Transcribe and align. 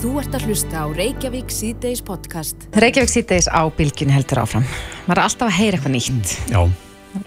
Þú 0.00 0.14
ert 0.16 0.32
að 0.36 0.46
hlusta 0.48 0.80
á 0.80 0.86
Reykjavík 0.96 1.50
síðdeis 1.52 2.00
podcast. 2.04 2.62
Reykjavík 2.80 3.10
síðdeis 3.12 3.48
á 3.52 3.68
bylgjunni 3.76 4.14
heldur 4.16 4.40
áfram. 4.42 4.64
Er 5.10 5.20
alltaf 5.20 5.50
að 5.50 5.56
heyra 5.58 5.76
eitthvað 5.78 5.94
nýtt. 5.96 6.32
Já, 6.52 6.62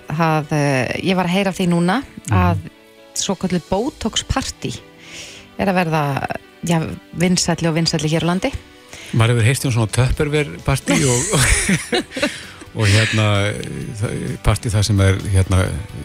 Það, 0.07 0.53
uh, 0.55 0.91
ég 1.03 1.17
var 1.19 1.27
að 1.27 1.33
heyra 1.35 1.51
því 1.53 1.65
núna 1.73 1.97
að 2.31 2.61
svo 3.19 3.35
kallið 3.35 3.65
Botox 3.67 4.23
party 4.25 4.71
er 5.59 5.67
að 5.69 5.75
verða 5.81 6.03
já, 6.63 6.77
vinsælli 7.19 7.67
og 7.67 7.75
vinsælli 7.75 8.09
hér 8.13 8.23
á 8.23 8.31
landi. 8.31 8.51
maður 9.11 9.35
hefur 9.35 9.49
heist 9.49 9.65
um 9.67 9.73
svona 9.75 9.91
töpperver 9.91 10.53
partí 10.63 10.95
og, 11.03 11.35
og 12.73 12.87
hérna 12.89 13.25
það- 13.99 14.37
partí 14.45 14.71
það 14.73 14.83
sem 14.87 15.01
er 15.05 15.19
hérna 15.33 15.59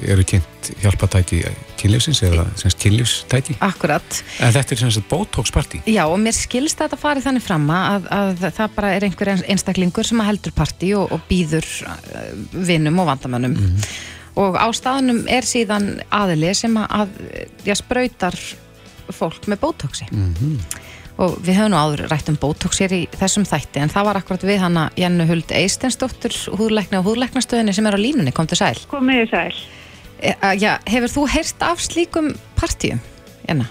eru 0.04 0.24
kynnt 0.28 0.70
hjálpatæki 0.82 1.38
kynlífsins 1.80 2.20
eða 2.26 2.44
kynlífstæki 2.82 3.56
Akkurat. 3.64 4.20
en 4.40 4.52
þetta 4.52 4.74
er 4.76 4.82
semst 4.82 5.08
Botox 5.08 5.50
partí 5.54 5.80
Já, 5.86 6.04
og 6.06 6.18
mér 6.20 6.36
skilst 6.36 6.78
þetta 6.82 6.98
farið 7.00 7.24
þannig 7.28 7.46
fram 7.46 7.66
að, 7.72 8.10
að 8.12 8.44
það 8.58 8.76
bara 8.76 8.92
er 8.98 9.08
einhver 9.08 9.32
einstaklingur 9.48 10.04
sem 10.04 10.20
að 10.20 10.30
heldur 10.32 10.52
partí 10.58 10.92
og, 10.98 11.08
og 11.12 11.24
býður 11.30 11.66
uh, 11.88 12.30
vinnum 12.52 13.00
og 13.00 13.08
vandamönnum. 13.14 13.56
Og 14.38 14.54
á 14.54 14.68
staðnum 14.76 15.24
er 15.26 15.42
síðan 15.42 15.96
aðili 16.14 16.52
sem 16.54 16.76
að, 16.78 16.86
að 17.00 17.08
já, 17.66 17.74
sprautar 17.80 18.36
fólk 19.10 19.48
með 19.48 19.58
Botoxi. 19.64 20.06
Og 21.18 21.34
við 21.42 21.58
höfum 21.58 21.72
nú 21.72 21.78
áður 21.80 22.04
rætt 22.12 22.28
um 22.30 22.38
Botox 22.38 22.78
hér 22.82 22.94
í 22.94 23.00
þessum 23.18 23.46
þætti, 23.48 23.82
en 23.82 23.90
það 23.90 24.06
var 24.06 24.20
akkurat 24.20 24.44
við 24.46 24.60
hana 24.62 24.84
Jennu 24.98 25.26
Huld 25.26 25.50
Eistensdóttur, 25.54 26.36
húðlækni 26.60 27.00
og 27.00 27.08
húðlæknastöðinni 27.08 27.74
sem 27.74 27.88
er 27.90 27.98
á 27.98 28.00
línunni, 28.00 28.34
kom 28.34 28.46
til 28.46 28.60
sæl. 28.60 28.78
Komið 28.90 29.24
þið 29.24 29.32
sæl. 29.32 29.58
E, 30.18 30.34
að, 30.34 30.62
já, 30.62 30.70
hefur 30.86 31.14
þú 31.16 31.26
heyrt 31.34 31.66
af 31.66 31.82
slíkum 31.82 32.30
partíum, 32.58 33.02
Jenna? 33.48 33.66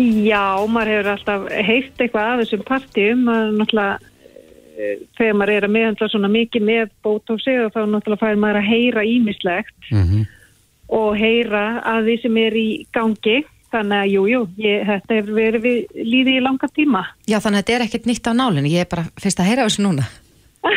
Já, 0.00 0.64
maður 0.66 0.94
hefur 0.94 1.12
alltaf 1.12 1.46
heyrt 1.68 2.00
eitthvað 2.00 2.30
af 2.30 2.40
þessum 2.42 2.64
partíum. 2.70 3.26
Maður 3.28 3.52
náttúrulega, 3.60 4.14
eh, 4.74 4.94
þegar 5.20 5.36
maður 5.40 5.54
er 5.54 5.68
að 5.68 5.74
meðhandla 5.76 6.08
svona 6.14 6.32
mikið 6.32 6.66
með 6.70 6.96
bótóksi 7.04 7.58
og 7.60 7.76
þá 7.76 7.82
náttúrulega 7.92 8.24
fær 8.24 8.40
maður 8.40 8.62
að 8.62 8.72
heyra 8.72 9.04
ímislegt 9.04 9.92
mm 9.92 10.24
og 10.92 11.16
heyra 11.18 11.80
að 11.86 12.08
því 12.08 12.16
sem 12.22 12.38
er 12.42 12.56
í 12.58 12.68
gangi. 12.94 13.38
Þannig 13.74 13.98
að 13.98 14.10
jú, 14.12 14.20
jú, 14.30 14.40
þetta 14.86 15.16
hefur 15.18 15.34
verið 15.34 15.62
við 15.64 16.02
líði 16.06 16.34
í 16.38 16.42
langa 16.44 16.68
tíma. 16.70 17.00
Já, 17.26 17.40
þannig 17.42 17.58
að 17.58 17.64
þetta 17.64 17.74
er 17.74 17.84
ekkert 17.88 18.04
nýtt 18.06 18.28
á 18.30 18.32
nálinni, 18.38 18.70
ég 18.70 18.84
er 18.84 18.90
bara 18.92 19.04
fyrst 19.18 19.40
að 19.42 19.48
heyra 19.50 19.64
þessu 19.66 19.82
núna. 19.82 20.04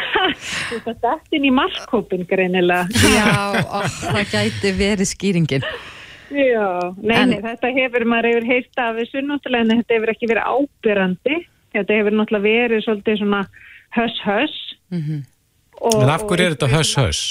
Þetta 0.83 1.11
er 1.31 1.45
í 1.47 1.51
markkópin 1.53 2.25
greinilega. 2.27 2.87
Já, 3.13 3.27
ó, 3.77 3.79
það 3.87 4.23
gæti 4.33 4.71
verið 4.77 5.09
skýringin. 5.11 5.63
Já, 6.33 6.65
nei, 6.99 7.15
En- 7.21 7.29
nei, 7.31 7.39
þetta 7.45 7.69
hefur 7.77 8.03
maður 8.11 8.33
hefur 8.33 8.47
heyrt 8.49 8.81
af 8.83 8.97
þessu 8.99 9.21
náttúrulega 9.23 9.63
en 9.63 9.71
þetta 9.77 9.95
hefur 9.95 10.11
ekki 10.15 10.27
verið 10.33 10.49
ábyrrandi. 10.51 11.37
Þetta 11.77 11.99
hefur 12.01 12.17
náttúrulega 12.17 12.47
verið 12.49 12.83
svolítið 12.87 13.21
svona 13.21 13.41
höss-höss. 13.95 14.57
Mhm. 14.91 15.21
Og- 15.79 16.01
En 16.03 16.09
af 16.09 16.25
hverju 16.27 16.43
er 16.43 16.51
og- 16.51 16.57
þetta 16.57 16.73
höss-höss? 16.73 17.21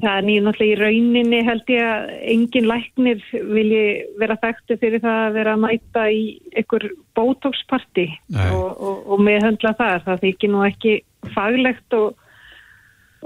Það 0.00 0.16
er 0.16 0.26
nýjum 0.26 0.46
náttúrulega 0.46 0.72
í 0.72 0.78
rauninni 0.80 1.40
held 1.44 1.70
ég 1.72 1.84
að 1.84 2.10
engin 2.32 2.68
læknir 2.70 3.22
vilji 3.32 3.84
vera 4.20 4.36
þekktu 4.40 4.76
fyrir 4.80 5.02
það 5.04 5.20
að 5.26 5.36
vera 5.36 5.54
að 5.56 5.62
mæta 5.64 6.04
í 6.12 6.22
einhver 6.56 6.86
bótóksparti 7.18 8.06
og, 8.48 8.68
og, 8.70 9.02
og 9.12 9.22
meðhöndla 9.26 9.74
það. 9.78 9.96
Það 10.06 10.22
þykir 10.26 10.52
nú 10.54 10.62
ekki 10.68 10.94
faglegt 11.34 11.98
og, 11.98 12.14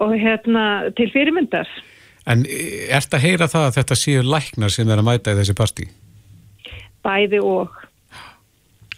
og 0.03 0.17
hérna 0.19 0.65
til 0.99 1.11
fyrirmyndar. 1.15 1.71
En 2.31 2.47
ert 2.49 3.15
að 3.15 3.27
heyra 3.27 3.51
það 3.53 3.69
að 3.69 3.79
þetta 3.79 4.01
séu 4.01 4.25
læknar 4.25 4.73
sem 4.73 4.91
er 4.91 5.03
að 5.03 5.09
mæta 5.11 5.35
í 5.35 5.39
þessi 5.43 5.59
partí? 5.59 5.89
Bæði 7.05 7.43
og. 7.45 7.81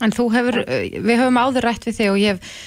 En 0.04 0.12
þú 0.12 0.30
hefur, 0.34 0.62
við 0.66 1.22
höfum 1.22 1.38
áður 1.40 1.66
rætt 1.70 1.88
við 1.88 2.00
þig 2.00 2.10
og 2.12 2.18
ég 2.22 2.26
ég 2.30 2.36
hef 2.36 2.58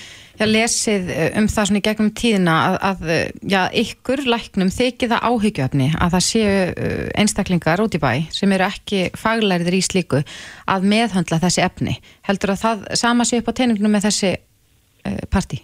lesið 0.48 1.12
uh, 1.14 1.23
um 1.42 1.48
það 1.52 1.70
svona 1.70 1.82
í 1.82 1.86
gegnum 1.90 2.12
tíðina 2.16 2.58
að, 2.66 2.78
að 2.90 3.08
uh, 3.09 3.22
já, 3.54 3.62
ykkur 3.84 4.26
læknum 4.33 4.73
þykir 4.73 5.14
það 5.14 5.26
áhyggjöfni 5.30 5.89
að 6.00 6.14
það 6.16 6.27
séu 6.27 6.58
uh, 6.70 7.05
einstaklingar 7.20 7.83
út 7.83 7.98
í 7.98 8.04
bæ 8.04 8.11
sem 8.36 8.55
eru 8.55 8.70
ekki 8.70 9.02
faglærið 9.20 9.80
í 9.80 9.82
slíku 9.86 10.22
að 10.70 10.92
meðhöndla 10.94 11.42
þessi 11.44 11.66
efni. 11.66 11.98
Heldur 12.27 12.55
að 12.55 12.64
það 12.66 12.86
sama 13.04 13.27
sé 13.27 13.42
upp 13.42 13.52
á 13.52 13.58
teiningnum 13.60 13.98
með 13.98 14.10
þessi 14.10 14.36
partí? 15.32 15.64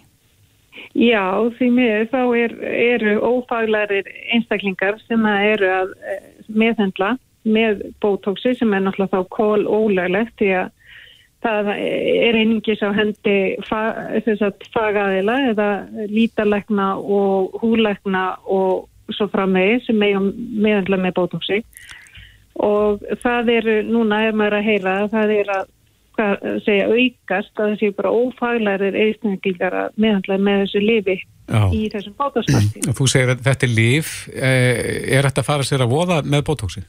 Já, 0.96 1.44
því 1.58 1.66
miður 1.76 2.06
þá 2.08 2.20
er, 2.40 2.52
eru 2.72 3.16
ófaglærir 3.20 4.06
einstaklingar 4.32 4.96
sem 5.04 5.26
eru 5.28 5.68
að 5.68 5.90
eh, 6.08 6.22
meðhendla 6.48 7.16
með 7.44 7.82
bótóksi 8.00 8.54
sem 8.56 8.72
er 8.72 8.86
náttúrulega 8.86 9.12
þá 9.12 9.34
kól 9.36 9.66
ólöglegt 9.68 10.32
því 10.40 10.48
að 10.62 10.72
það 11.46 11.70
er 11.78 12.38
einingis 12.40 12.82
á 12.82 12.90
hendi 12.96 13.36
fagaðila 14.74 15.38
eða 15.52 15.70
lítalegna 16.10 16.94
og 16.98 17.56
húlegna 17.62 18.26
og 18.44 18.88
svo 19.14 19.28
framvegi 19.30 19.84
sem 19.86 20.00
meðhendla 20.02 20.98
með 20.98 21.16
bótóksi 21.20 21.62
og 22.56 23.04
það 23.22 23.52
eru, 23.54 23.78
núna 23.86 24.24
er 24.26 24.36
maður 24.36 24.58
að 24.58 24.68
heyra 24.70 24.98
að 25.04 25.10
það 25.14 25.34
er 25.36 25.54
að 25.58 25.72
hvað 26.16 26.44
segja 26.64 26.86
aukast 26.88 27.60
að 27.60 27.74
séu 27.80 27.94
bara 27.96 28.12
ófaglærir 28.16 28.96
einstaklingar 28.96 29.74
að 29.82 29.98
meðhandla 30.00 30.38
með 30.40 30.62
þessu 30.64 30.82
lifi 30.82 31.16
Já. 31.20 31.60
í 31.70 31.82
þessum 31.92 32.14
bótóksparti. 32.18 32.84
Þú 32.96 33.08
segir 33.12 33.32
að 33.34 33.42
þetta 33.46 33.66
er 33.66 33.74
líf, 33.76 34.14
eh, 34.32 35.18
er 35.18 35.28
þetta 35.28 35.44
að 35.44 35.50
fara 35.50 35.66
sér 35.68 35.84
að 35.84 35.92
voða 35.92 36.22
með 36.24 36.46
Botoxi? 36.48 36.82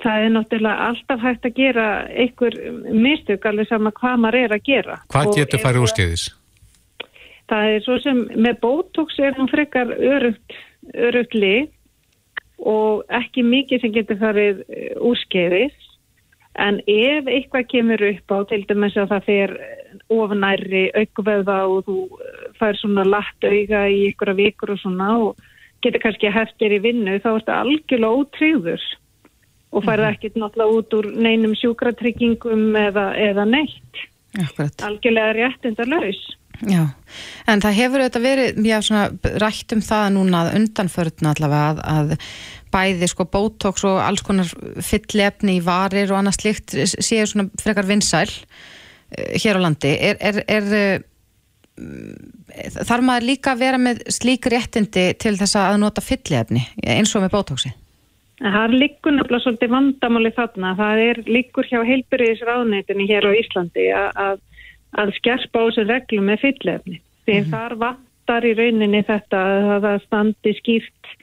Það 0.00 0.24
er 0.24 0.30
náttúrulega 0.32 0.88
alltaf 0.88 1.20
hægt 1.20 1.44
að 1.44 1.56
gera 1.58 1.86
einhver 2.08 2.56
mistök 2.88 3.44
alveg 3.50 3.68
sama 3.68 3.92
hvað 3.92 4.22
maður 4.22 4.38
er 4.44 4.54
að 4.56 4.62
gera. 4.64 4.96
Hvað 5.12 5.28
Og 5.28 5.36
getur 5.36 5.62
farið 5.64 5.84
úr 5.84 5.92
skeiðis? 5.92 6.24
Það 7.50 7.74
er 7.74 7.84
svo 7.84 7.98
sem 8.00 8.22
með 8.38 8.60
bótóks 8.62 9.18
er 9.20 9.36
hún 9.36 9.50
frekar 9.50 9.90
örugt, 9.90 11.34
lið 11.34 11.68
og 12.60 13.04
ekki 13.20 13.44
mikið 13.44 13.82
sem 13.82 13.94
getur 13.94 14.18
farið 14.20 14.64
eh, 14.68 14.92
úrskeiðis 14.96 15.76
en 16.60 16.80
ef 16.84 17.28
eitthvað 17.30 17.68
kemur 17.70 18.02
upp 18.04 18.34
á 18.36 18.38
til 18.50 18.60
dæmis 18.68 18.98
að 19.00 19.12
það 19.14 19.28
fer 19.28 19.54
ofnæri 20.12 20.82
aukveða 20.98 21.58
og 21.72 21.86
þú 21.88 21.98
eh, 22.20 22.42
fær 22.60 22.80
svona 22.80 23.06
latt 23.08 23.48
auga 23.48 23.86
í 23.88 24.02
ykkur 24.10 24.34
vikur 24.38 24.74
og 24.74 24.82
svona 24.82 25.10
og 25.24 25.44
getur 25.84 26.04
kannski 26.04 26.32
heftir 26.32 26.76
í 26.76 26.82
vinnu 26.84 27.16
þá 27.18 27.30
er 27.30 27.38
þetta 27.40 27.60
algjörlega 27.64 28.20
ótrýður 28.20 28.88
og 29.70 29.86
færði 29.86 30.10
ekkert 30.10 30.38
náttúrulega 30.40 30.80
út 30.80 30.98
úr 30.98 31.10
neinum 31.14 31.54
sjúkratryggingum 31.58 32.76
eða, 32.88 33.10
eða 33.30 33.46
neitt 33.48 34.04
Akkurat. 34.38 34.86
algjörlega 34.86 35.34
réttindar 35.38 35.90
laus 35.90 36.20
Já, 36.68 36.82
en 37.48 37.62
það 37.62 37.76
hefur 37.78 38.02
auðvitað 38.02 38.24
verið, 38.26 38.58
já, 38.68 38.76
svona 38.84 39.36
rætt 39.40 39.72
um 39.72 39.80
það 39.84 40.08
núna 40.12 40.42
að 40.42 40.56
undanförðna 40.58 41.32
allavega 41.32 41.70
að, 41.70 41.78
að 41.94 42.10
bæði 42.74 43.08
sko 43.08 43.26
bótóks 43.32 43.86
og 43.88 44.00
alls 44.04 44.24
konar 44.26 44.50
fyllefni 44.84 45.56
í 45.56 45.62
varir 45.64 46.12
og 46.12 46.20
annað 46.20 46.36
slikt 46.36 46.76
séu 46.92 47.24
svona 47.28 47.48
frekar 47.62 47.88
vinsæl 47.88 48.28
uh, 48.28 49.32
hér 49.40 49.56
á 49.56 49.60
landi. 49.64 49.94
Er, 49.96 50.20
er, 50.20 50.42
er 50.52 50.68
uh, 50.76 51.00
þarf 52.76 53.06
maður 53.08 53.28
líka 53.30 53.54
að 53.54 53.64
vera 53.64 53.80
með 53.80 54.04
slík 54.12 54.50
réttindi 54.52 55.06
til 55.16 55.38
þess 55.40 55.56
að 55.62 55.80
nota 55.80 56.04
fyllefni 56.04 56.66
eins 56.84 57.14
og 57.16 57.24
með 57.24 57.38
bótóksi? 57.38 57.72
Það 58.40 58.74
liggur 58.80 59.12
nefnilega 59.12 59.44
svolítið 59.44 59.72
vandamáli 59.74 60.30
þarna. 60.32 60.72
Það 60.78 61.02
er 61.04 61.18
liggur 61.28 61.66
hjá 61.68 61.80
heilbyrðis 61.84 62.44
ráðneitinni 62.48 63.08
hér 63.10 63.28
á 63.28 63.32
Íslandi 63.36 63.88
að, 63.92 64.40
að, 64.96 65.12
skerpa 65.18 65.60
á 65.60 65.64
þessu 65.68 65.84
reglum 65.90 66.30
með 66.30 66.46
fyllefni. 66.46 67.00
Því 67.28 67.36
þar 67.52 67.76
vantar 67.84 68.48
í 68.48 68.54
rauninni 68.56 69.02
þetta 69.04 69.44
að 69.76 69.84
það 69.84 70.00
standi 70.06 70.56
skýrt 70.56 71.14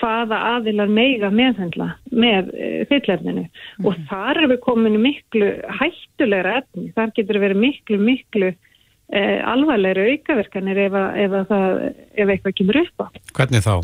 hvaða 0.00 0.38
aðilar 0.54 0.88
meiga 0.88 1.28
meðhendla 1.28 1.90
með 2.08 2.52
uh, 2.56 2.82
fyllefninu. 2.88 3.46
Og 3.84 3.98
þar 4.08 4.40
er 4.40 4.50
við 4.54 4.62
komin 4.64 4.96
í 4.96 5.06
miklu 5.10 5.52
hættulegra 5.76 6.62
efni. 6.62 6.88
Þar 6.96 7.16
getur 7.18 7.42
verið 7.42 7.64
miklu, 7.66 8.00
miklu 8.00 8.54
uh, 8.54 9.38
alvarlegri 9.52 10.14
aukaverkanir 10.14 10.86
ef, 10.88 10.96
að, 10.96 11.18
ef, 11.26 11.36
að 11.42 11.50
það, 11.52 11.82
ef 12.16 12.32
eitthvað 12.36 12.62
kemur 12.62 12.86
upp 12.86 13.04
á. 13.04 13.06
Hvernig 13.36 13.68
þá? 13.68 13.74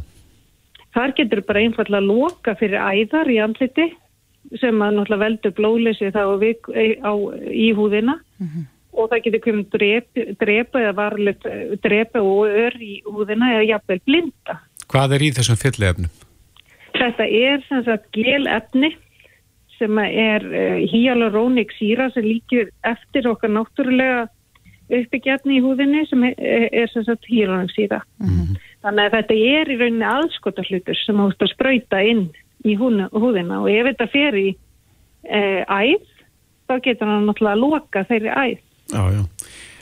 Þar 0.99 1.15
getur 1.15 1.45
bara 1.47 1.63
einfallega 1.63 2.03
loka 2.03 2.57
fyrir 2.59 2.83
æðar 2.83 3.29
í 3.31 3.39
andliti 3.39 3.85
sem 4.59 4.81
að 4.83 4.97
náttúrulega 4.97 5.23
veldur 5.23 5.53
blóðleysi 5.55 6.11
þá 6.11 6.23
á, 6.27 6.35
vik- 6.41 6.71
á, 7.07 7.13
í 7.55 7.69
húðina 7.77 8.17
og 8.99 9.11
það 9.13 9.23
getur 9.27 9.43
komið 9.45 9.69
drepa, 9.77 10.25
drepa 10.41 10.81
eða 10.83 10.95
varlega 10.99 11.59
drepa 11.85 12.23
og 12.25 12.49
ör 12.51 12.79
í 12.83 12.97
húðina 13.07 13.53
eða 13.55 13.69
jafnvel 13.69 14.01
blinda. 14.09 14.57
Hvað 14.91 15.15
er 15.15 15.23
í 15.23 15.31
þessum 15.37 15.61
fyllefnum? 15.61 16.11
Þetta 16.99 17.29
er 17.29 17.63
sem 17.69 17.85
sagt 17.87 18.09
gelefni 18.17 18.97
sem 19.79 20.01
er 20.03 20.43
uh, 20.43 20.81
hyaluronik 20.91 21.71
síra 21.79 22.09
sem 22.11 22.27
líkir 22.27 22.73
eftir 22.83 23.29
okkar 23.31 23.53
náttúrulega 23.55 24.27
uppbyggjarni 24.89 25.61
í 25.61 25.63
húðinni 25.63 26.07
sem 26.09 26.25
er, 26.33 26.35
er 26.73 26.91
sem 26.91 27.05
sagt 27.07 27.29
hyaluronik 27.31 27.77
síra. 27.77 28.01
Þannig 28.85 29.09
að 29.09 29.17
þetta 29.17 29.39
er 29.59 29.73
í 29.73 29.79
rauninni 29.81 30.07
aðskota 30.07 30.65
hlutur 30.69 31.01
sem 31.01 31.25
ást 31.25 31.43
að 31.43 31.53
sprauta 31.55 32.03
inn 32.07 32.29
í 32.67 32.77
húna, 32.79 33.09
húðina 33.15 33.63
og 33.65 33.71
ef 33.73 33.89
þetta 33.91 34.07
fer 34.13 34.39
í 34.39 34.49
e, 35.27 35.41
æð 35.67 36.07
þá 36.69 36.75
getur 36.85 37.11
hann 37.11 37.27
náttúrulega 37.27 37.57
að 37.57 37.63
loka 37.65 38.05
þeirri 38.09 38.35
æð 38.35 38.57
Já, 38.89 39.03
já. 39.13 39.25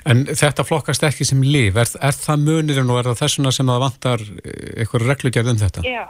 En 0.06 0.22
þetta 0.26 0.64
flokkast 0.66 1.04
ekki 1.06 1.26
sem 1.26 1.43
líf, 1.43 1.76
er, 1.78 1.90
er 2.02 2.14
það 2.14 2.44
munirinn 2.46 2.90
og 2.90 3.00
er 3.00 3.08
það 3.10 3.20
þessuna 3.25 3.52
sem 3.54 3.70
það 3.70 3.82
vantar 3.82 4.22
eh, 4.22 4.69
eitthvað 4.82 5.06
reglugjörð 5.10 5.50
um 5.52 5.60
þetta? 5.62 5.82
Já, 5.87 6.04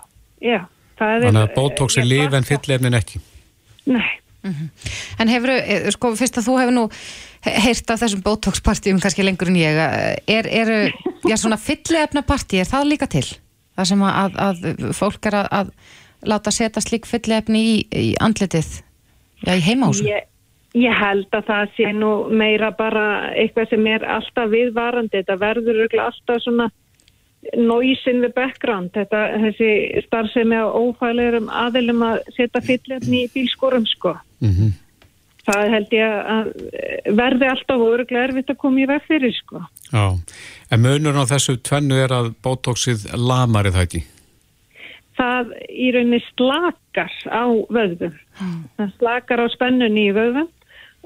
já. 0.44 0.61
Þannig 0.97 1.41
að 1.43 1.55
bótóks 1.56 1.99
er 2.00 2.09
líf 2.09 2.37
en 2.37 2.47
fyllefnin 2.49 2.97
ekki? 2.97 3.21
Nei. 3.88 4.17
Mm 4.47 4.53
-hmm. 4.53 4.69
En 5.19 5.29
hefur, 5.29 5.51
sko, 5.93 6.15
fyrst 6.17 6.39
að 6.39 6.47
þú 6.47 6.59
hefur 6.61 6.75
nú 6.75 6.85
heyrt 7.47 7.91
af 7.91 8.01
þessum 8.01 8.23
bótókspartíum 8.23 9.01
kannski 9.01 9.25
lengur 9.25 9.49
en 9.49 9.57
ég, 9.57 9.75
er, 10.27 10.47
er 10.47 10.93
já, 11.29 11.37
svona 11.37 11.57
fyllefna 11.57 12.23
partí, 12.23 12.61
er 12.61 12.69
það 12.71 12.89
líka 12.91 13.07
til? 13.07 13.27
Það 13.77 13.85
sem 13.91 14.03
að, 14.03 14.39
að 14.47 14.57
fólk 14.97 15.27
er 15.27 15.35
að, 15.35 15.49
að 15.51 15.71
láta 16.23 16.51
setja 16.51 16.83
slik 16.83 17.07
fyllefni 17.07 17.61
í, 17.61 17.77
í 17.93 18.15
andletið, 18.21 18.83
já, 19.47 19.53
í 19.55 19.63
heimásum? 19.67 20.07
Ég, 20.07 20.27
ég 20.75 20.99
held 21.03 21.29
að 21.37 21.47
það 21.51 21.77
sé 21.77 21.93
nú 21.93 22.13
meira 22.31 22.71
bara 22.71 23.07
eitthvað 23.35 23.71
sem 23.71 23.87
er 23.87 24.07
alltaf 24.17 24.51
viðvarandi, 24.51 25.23
þetta 25.23 25.39
verður 25.43 25.87
alltaf 26.09 26.43
svona 26.43 26.71
noisin 27.55 28.25
við 28.25 28.35
background, 28.37 28.91
þetta, 28.97 29.21
þessi 29.44 29.71
starfsemi 30.06 30.59
á 30.59 30.67
ófælegurum 30.67 31.47
aðilum 31.53 32.03
að 32.06 32.19
setja 32.37 32.62
fyllefni 32.65 33.25
í 33.27 33.31
bílskorum 33.35 33.87
sko. 33.87 34.17
Mm 34.41 34.53
-hmm. 34.56 34.75
Það 35.47 35.69
held 35.71 35.93
ég 35.94 36.11
að 36.11 36.49
verði 37.15 37.49
alltaf 37.53 37.83
öruglega 37.87 38.25
erfitt 38.27 38.50
að 38.50 38.59
koma 38.59 38.81
í 38.83 38.88
veg 38.91 39.03
fyrir 39.06 39.35
sko. 39.37 39.62
Já, 39.93 40.19
en 40.71 40.83
munur 40.83 41.21
á 41.23 41.25
þessu 41.31 41.56
tvennu 41.62 41.94
er 42.03 42.11
að 42.11 42.35
bótóksið 42.43 43.06
lamar 43.15 43.71
eða 43.71 43.87
ekki? 43.87 44.03
Það 45.17 45.55
í 45.71 45.93
rauninni 45.94 46.21
slakar 46.35 47.12
á 47.31 47.47
vöðum. 47.71 48.19
Mm. 48.43 48.62
Það 48.77 48.93
slakar 48.99 49.41
á 49.41 49.47
spennunni 49.55 50.09
í 50.11 50.17
vöðum 50.17 50.50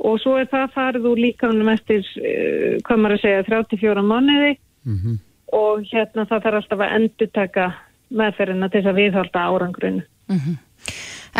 og 0.00 0.20
svo 0.22 0.38
er 0.40 0.48
það 0.48 0.72
farið 0.72 1.10
úr 1.12 1.18
líkaunum 1.20 1.68
eftir, 1.68 2.00
eh, 2.16 2.80
hvað 2.80 2.96
maður 2.96 3.16
að 3.18 3.20
segja, 3.20 3.44
34 3.44 4.02
manniði. 4.02 4.56
Mhm. 4.84 4.96
Mm 4.96 5.29
og 5.56 5.86
hérna 5.90 6.26
það 6.30 6.44
þarf 6.44 6.60
alltaf 6.60 6.84
að 6.84 6.96
endur 6.98 7.30
taka 7.34 7.70
meðferðina 8.10 8.68
til 8.70 8.80
þess 8.80 8.90
að 8.90 9.00
viðhalda 9.00 9.46
árangrunu. 9.46 10.04
Mm 10.30 10.38
-hmm. 10.38 10.58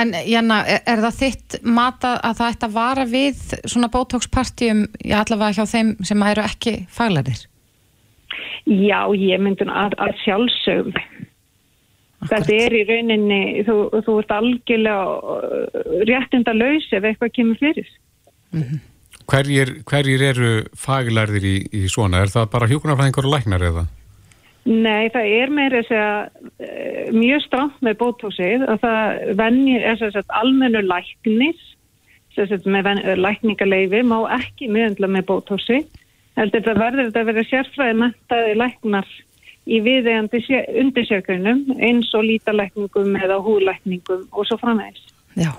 En 0.01 0.13
Janna, 0.27 0.61
er, 0.67 0.83
er 0.87 1.03
það 1.03 1.17
þitt 1.19 1.57
mata 1.67 2.13
að 2.23 2.37
það 2.39 2.53
ætti 2.53 2.67
að 2.67 2.77
vara 2.77 3.05
við 3.11 3.41
svona 3.67 3.89
bótókspartjum 3.91 4.85
allavega 5.19 5.57
hjá 5.59 5.67
þeim 5.67 5.97
sem 6.07 6.23
eru 6.23 6.45
ekki 6.47 6.75
faglæðir? 6.95 7.47
Já, 8.71 9.01
ég 9.17 9.43
myndi 9.43 9.67
að, 9.67 9.97
að 9.99 10.15
sjálfsögum. 10.25 10.95
Þetta 12.31 12.53
er 12.53 12.77
í 12.77 12.85
rauninni, 12.85 13.41
þú, 13.65 13.77
þú 14.05 14.15
ert 14.21 14.35
algjörlega 14.37 15.05
uh, 15.17 15.81
réttinda 16.07 16.53
laus 16.53 16.87
ef 16.93 17.07
eitthvað 17.09 17.33
kemur 17.39 17.59
fyrir. 17.59 17.89
Mm 18.53 18.63
-hmm. 18.63 18.81
Hverjir, 19.31 19.69
hverjir 19.87 20.23
eru 20.23 20.51
faglæðir 20.77 21.45
í, 21.45 21.57
í 21.73 21.89
svona? 21.89 22.21
Er 22.21 22.29
það 22.29 22.51
bara 22.51 22.67
hjókunarfæðingur 22.67 23.27
og 23.27 23.35
læknar 23.35 23.63
eða? 23.63 23.87
Nei, 24.71 25.11
það 25.11 25.33
er 25.35 25.51
meira 25.51 25.81
þess 25.81 25.97
að 25.99 26.45
uh, 26.63 27.07
mjög 27.17 27.43
stramt 27.47 27.81
með 27.83 27.97
bótósið 28.05 28.67
og 28.71 28.83
það 28.85 29.33
venjir, 29.41 29.87
þess 29.99 30.21
að 30.21 30.37
almennu 30.41 30.83
læknis, 30.87 31.65
þess 32.37 32.55
að 32.55 32.69
með 32.71 33.01
lækningaleifi 33.19 34.05
má 34.07 34.19
ekki 34.39 34.71
meðandla 34.71 35.11
með 35.11 35.27
bótósið. 35.33 35.89
Heldur 36.39 36.63
þetta 36.63 36.77
verður 36.79 37.09
þetta 37.09 37.25
að 37.25 37.33
vera 37.33 37.47
sérfræði 37.49 37.99
mentaði 37.99 38.55
læknar 38.61 39.11
í 39.67 39.81
viðegandi 39.85 40.63
undirsjökunum 40.85 41.65
eins 41.83 42.15
og 42.17 42.29
lítalækningum 42.29 43.19
eða 43.19 43.41
húlækningum 43.45 44.29
og 44.31 44.47
svo 44.49 44.59
framvegis. 44.63 45.03
Já. 45.35 45.53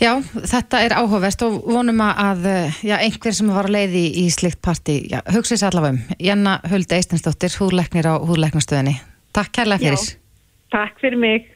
Já, 0.00 0.14
þetta 0.24 0.78
er 0.80 0.94
áhugavert 0.96 1.42
og 1.44 1.58
vonum 1.68 1.98
að 2.00 2.46
já, 2.88 2.94
einhver 2.96 3.34
sem 3.36 3.50
var 3.52 3.66
að 3.68 3.74
leiði 3.74 4.04
í 4.22 4.24
slikt 4.32 4.62
parti, 4.64 4.94
hugsa 5.34 5.58
sér 5.60 5.74
allavega 5.74 5.98
um. 5.98 6.16
Janna 6.24 6.54
Huld 6.72 6.94
Eistensdóttir, 6.96 7.52
húðleiknir 7.60 8.08
á 8.08 8.16
húðleiknastöðinni. 8.16 8.96
Takk 9.36 9.52
kærlega 9.58 9.84
fyrir. 9.84 10.00
Já, 10.00 10.72
takk 10.72 11.04
fyrir 11.04 11.20
mig. 11.20 11.50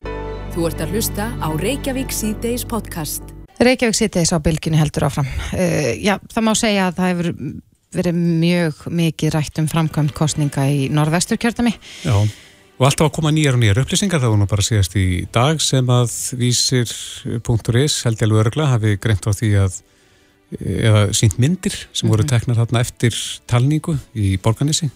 Þú 0.52 0.68
ert 0.68 0.84
að 0.84 0.92
hlusta 0.92 1.30
á 1.40 1.48
Reykjavík 1.56 2.12
C-Days 2.12 2.66
podcast. 2.68 3.32
Reykjavík 3.64 3.96
C-Days 3.96 4.36
á 4.36 4.38
bylginni 4.44 4.82
heldur 4.82 5.08
áfram. 5.08 5.30
Uh, 5.56 5.94
já, 5.96 6.18
það 6.36 6.44
má 6.44 6.52
segja 6.60 6.90
að 6.90 7.00
það 7.00 7.12
hefur 7.14 7.32
verið 7.94 8.22
mjög 8.44 8.86
mikið 9.00 9.36
rætt 9.38 9.62
um 9.62 9.72
framkvæmt 9.72 10.12
kostninga 10.18 10.68
í 10.68 10.90
norðvestur 10.92 11.40
kjörtami. 11.40 11.72
Já. 12.04 12.12
Og 12.74 12.88
alltaf 12.88 13.06
að 13.06 13.14
koma 13.14 13.30
nýjar 13.30 13.54
og 13.54 13.62
nýjar 13.62 13.78
upplýsingar 13.84 14.22
þá 14.22 14.32
nú 14.34 14.46
bara 14.50 14.62
síðast 14.66 14.96
í 14.98 15.26
dag 15.32 15.60
sem 15.62 15.90
að 15.94 16.14
vísir.is 16.40 18.00
held 18.02 18.18
ég 18.18 18.26
alveg 18.26 18.40
örgla 18.42 18.66
hafi 18.72 18.96
greint 18.98 19.28
á 19.28 19.30
því 19.30 19.50
að 19.62 19.76
eða 20.58 21.06
sínt 21.14 21.38
myndir 21.42 21.76
sem 21.94 22.10
voru 22.10 22.24
mhm. 22.24 22.32
teknar 22.34 22.58
þarna 22.58 22.82
eftir 22.84 23.16
talningu 23.50 23.96
í 24.14 24.34
borganissi. 24.42 24.90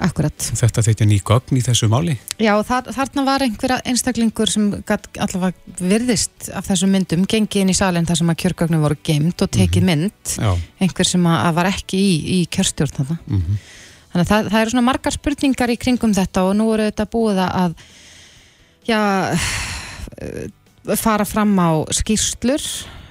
Akkurat. 0.00 0.32
Þetta 0.32 0.80
þeitja 0.86 1.04
ný 1.04 1.18
gögn 1.28 1.58
í 1.58 1.64
þessu 1.66 1.90
máli. 1.92 2.14
Já, 2.40 2.54
þar, 2.64 2.86
þarna 2.96 3.24
var 3.26 3.42
einhverja 3.44 3.82
einstaklingur 3.90 4.48
sem 4.48 4.70
allavega 4.80 5.50
virðist 5.76 6.48
af 6.56 6.70
þessum 6.70 6.94
myndum, 6.94 7.26
gengið 7.28 7.66
inn 7.66 7.74
í 7.74 7.76
salin 7.76 8.08
þar 8.08 8.22
sem 8.22 8.32
að 8.32 8.38
kjörgögnum 8.46 8.86
voru 8.86 8.96
geimt 9.04 9.44
og 9.44 9.50
tekið 9.52 9.84
mhm. 9.84 9.90
mynd, 9.90 10.32
mm 10.38 10.46
-hmm. 10.46 10.64
einhver 10.86 11.10
sem 11.10 11.28
að 11.34 11.52
var 11.58 11.68
ekki 11.74 12.00
í, 12.00 12.16
í 12.38 12.40
kjörstjórn 12.48 12.96
þarna. 12.96 13.18
Mm 13.26 13.42
-hmm. 13.42 13.60
Þannig 14.10 14.24
að 14.24 14.30
það, 14.30 14.52
það 14.52 14.60
eru 14.60 14.74
svona 14.74 14.86
margar 14.86 15.14
spurningar 15.14 15.72
í 15.72 15.80
kringum 15.80 16.14
þetta 16.16 16.46
og 16.48 16.56
nú 16.58 16.70
eru 16.74 16.88
þetta 16.90 17.10
búið 17.10 17.42
að 17.46 17.76
já, 18.88 19.00
fara 20.98 21.26
fram 21.28 21.52
á 21.60 21.70
skýrslur 21.94 22.62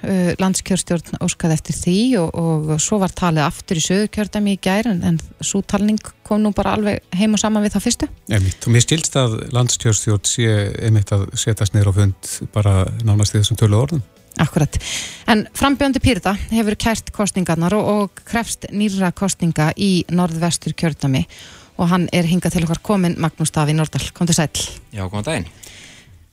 eh, 0.04 0.32
landskjörstjórn 0.40 1.20
óskað 1.24 1.54
eftir 1.56 1.76
því 1.78 1.96
og, 2.20 2.30
og 2.34 2.72
svo 2.82 3.00
var 3.02 3.14
talið 3.16 3.46
aftur 3.46 3.80
í 3.80 3.84
sögurkjördami 3.84 4.56
í 4.56 4.60
gær 4.62 4.90
en, 4.90 5.02
en 5.06 5.18
svo 5.40 5.62
talning 5.62 6.00
kom 6.26 6.42
nú 6.44 6.52
bara 6.56 6.74
alveg 6.76 7.00
heim 7.16 7.36
og 7.36 7.42
saman 7.42 7.64
við 7.64 7.76
það 7.76 7.86
fyrstu. 7.86 8.10
Emitt, 8.30 8.64
og 8.64 8.74
mér 8.74 8.86
stilst 8.86 9.18
að 9.20 9.38
landskjörstjórn 9.56 10.28
sé 10.28 10.48
einmitt 10.84 11.12
að 11.16 11.28
setjast 11.38 11.76
neyra 11.76 11.94
á 11.94 11.98
fund 12.00 12.34
bara 12.54 12.74
nánast 13.06 13.36
í 13.36 13.40
þessum 13.40 13.60
tölu 13.60 13.80
orðum. 13.80 14.04
Akkurat, 14.38 14.76
en 15.26 15.42
frambjöndi 15.58 16.00
Pyrta 16.02 16.36
hefur 16.52 16.76
kært 16.78 17.10
kostningarnar 17.14 17.74
og, 17.74 17.88
og 17.90 18.22
krefst 18.28 18.68
nýra 18.70 19.10
kostninga 19.16 19.72
í 19.74 20.04
norðvestur 20.14 20.76
kjördami 20.78 21.24
og 21.80 21.88
hann 21.90 22.06
er 22.14 22.28
hingað 22.28 22.54
til 22.54 22.66
okkar 22.66 22.82
komin 22.84 23.16
Magnús 23.20 23.52
Daví 23.54 23.74
Nordal, 23.74 24.04
kom 24.14 24.28
til 24.30 24.36
sæl 24.38 24.52
Já, 24.94 25.06
kom 25.08 25.20
að 25.22 25.30
daginn. 25.32 25.48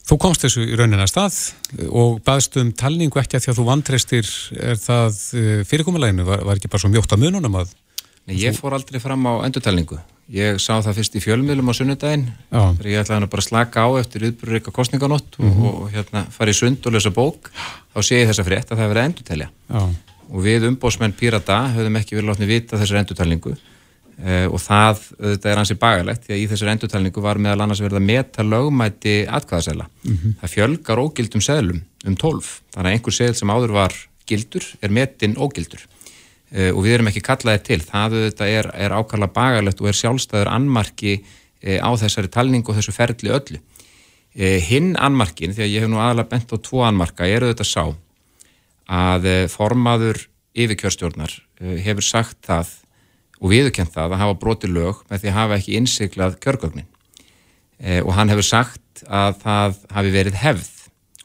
Þú 0.07 0.17
komst 0.23 0.45
þessu 0.45 0.63
í 0.63 0.75
rauninna 0.79 1.07
stað 1.09 1.35
og 1.89 2.21
baðst 2.27 2.55
um 2.61 2.69
talningu 2.71 3.19
ekki 3.19 3.39
að 3.39 3.47
því 3.47 3.51
að 3.51 3.57
þú 3.57 3.65
vantreistir 3.67 4.29
er 4.55 4.79
það 4.79 5.17
eh, 5.35 5.63
fyrirkomuleginu, 5.67 6.27
var, 6.27 6.45
var 6.47 6.61
ekki 6.61 6.71
bara 6.71 6.85
svo 6.85 6.91
mjótt 6.93 7.15
að 7.15 7.25
mununum 7.25 7.59
að 7.59 7.73
Nei, 8.27 8.37
ég 8.39 8.55
fór 8.55 8.75
aldrei 8.77 9.01
fram 9.03 9.25
á 9.27 9.43
endurtalningu 9.47 9.99
Ég 10.27 10.57
sá 10.59 10.73
það 10.83 10.97
fyrst 10.97 11.13
í 11.15 11.21
fjölmiðlum 11.23 11.69
á 11.71 11.73
sunnudaginn 11.77 12.25
þegar 12.51 12.89
ég 12.91 12.99
ætlaði 12.99 13.29
bara 13.31 13.43
að 13.43 13.47
slaka 13.47 13.85
á 13.87 13.89
eftir 14.01 14.25
yfirbúrur 14.27 14.57
eitthvað 14.57 14.75
kostninganótt 14.75 15.37
mm 15.39 15.47
-hmm. 15.47 15.67
og, 15.69 15.77
og 15.85 15.93
hérna 15.93 16.25
fara 16.35 16.51
í 16.51 16.57
sund 16.57 16.83
og 16.83 16.93
lesa 16.93 17.11
bók 17.15 17.47
þá 17.95 17.99
sé 18.03 18.19
ég 18.19 18.27
þessa 18.27 18.43
frétt 18.43 18.71
að 18.71 18.81
það 18.81 18.91
verið 18.91 19.07
endurtelja. 19.07 19.49
Og 20.27 20.43
við 20.43 20.67
umbósmenn 20.67 21.15
Pírata 21.15 21.61
höfum 21.71 21.95
ekki 21.95 22.17
verið 22.17 22.29
látni 22.29 22.49
vita 22.49 22.75
þessar 22.77 22.99
endurtalningu 22.99 23.55
eh, 23.55 24.47
og 24.51 24.59
það, 24.59 24.99
þetta 25.15 25.49
er 25.49 25.61
ansið 25.63 25.79
bagalegt 25.79 26.27
því 26.27 26.33
að 26.35 26.41
í 26.43 26.47
þessar 26.51 26.73
endurtalningu 26.75 27.23
var 27.23 27.39
meðal 27.39 27.63
annars 27.63 27.83
verið 27.85 28.01
að 28.01 28.09
meta 28.11 28.43
lögmæti 28.43 29.15
atkvæðasæla 29.31 29.87
mm 29.87 30.17
-hmm. 30.17 30.35
það 30.41 30.53
fjölgar 30.55 30.99
ógildum 30.99 31.41
seglum 31.41 31.81
um 32.03 32.15
12 32.15 32.51
þannig 32.75 32.89
að 32.89 32.93
einhver 32.93 33.13
segl 33.13 33.35
sem 33.35 33.49
áður 33.49 33.71
var 33.79 33.93
gildur 34.27 34.65
er 34.81 34.91
metin 34.91 35.37
ógildur 35.39 35.87
og 36.47 36.79
við 36.85 36.93
erum 36.95 37.09
ekki 37.11 37.25
kallaðið 37.25 37.63
til. 37.67 37.79
Það 37.83 38.17
auðvitað 38.17 38.53
er, 38.55 38.69
er 38.85 38.95
ákalla 38.95 39.27
bagalegt 39.35 39.81
og 39.83 39.89
er 39.91 39.97
sjálfstæður 39.99 40.51
annmarki 40.53 41.17
uh, 41.19 41.79
á 41.83 41.89
þessari 41.99 42.31
talningu 42.31 42.71
og 42.71 42.79
þessu 42.79 42.95
ferli 42.95 43.33
öllu. 43.35 43.59
Uh, 44.37 44.57
hinn 44.63 44.93
annmarkin, 44.95 45.55
því 45.55 45.65
að 45.65 45.73
ég 45.73 45.85
hef 45.85 45.91
nú 45.91 45.99
aðalega 45.99 46.31
bent 46.31 46.53
á 46.53 46.57
tvo 46.63 46.83
annmarka, 46.87 47.27
er 47.27 47.47
auðvitað 47.47 47.71
sá 47.71 47.85
að 48.87 49.25
formaður 49.51 50.21
yfirkjörstjórnar 50.55 51.33
hefur 51.83 52.05
sagt 52.05 52.37
það 52.47 52.69
og 53.41 53.51
viðkjönd 53.51 53.91
það 53.91 54.13
að 54.15 54.21
hafa 54.21 54.37
broti 54.39 54.69
lög 54.71 55.01
með 55.09 55.25
því 55.25 55.29
að 55.29 55.35
hafa 55.35 55.57
ekki 55.57 55.75
innsiklað 55.75 56.37
kjörgögnin 56.45 56.87
og 58.07 58.13
hann 58.15 58.31
hefur 58.31 58.47
sagt 58.47 59.03
að 59.03 59.35
það 59.43 59.75
hafi 59.97 60.13
verið 60.15 60.39
hefð 60.39 60.69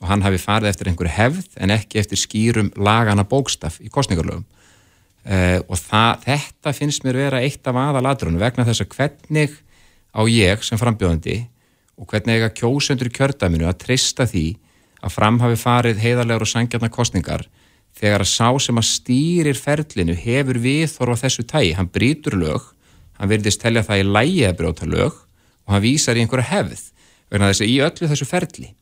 og 0.03 0.09
hann 0.11 0.25
hafi 0.27 0.41
farið 0.43 0.73
eftir 0.73 0.91
einhverju 0.91 1.15
hefð 1.15 1.61
en 1.63 1.75
ekki 1.77 2.01
eftir 2.03 2.21
skýrum 2.21 2.73
lagana 2.75 3.25
bókstaf 3.29 3.79
í 3.81 3.91
kostningarlögum 3.93 4.45
Uh, 5.23 5.61
og 5.71 5.79
það, 5.79 6.25
þetta 6.25 6.73
finnst 6.75 7.05
mér 7.07 7.21
vera 7.21 7.41
eitt 7.47 7.69
af 7.71 7.77
aðalatrunum 7.79 8.43
vegna 8.43 8.65
þess 8.67 8.83
að 8.83 8.95
hvernig 8.97 9.53
á 10.11 10.21
ég 10.27 10.65
sem 10.67 10.81
frambjóðandi 10.81 11.37
og 11.95 12.09
hvernig 12.11 12.41
ég 12.41 12.47
að 12.49 12.57
kjósendur 12.59 13.07
í 13.07 13.15
kjördaminu 13.15 13.69
að 13.71 13.79
trista 13.85 14.27
því 14.27 14.47
að 14.99 15.15
fram 15.15 15.39
hafi 15.43 15.61
farið 15.61 16.03
heiðarlegar 16.03 16.43
og 16.43 16.51
sangjarnar 16.51 16.91
kostningar 16.91 17.47
þegar 17.95 18.25
að 18.25 18.33
sá 18.33 18.49
sem 18.67 18.83
að 18.83 18.89
stýrir 18.89 19.59
ferlinu 19.63 20.17
hefur 20.19 20.59
viðþorfa 20.65 21.23
þessu 21.23 21.47
tægi, 21.47 21.75
hann 21.79 21.93
brítur 21.93 22.39
lög 22.41 22.67
hann 23.21 23.31
verðist 23.31 23.63
telja 23.63 23.85
það 23.87 24.03
í 24.03 24.09
lægi 24.09 24.45
að 24.49 24.59
bróta 24.59 24.89
lög 24.91 25.13
og 25.15 25.75
hann 25.77 25.85
vísar 25.85 26.19
í 26.19 26.25
einhverja 26.25 26.51
hefð 26.51 26.87
vegna 27.31 27.53
þess 27.53 27.63
að 27.63 27.71
í 27.71 27.77
öllu 27.87 28.11
þessu 28.11 28.27
ferli 28.27 28.73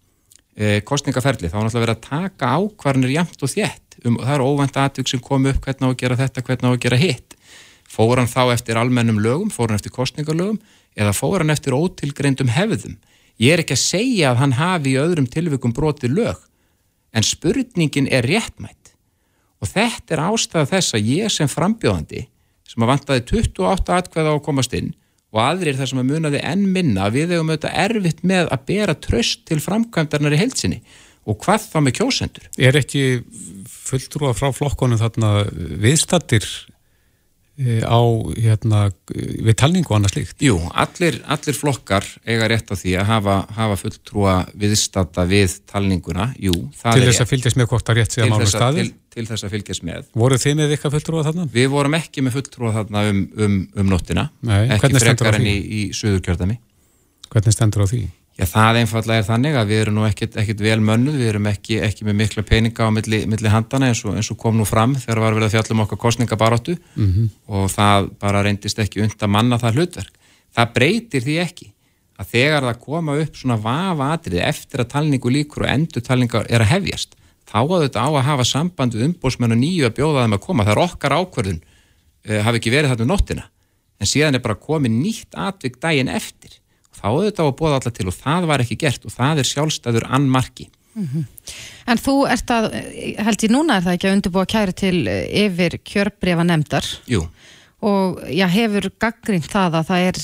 kostningaferli, 0.87 1.49
þá 1.49 1.57
er 1.57 1.67
náttúrulega 1.67 1.87
verið 1.87 1.97
að 1.97 2.09
taka 2.09 2.50
ákvarnir 2.59 3.14
jæmt 3.14 3.45
og 3.45 3.52
þjætt 3.52 4.00
um, 4.05 4.19
það 4.21 4.35
er 4.35 4.45
óvænt 4.45 4.81
aðtök 4.83 5.11
sem 5.11 5.23
kom 5.25 5.47
upp 5.49 5.61
hvernig 5.64 5.87
á 5.87 5.90
að 5.90 6.00
gera 6.02 6.19
þetta, 6.21 6.45
hvernig 6.47 6.69
á 6.69 6.73
að 6.73 6.83
gera 6.85 6.99
hitt. 7.00 7.37
Fór 7.90 8.21
hann 8.21 8.31
þá 8.31 8.43
eftir 8.55 8.79
almennum 8.81 9.23
lögum 9.23 9.50
fór 9.50 9.71
hann 9.71 9.81
eftir 9.81 9.95
kostningalögum 9.95 10.61
eða 10.99 11.14
fór 11.17 11.43
hann 11.43 11.55
eftir 11.55 11.76
ótilgreindum 11.76 12.52
hefðum? 12.55 12.99
Ég 13.40 13.55
er 13.55 13.62
ekki 13.62 13.76
að 13.79 13.83
segja 13.87 14.31
að 14.31 14.43
hann 14.43 14.59
hafi 14.59 14.95
í 14.95 15.00
öðrum 15.00 15.29
tilvikum 15.31 15.75
broti 15.75 16.11
lög 16.12 16.43
en 17.17 17.26
spurningin 17.26 18.11
er 18.12 18.26
réttmætt 18.29 18.93
og 19.61 19.71
þetta 19.73 20.17
er 20.17 20.25
ástæða 20.29 20.69
þess 20.75 20.97
að 20.97 21.09
ég 21.11 21.33
sem 21.33 21.50
frambjóðandi 21.50 22.26
sem 22.71 22.85
að 22.85 22.93
vantaði 22.93 23.25
28 23.33 23.97
atkvæða 23.97 24.33
á 24.33 24.37
að 24.37 24.45
komast 24.47 24.76
inn 24.76 24.93
og 25.31 25.43
aðrir 25.45 25.79
þar 25.79 25.91
sem 25.93 26.03
að 26.03 26.11
munaði 26.11 26.43
enn 26.47 26.65
minna 26.75 27.07
við 27.13 27.37
hefum 27.37 27.53
auðvitað 27.53 27.79
erfitt 27.85 28.25
með 28.27 28.51
að 28.51 28.67
bera 28.73 28.97
tröst 28.99 29.45
til 29.49 29.61
framkvæmdarnar 29.63 30.35
í 30.35 30.41
heilsinni 30.41 30.81
og 31.29 31.39
hvað 31.45 31.67
þá 31.71 31.79
með 31.85 31.97
kjósendur? 32.01 32.49
Er 32.59 32.79
ekki 32.81 33.05
fulltrúa 33.71 34.35
frá 34.37 34.51
flokkonum 34.55 35.01
þarna 35.01 35.33
viðstattir 35.83 36.47
á 37.61 38.00
hérna, 38.40 38.81
við 39.11 39.57
talningu 39.61 39.93
og 39.93 39.99
annað 39.99 40.14
slíkt? 40.14 40.37
Jú, 40.45 40.57
allir, 40.73 41.19
allir 41.29 41.57
flokkar 41.57 42.07
eiga 42.25 42.49
rétt 42.49 42.71
á 42.73 42.75
því 42.79 42.95
að 43.00 43.11
hafa, 43.11 43.35
hafa 43.57 43.76
fulltrúa 43.83 44.37
viðstata 44.57 45.26
við 45.29 45.59
talninguna, 45.69 46.31
jú. 46.40 46.55
Til 46.81 47.05
þess 47.05 47.25
að 47.25 47.33
fylgjast 47.35 47.61
með 47.61 47.69
hvort 47.73 47.93
að 47.93 48.00
rétt 48.00 48.17
sé 48.17 48.25
að 48.25 48.33
mála 48.33 48.49
staði? 48.49 48.87
Til, 48.87 48.95
til 49.17 49.26
þess 49.29 49.47
að 49.47 49.55
fylgjast 49.57 49.87
með. 49.90 50.09
Voru 50.23 50.40
þið 50.40 50.57
með 50.62 50.75
eitthvað 50.76 50.97
fulltrúa 50.97 51.26
þarna? 51.29 51.49
Við 51.59 51.69
vorum 51.75 51.99
ekki 52.00 52.25
með 52.25 52.38
fulltrúa 52.38 52.73
þarna 52.79 53.05
um, 53.11 53.21
um, 53.37 53.61
um 53.83 53.93
nóttina, 53.93 54.31
Nei, 54.40 54.62
ekki 54.79 54.95
frekar 54.97 55.40
enn 55.40 55.50
í, 55.50 55.59
í 55.61 55.83
söðurkjörðami. 56.00 56.57
Hvernig 57.31 57.55
stendur 57.55 57.85
á 57.85 57.93
því? 57.93 58.07
Já, 58.39 58.47
það 58.49 58.79
einfallega 58.81 59.21
er 59.21 59.27
þannig 59.27 59.57
að 59.59 59.71
við 59.71 59.81
erum 59.83 59.97
nú 59.99 60.05
ekkit, 60.07 60.37
ekkit 60.41 60.63
vel 60.65 60.79
mönnuð, 60.85 61.17
við 61.21 61.31
erum 61.33 61.49
ekki, 61.51 61.81
ekki 61.85 62.07
með 62.09 62.17
mikla 62.23 62.45
peninga 62.47 62.87
á 62.87 62.91
milli, 62.95 63.19
milli 63.29 63.51
handana 63.53 63.91
eins 63.91 64.01
og, 64.07 64.15
eins 64.17 64.31
og 64.33 64.39
kom 64.41 64.57
nú 64.57 64.65
fram 64.69 64.95
þegar 64.97 65.21
var 65.25 65.37
verið 65.37 65.49
að 65.51 65.57
fjalla 65.57 65.77
um 65.77 65.83
okkar 65.85 66.01
kostningabaróttu 66.01 66.77
mm 66.79 67.11
-hmm. 67.11 67.27
og 67.53 67.67
það 67.75 68.09
bara 68.23 68.43
reyndist 68.47 68.79
ekki 68.79 69.03
undan 69.05 69.31
manna 69.31 69.59
það 69.59 69.77
hlutverk. 69.77 70.15
Það 70.57 70.73
breytir 70.75 71.23
því 71.27 71.37
ekki 71.43 71.73
að 72.17 72.31
þegar 72.33 72.63
það 72.63 72.81
koma 72.81 73.19
upp 73.19 73.37
svona 73.37 73.57
vafa 73.57 74.13
atrið 74.15 74.41
eftir 74.45 74.81
að 74.81 74.93
talningu 74.95 75.31
líkur 75.31 75.63
og 75.67 75.73
endur 75.75 76.03
talninga 76.03 76.45
er 76.49 76.61
að 76.61 76.73
hefjast, 76.73 77.17
þá 77.45 77.61
að 77.61 77.83
þetta 77.83 78.01
á 78.01 78.09
að 78.09 78.29
hafa 78.31 78.45
samband 78.45 78.95
við 78.95 79.05
umbósmennu 79.09 79.57
nýju 79.57 79.85
að 79.85 79.97
bjóða 79.97 80.25
þeim 80.25 80.37
að 80.39 80.45
koma. 80.47 80.65
Það 80.65 80.73
er 80.77 80.85
okkar 80.85 81.13
ákverðun, 81.13 81.63
uh, 82.29 82.41
hafi 82.45 82.57
ekki 82.57 82.71
verið 82.71 82.91
þarna 82.91 83.05
um 83.05 83.13
nóttina, 83.13 83.45
en 84.01 84.07
síðan 84.07 84.35
er 84.35 84.41
bara 84.41 84.55
komið 84.55 84.93
nýtt 84.97 85.35
atvik 85.37 85.81
daginn 85.81 86.09
eftir 86.09 86.60
þá 87.00 87.09
auðvitað 87.09 87.49
að 87.49 87.57
bóða 87.59 87.80
alla 87.80 87.95
til 87.97 88.09
og 88.11 88.16
það 88.16 88.47
var 88.50 88.64
ekki 88.64 88.78
gert 88.85 89.09
og 89.09 89.14
það 89.14 89.42
er 89.42 89.50
sjálfstæður 89.50 90.07
annmarki. 90.11 90.69
Mm 90.95 91.09
-hmm. 91.09 91.25
En 91.87 91.99
þú 91.99 92.14
ert 92.28 92.50
að, 92.50 92.73
held 93.19 93.45
ég 93.45 93.50
núna 93.50 93.76
er 93.76 93.85
það 93.85 93.95
ekki 93.97 94.09
að 94.09 94.16
undirbúa 94.16 94.47
kæri 94.47 94.73
til 94.73 94.97
eh, 95.09 95.47
yfir 95.47 95.78
kjörbrefa 95.85 96.45
nefndar? 96.45 96.87
Jú. 97.07 97.28
Og 97.80 98.21
já, 98.28 98.47
hefur 98.47 98.90
gaggrínt 99.00 99.49
það 99.49 99.78
að 99.80 99.87
það 99.88 100.00
er 100.09 100.16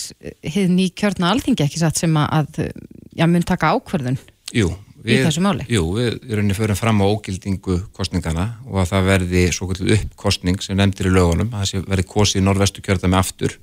hefð 0.42 0.72
ný 0.74 0.90
kjörna 0.92 1.30
alþingi 1.30 1.64
ekki 1.64 1.78
satt 1.80 1.96
sem 1.96 2.16
að, 2.16 2.68
já, 3.16 3.26
mun 3.26 3.42
taka 3.42 3.72
ákverðun 3.72 4.18
jú, 4.52 4.68
við, 5.00 5.14
í 5.14 5.24
þessu 5.24 5.40
máli? 5.40 5.64
Jú, 5.72 5.86
við 5.96 6.18
erum 6.28 6.50
fyrir 6.58 6.76
fram 6.76 7.00
á 7.00 7.06
ógildingu 7.08 7.78
kostningana 7.96 8.58
og 8.66 8.82
að 8.82 8.90
það 8.92 9.08
verði 9.08 9.46
svo 9.56 9.70
kvöldu 9.70 9.96
uppkostning 9.96 10.60
sem 10.60 10.76
nefndir 10.76 11.08
í 11.08 11.14
lögunum, 11.16 11.54
að 11.56 11.72
það 11.72 11.88
verði 11.94 12.06
kosið 12.12 12.42
í 12.42 12.44
norvestu 12.44 12.84
kjörða 12.84 13.08
með 13.08 13.22
aftur 13.22 13.56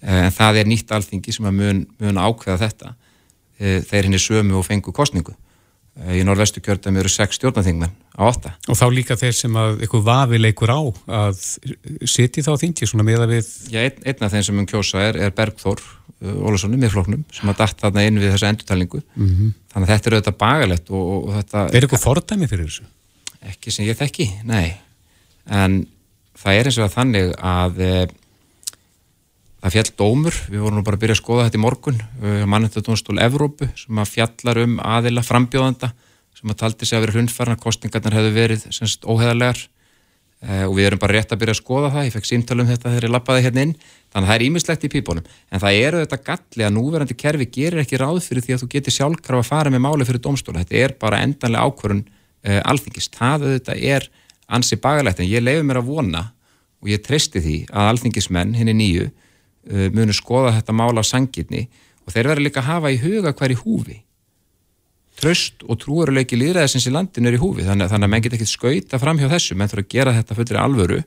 en 0.00 0.32
það 0.34 0.62
er 0.62 0.70
nýtt 0.70 0.92
alþingi 0.96 1.34
sem 1.36 1.46
að 1.48 1.60
mun, 1.60 1.84
mun 2.00 2.20
ákveða 2.20 2.58
þetta 2.64 2.92
eh, 3.60 3.78
þeir 3.86 4.08
henni 4.08 4.20
sömu 4.22 4.58
og 4.60 4.66
fengu 4.66 4.94
kostningu 4.96 5.34
eh, 6.00 6.20
í 6.20 6.24
norðvestu 6.26 6.62
kjörðum 6.64 7.00
eru 7.02 7.12
sex 7.12 7.38
stjórnaþingmenn 7.40 7.94
á 8.16 8.22
åtta. 8.28 8.54
Og 8.68 8.78
þá 8.80 8.86
líka 8.94 9.16
þeir 9.20 9.36
sem 9.36 9.56
að 9.60 9.84
eitthvað 9.84 10.06
vafi 10.08 10.40
leikur 10.40 10.72
á 10.72 10.80
að 11.22 11.40
siti 12.08 12.44
þá 12.46 12.52
þingi 12.60 12.88
svona 12.88 13.06
meða 13.06 13.28
við 13.30 13.48
Já, 13.72 13.82
ein, 13.84 14.04
einn 14.04 14.26
af 14.26 14.34
þeim 14.34 14.46
sem 14.48 14.60
mun 14.60 14.70
kjósa 14.70 15.04
er, 15.10 15.20
er 15.28 15.34
Bergþór 15.36 15.82
Ólarsson 16.20 16.76
í 16.76 16.80
miðfloknum 16.80 17.22
sem 17.32 17.48
að 17.48 17.62
datt 17.62 17.80
þarna 17.80 18.02
inn 18.04 18.20
við 18.20 18.34
þessu 18.34 18.48
endurtalningu 18.50 18.98
mm 19.00 19.28
-hmm. 19.28 19.52
þannig 19.72 19.86
að 19.86 19.92
þetta 19.94 20.10
er 20.10 20.16
auðvitað 20.16 20.40
bagalett 20.42 20.90
og, 20.92 21.06
og 21.16 21.30
þetta 21.38 21.62
Er 21.70 21.86
eitthvað 21.86 22.02
fordæmi 22.04 22.48
fyrir 22.50 22.68
þessu? 22.68 22.84
Ekki 23.48 23.72
sem 23.72 23.86
ég 23.88 23.96
þekki, 23.96 24.26
nei 24.44 24.76
en 25.50 25.86
það 26.40 26.58
er 26.58 26.68
eins 26.68 26.78
og 26.78 26.86
að 26.86 26.96
þannig 26.96 27.30
að 27.40 27.80
það 29.60 29.74
fjall 29.76 29.90
dómur, 30.00 30.36
við 30.48 30.62
vorum 30.64 30.80
nú 30.80 30.84
bara 30.86 30.96
að 30.96 31.02
byrja 31.04 31.16
að 31.18 31.22
skoða 31.22 31.48
þetta 31.48 31.58
í 31.58 31.64
morgun, 31.64 31.98
mannendadónstól 32.48 33.18
Evrópu 33.20 33.68
sem 33.76 33.98
að 34.00 34.12
fjallar 34.14 34.60
um 34.62 34.78
aðila 34.80 35.24
frambjóðanda 35.26 35.90
sem 36.40 36.52
að 36.52 36.60
taldi 36.62 36.88
sig 36.88 36.96
að 36.96 37.04
vera 37.04 37.18
hundfarnar, 37.18 37.60
kostningarnar 37.60 38.16
hefðu 38.16 38.32
verið 38.32 38.64
semst 38.72 39.04
óheðarlegar 39.04 39.58
eh, 39.60 40.64
og 40.64 40.76
við 40.78 40.88
erum 40.88 41.02
bara 41.02 41.18
rétt 41.18 41.34
að 41.34 41.42
byrja 41.42 41.56
að 41.56 41.60
skoða 41.60 41.90
það, 41.92 42.06
ég 42.06 42.14
fekk 42.14 42.28
símtala 42.30 42.64
um 42.64 42.70
þetta 42.70 42.92
þegar 42.94 43.06
ég 43.06 43.12
lappaði 43.12 43.44
hérna 43.44 43.64
inn, 43.66 43.74
þannig 44.10 44.24
að 44.24 44.30
það 44.30 44.36
er 44.38 44.46
ímislegt 44.46 44.86
í 44.86 44.92
pípunum, 44.94 45.28
en 45.50 45.62
það 45.64 45.80
eru 45.82 46.02
þetta 46.04 46.20
galli 46.30 46.66
að 46.66 46.74
núverandi 46.78 47.18
kerfi 47.20 47.48
gerir 47.58 47.82
ekki 47.84 48.00
ráð 48.00 48.22
fyrir 48.24 48.46
því 48.46 48.56
að 48.56 48.64
þú 48.64 48.70
getur 48.74 48.96
sjálfkraf 48.96 49.42
að 49.42 49.50
fara 49.50 49.74
með 49.74 49.84
máli 49.84 50.08
fyrir 50.08 50.24
dómstóla, 50.24 50.64
þetta 50.64 50.80
er 50.80 50.96
bara 51.02 51.20
endanlega 51.26 51.68
ákvörun 51.68 52.04
eh, 52.06 52.60
alþingist, 52.64 53.20
það 53.20 53.48
auðvitað 53.50 53.84
er 53.92 54.08
ansi 54.48 54.80
bagalegt, 54.80 55.20
en 55.20 55.28
ég 55.28 55.44
leiði 55.44 55.66
mér 55.66 55.82
að 55.82 55.90
vona 55.92 56.28
og 56.80 56.88
ég 56.88 57.04
treysti 57.04 57.42
því 57.44 57.58
að 57.68 57.90
alþingismenn, 57.92 58.56
henni 58.56 58.76
nýju, 58.80 59.10
munu 59.68 60.14
skoða 60.16 60.54
þetta 60.56 60.72
mála 60.72 61.02
á 61.02 61.04
sangirni 61.04 61.66
og 62.06 62.14
þeir 62.14 62.30
verður 62.32 62.46
líka 62.46 62.62
að 62.62 62.70
hafa 62.70 62.92
í 62.92 63.00
huga 63.02 63.32
hver 63.36 63.54
í 63.54 63.58
húfi. 63.60 63.96
Tröst 65.20 65.64
og 65.68 65.78
trúaruleiki 65.82 66.38
líðræðisins 66.38 66.88
í 66.88 66.92
landinu 66.94 67.28
er 67.28 67.36
í 67.36 67.40
húfi 67.40 67.66
þannig, 67.66 67.90
þannig 67.92 68.08
að 68.08 68.12
menn 68.14 68.24
get 68.24 68.36
ekki 68.38 68.48
skauta 68.48 69.00
fram 69.02 69.20
hjá 69.20 69.28
þessu. 69.28 69.56
Menn 69.58 69.68
þurfa 69.70 69.84
að 69.84 69.90
gera 69.92 70.14
þetta 70.16 70.36
fullir 70.38 70.60
alvöru 70.62 71.00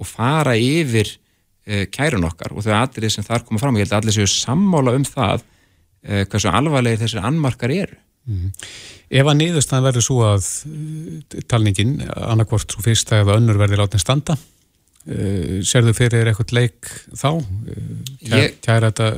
og 0.00 0.08
fara 0.08 0.54
yfir 0.56 1.10
uh, 1.12 1.84
kærun 1.92 2.24
okkar 2.30 2.54
og 2.54 2.64
þau 2.64 2.72
aðrið 2.78 3.16
sem 3.16 3.26
þar 3.26 3.44
koma 3.44 3.60
fram. 3.60 3.76
Og 3.76 3.82
ég 3.82 3.88
held 3.88 3.98
að 3.98 4.00
allir 4.00 4.16
séu 4.16 4.30
sammála 4.32 4.94
um 4.96 5.04
það 5.04 5.44
uh, 5.44 6.22
hversu 6.24 6.54
alvarlegir 6.54 7.02
þessir 7.04 7.26
annmarkar 7.28 7.74
eru. 7.74 8.00
Mm 8.30 8.38
-hmm. 8.38 8.70
Ef 9.10 9.26
að 9.26 9.38
niðurstaðan 9.42 9.86
verður 9.90 10.06
svo 10.06 10.22
að 10.24 10.48
uh, 10.70 11.42
talningin 11.52 11.98
annarkvort 12.16 12.72
svo 12.72 12.82
fyrsta 12.86 13.20
eða 13.20 13.36
önnur 13.36 13.60
verður 13.60 13.84
látið 13.84 14.06
standa 14.06 14.38
Uh, 15.08 15.60
Serðu 15.64 15.94
fyrir 15.96 16.28
eitthvað 16.28 16.50
leik 16.52 16.88
þá? 17.16 17.30
Uh, 17.40 18.48
kæra 18.60 18.90
þetta 18.90 19.10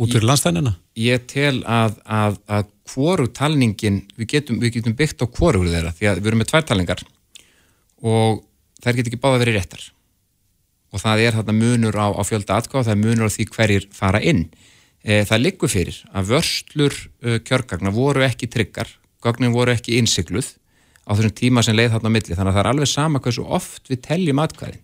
út 0.00 0.14
fyrir 0.14 0.24
landstænina? 0.24 0.74
Ég 0.96 1.26
tel 1.28 1.60
að, 1.68 1.98
að, 2.08 2.38
að 2.48 2.70
hvoru 2.90 3.28
talningin, 3.36 4.00
við 4.16 4.30
getum, 4.34 4.60
við 4.62 4.78
getum 4.78 4.96
byggt 4.96 5.24
á 5.24 5.26
hvoru 5.28 5.66
þeirra 5.68 5.92
því 5.96 6.08
að 6.08 6.20
við 6.22 6.30
erum 6.30 6.42
með 6.42 6.50
tvær 6.52 6.66
talningar 6.70 7.04
og 8.00 8.40
þær 8.80 8.96
getur 8.96 9.12
ekki 9.12 9.20
báða 9.20 9.42
verið 9.44 9.58
réttar 9.60 9.86
og 10.90 11.02
það 11.04 11.24
er 11.26 11.36
þarna 11.38 11.56
munur 11.58 12.00
á, 12.00 12.08
á 12.16 12.22
fjölda 12.26 12.56
aðgáð, 12.56 12.88
það 12.88 12.94
er 12.96 13.02
munur 13.04 13.30
á 13.30 13.34
því 13.36 13.46
hverjir 13.54 13.84
fara 13.94 14.20
inn. 14.26 14.46
E, 15.04 15.20
það 15.28 15.42
liggur 15.44 15.70
fyrir 15.70 16.00
að 16.10 16.32
vörslur 16.32 16.96
uh, 16.96 17.36
kjörgagna 17.46 17.92
voru 17.94 18.24
ekki 18.26 18.48
tryggar, 18.50 18.90
gagnin 19.22 19.54
voru 19.54 19.76
ekki 19.76 20.00
innsikluð 20.00 20.56
á 21.06 21.14
þessum 21.14 21.36
tíma 21.38 21.62
sem 21.62 21.76
leið 21.76 21.94
þarna 21.94 22.10
á 22.10 22.14
milli, 22.16 22.34
þannig 22.34 22.50
að 22.50 22.56
það 22.56 22.62
er 22.64 22.70
alveg 22.72 22.90
sama 22.90 23.22
hversu 23.22 23.44
oft 23.46 23.86
við 23.92 24.02
teljum 24.08 24.42
aðkvæðin 24.42 24.82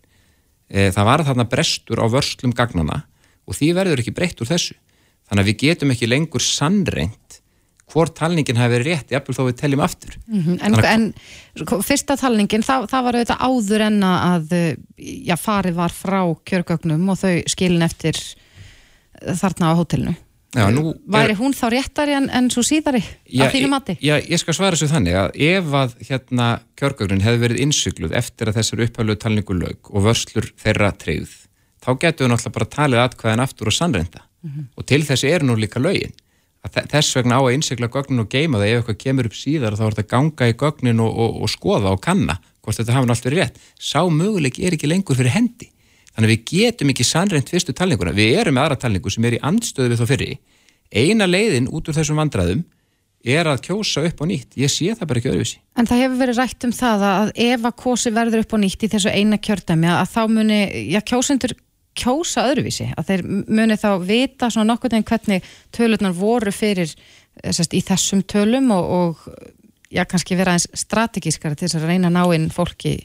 e, 0.68 0.90
það 0.94 1.08
var 1.10 1.24
þarna 1.28 1.48
brestur 1.50 2.02
á 2.02 2.06
vörslum 2.10 2.54
gagnana 2.56 3.02
og 3.46 3.56
því 3.58 3.72
verður 3.76 4.02
ekki 4.02 4.14
breytt 4.16 4.40
úr 4.42 4.50
þessu 4.50 4.76
þannig 5.26 5.42
að 5.42 5.50
við 5.50 5.58
getum 5.64 5.92
ekki 5.94 6.10
lengur 6.10 6.44
sannreint 6.44 7.40
hvort 7.86 8.16
talningin 8.18 8.58
hafi 8.58 8.74
verið 8.74 8.90
rétt 8.90 9.12
jafnveg 9.14 9.36
þó 9.36 9.44
við 9.46 9.58
teljum 9.60 9.84
aftur 9.86 10.16
mm 10.26 10.42
-hmm. 10.42 10.58
En, 10.66 10.74
en 10.84 11.04
sko, 11.62 11.78
fyrsta 11.86 12.16
talningin 12.18 12.66
það, 12.66 12.88
það 12.90 13.04
var 13.06 13.18
auðvitað 13.18 13.44
áður 13.46 13.86
en 13.86 13.98
að 14.02 14.54
já, 14.98 15.36
farið 15.38 15.74
var 15.74 15.94
frá 15.94 16.20
kjörgögnum 16.44 17.08
og 17.08 17.18
þau 17.18 17.42
skilin 17.46 17.86
eftir 17.86 18.18
þarna 19.22 19.70
á 19.70 19.78
hótelinu 19.78 20.14
Já, 20.54 20.68
Væri 20.70 21.34
er, 21.34 21.36
hún 21.36 21.54
þá 21.56 21.66
réttari 21.74 22.14
en, 22.16 22.28
en 22.32 22.46
svo 22.52 22.62
síðari 22.64 23.02
já, 23.02 23.44
að 23.44 23.56
þínu 23.56 23.70
mati? 23.72 23.96
Já, 24.00 24.14
ég 24.22 24.40
skal 24.40 24.54
svara 24.56 24.78
svo 24.78 24.86
þannig 24.88 25.18
að 25.18 25.34
ef 25.48 25.74
að 25.80 25.96
hérna 26.08 26.46
kjörgögnin 26.78 27.24
hefði 27.24 27.42
verið 27.42 27.64
innsugluð 27.66 28.14
eftir 28.16 28.50
að 28.50 28.60
þessar 28.60 28.84
upphæfluð 28.86 29.18
talningu 29.20 29.56
lög 29.58 29.90
og 29.90 30.06
vörslur 30.06 30.48
þeirra 30.62 30.92
treyð, 30.96 31.34
þá 31.82 31.90
getur 32.06 32.24
við 32.24 32.32
náttúrulega 32.32 32.56
bara 32.56 32.70
talið 32.76 33.02
atkvæðan 33.02 33.44
aftur 33.44 33.72
og 33.72 33.76
sannreinda 33.76 34.22
mm 34.22 34.50
-hmm. 34.50 34.70
og 34.76 34.86
til 34.86 35.02
þessi 35.10 35.34
er 35.34 35.44
nú 35.44 35.58
líka 35.58 35.82
lögin. 35.82 36.16
Að 36.64 36.88
þess 36.90 37.16
vegna 37.16 37.38
á 37.38 37.42
að 37.42 37.54
innsugla 37.54 37.88
gögnin 37.92 38.20
og 38.24 38.30
geima 38.30 38.58
það 38.58 38.70
ef 38.70 38.76
eitthvað 38.78 39.02
kemur 39.04 39.26
upp 39.26 39.36
síðar 39.36 39.76
þá 39.76 39.84
er 39.86 39.94
þetta 39.94 40.10
ganga 40.14 40.48
í 40.48 40.54
gögnin 40.54 41.00
og, 41.00 41.12
og, 41.18 41.42
og 41.42 41.48
skoða 41.50 41.92
og 41.92 42.00
kanna 42.00 42.40
hvort 42.62 42.76
þetta 42.76 42.92
hafa 42.92 43.06
náttúrulega 43.06 43.44
rétt. 43.44 43.58
Sá 43.78 44.00
möguleik 44.08 44.58
er 44.58 44.74
ekki 44.74 44.88
lengur 44.88 45.14
fyrir 45.14 45.36
hendi 45.36 45.70
Þannig 46.16 46.30
að 46.30 46.32
við 46.32 46.46
getum 46.48 46.90
ekki 46.92 47.04
sannreint 47.04 47.50
fyrstu 47.52 47.74
talninguna. 47.76 48.14
Við 48.16 48.38
erum 48.40 48.56
með 48.56 48.64
aðra 48.64 48.78
talningu 48.86 49.12
sem 49.12 49.26
er 49.28 49.36
í 49.36 49.42
andstöðu 49.44 49.92
við 49.92 50.00
þá 50.00 50.08
fyrri. 50.08 50.30
Eina 50.88 51.28
leiðin 51.28 51.68
út 51.68 51.90
úr 51.90 51.96
þessum 51.98 52.20
vandraðum 52.22 52.62
er 53.26 53.50
að 53.50 53.60
kjósa 53.66 54.04
upp 54.06 54.22
á 54.22 54.24
nýtt. 54.30 54.56
Ég 54.56 54.72
sé 54.72 54.94
það 54.94 55.10
bara 55.10 55.20
ekki 55.20 55.30
öðruvísi. 55.32 55.60
En 55.76 55.88
það 55.90 56.02
hefur 56.04 56.20
verið 56.22 56.40
rætt 56.40 56.66
um 56.66 56.72
það 56.78 57.04
að 57.10 57.32
ef 57.46 57.68
að 57.68 57.76
kósi 57.82 58.12
verður 58.16 58.44
upp 58.44 58.54
á 58.54 58.58
nýtt 58.62 58.86
í 58.86 58.90
þessu 58.94 59.12
eina 59.12 59.38
kjördæmi 59.42 59.90
að 59.92 60.12
þá 60.14 60.20
muni, 60.32 60.60
já 60.94 61.00
kjósendur 61.10 61.56
kjósa 61.96 62.46
öðruvísi. 62.52 62.88
Að 62.96 63.10
þeir 63.10 63.26
muni 63.58 63.76
þá 63.80 63.90
vita 64.06 64.48
svona 64.52 64.70
nokkur 64.70 64.96
en 64.96 65.06
hvernig 65.10 65.50
tölurnar 65.74 66.16
voru 66.16 66.54
fyrir 66.54 66.92
sest, 67.50 67.74
í 67.76 67.82
þessum 67.84 68.22
tölum 68.24 68.70
og, 68.72 68.88
og 69.00 69.26
já, 69.90 70.04
kannski 70.08 70.38
vera 70.38 70.56
eins 70.56 70.68
strategískara 70.72 71.58
til 71.58 71.68
þess 71.68 71.80
að 71.80 71.90
reyna 71.90 72.12
að 72.12 72.16
ná 72.16 72.24
inn 72.36 72.48
fólki 72.54 72.96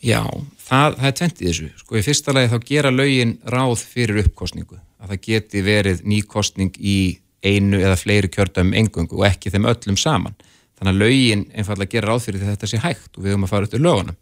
Já, 0.00 0.22
það, 0.64 0.94
það 0.96 1.08
er 1.08 1.16
tvent 1.18 1.40
í 1.40 1.48
þessu. 1.48 1.66
Sko 1.82 1.98
í 1.98 2.04
fyrsta 2.04 2.32
lagi 2.32 2.48
þá 2.48 2.68
gera 2.70 2.92
lögin 2.92 3.34
ráð 3.52 3.82
fyrir 3.84 4.22
uppkostningu. 4.22 4.78
Að 5.00 5.12
það 5.12 5.26
geti 5.26 5.64
verið 5.64 6.00
nýkostning 6.08 6.78
í 6.80 6.96
einu 7.44 7.80
eða 7.80 7.98
fleiri 8.00 8.30
kjördum 8.32 8.72
engungu 8.76 9.20
og 9.20 9.26
ekki 9.28 9.52
þeim 9.52 9.68
öllum 9.68 9.98
saman. 10.00 10.36
Þannig 10.80 10.94
að 10.94 11.02
lögin 11.04 11.46
einfallega 11.52 11.92
gera 11.96 12.12
ráð 12.12 12.26
fyrir 12.28 12.46
þetta 12.48 12.68
sé 12.68 12.80
hægt 12.80 13.16
og 13.16 13.24
við 13.24 13.34
höfum 13.34 13.44
að 13.44 13.52
fara 13.52 13.68
upp 13.68 13.74
til 13.74 13.82
lögunum. 13.84 14.18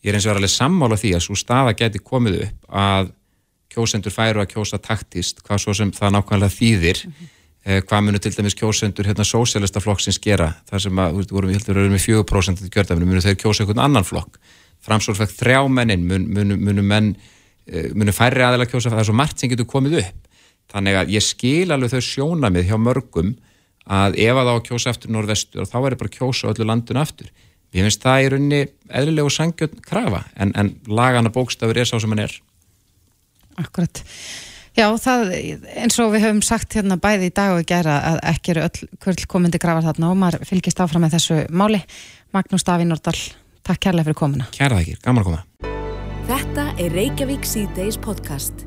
Ég 0.00 0.12
er 0.12 0.16
eins 0.16 0.28
og 0.28 0.36
alveg 0.36 0.52
sammála 0.52 0.96
því 0.96 1.14
að 1.18 1.24
svo 1.26 1.36
staða 1.36 1.74
geti 1.76 2.00
komið 2.00 2.38
upp 2.46 2.76
að 2.80 3.10
kjósendur 3.74 4.14
færu 4.14 4.40
að 4.40 4.52
kjósa 4.54 4.78
taktist, 4.80 5.42
hvað 5.44 5.60
svo 5.60 5.74
sem 5.76 5.90
það 5.92 6.14
nákvæmlega 6.14 6.54
þýðir, 6.54 7.02
mm 7.04 7.12
-hmm. 7.12 7.82
hvað 7.84 8.04
munu 8.04 8.18
til 8.18 8.32
dæmis 8.32 8.56
kjósendur 8.56 9.04
hérna 9.04 9.26
sósélista 9.28 9.82
flokksins 9.84 10.18
gera, 10.18 10.54
þar 10.70 10.80
sem 10.80 10.98
að, 10.98 11.10
þú 11.12 11.16
veist, 11.16 11.32
vorum 11.32 11.50
við 11.50 11.56
heldur 11.58 11.76
að 11.76 11.82
vera 11.82 11.92
með 11.92 12.06
4% 12.06 12.64
í 12.64 12.70
kjördaminu, 12.70 13.06
munu 13.06 13.20
þeir 13.20 13.36
kjósa 13.36 13.62
einhvern 13.62 13.84
annan 13.84 14.04
flokk 14.04 14.38
framsólfægt 14.84 15.36
þrjá 15.38 15.60
mennin 15.72 16.06
munu 16.08 16.28
mun, 16.34 16.54
mun, 16.64 16.84
menn 16.84 17.10
eh, 17.66 17.90
munu 17.94 18.14
færri 18.14 18.44
aðeins 18.44 18.70
kjósa 18.70 18.92
það 18.92 19.02
er 19.02 19.10
svo 19.10 19.18
margt 19.18 19.40
sem 19.40 19.52
getur 19.52 19.68
komið 19.68 20.00
upp. 20.02 20.24
Þannig 20.68 20.98
að 21.00 21.12
ég 21.16 21.24
skil 21.24 21.72
alveg 21.72 21.94
þau 21.94 22.04
sjónamið 22.04 22.68
hjá 22.68 22.76
mörgum 22.80 23.36
að 23.88 24.18
ef 24.20 24.36
að 24.36 24.50
þá 24.50 24.66
kjósa 24.68 24.92
eftir 24.92 25.12
norðvestur 25.14 25.64
þá 25.64 25.78
er 25.78 25.94
það 25.94 26.00
bara 26.02 26.16
kjósa 26.18 26.50
öllu 26.52 26.66
landun 26.68 27.00
aftur. 27.00 27.30
Ég 27.76 27.84
finnst 27.84 28.04
það 28.04 28.24
í 28.24 28.28
rauninni 28.32 28.60
eðlilegu 29.00 29.32
sangjörn 29.32 29.80
krafa 29.84 30.22
en, 30.40 30.52
en 30.56 30.74
lagana 30.88 31.32
bókstafur 31.32 31.76
er 31.76 31.88
sá 31.88 31.96
sem 32.00 32.12
hann 32.12 32.24
er. 32.24 32.36
Akkurat. 33.58 34.04
Já, 34.78 34.86
það, 35.02 35.32
eins 35.74 35.96
og 35.98 36.12
við 36.12 36.28
höfum 36.28 36.40
sagt 36.46 36.76
hérna 36.78 37.00
bæði 37.02 37.32
í 37.32 37.34
dag 37.34 37.56
og 37.56 37.64
í 37.64 37.66
gera 37.68 37.96
að 38.12 38.20
ekki 38.30 38.52
eru 38.54 38.64
öll 38.68 38.88
kvöld 39.02 39.24
komandi 39.30 39.58
grafar 39.60 39.88
þarna 39.88 40.12
og 40.12 40.20
maður 40.20 40.46
fylgist 40.46 40.80
áfram 40.84 41.02
með 41.04 41.16
þessu 41.16 41.38
máli. 41.50 41.80
Magnús 42.36 42.64
Daví 42.68 42.86
Nordal 42.86 43.16
Takk 43.68 43.82
kærlega 43.84 44.08
fyrir 44.08 44.16
komuna. 44.16 44.46
Kæra 44.48 44.78
það 44.78 44.86
ekki, 44.86 44.98
gaman 45.04 45.20
að 45.20 45.26
koma. 45.28 45.40
Þetta 46.28 46.62
er 46.80 46.94
Reykjavík 46.96 47.42
C-Days 47.44 47.98
podcast. 48.00 48.62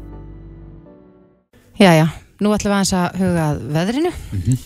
Jæja, 1.80 2.06
nú 2.38 2.52
ætlum 2.54 2.70
við 2.70 2.76
aðeins 2.76 2.92
að 3.00 3.18
huga 3.24 3.48
veðrinu. 3.78 4.12
Mm 4.12 4.44
-hmm. 4.44 4.60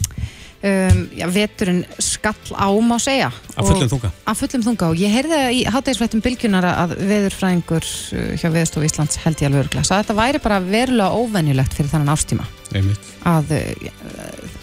um, 0.72 1.00
já, 1.16 1.26
veturinn 1.38 1.80
skall 2.04 2.52
á 2.52 2.68
má 2.84 2.98
segja. 3.00 3.32
Að 3.56 3.70
fullum 3.70 3.90
þunga. 3.94 4.12
Að 4.28 4.40
fullum 4.42 4.66
þunga 4.68 4.90
og 4.90 5.00
ég 5.00 5.16
heyrði 5.16 5.40
í 5.56 5.64
hátægisfrættum 5.72 6.26
bylgjunara 6.28 6.76
að 6.84 6.98
veðurfræðingur 7.00 7.88
uh, 7.88 8.36
hjá 8.36 8.50
Veðstof 8.52 8.84
Íslands 8.84 9.16
held 9.24 9.40
ég 9.40 9.48
alveg 9.48 9.64
örglas 9.64 9.92
að 9.92 10.04
þetta 10.04 10.20
væri 10.20 10.44
bara 10.44 10.60
verulega 10.60 11.16
óvenjulegt 11.16 11.74
fyrir 11.74 11.92
þannan 11.96 12.12
ástíma. 12.12 12.44
Einmitt. 12.76 13.00
Að 13.24 13.56
uh, 13.56 13.72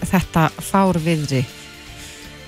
þetta 0.05 0.51
fár 0.61 1.01
viðri 1.01 1.47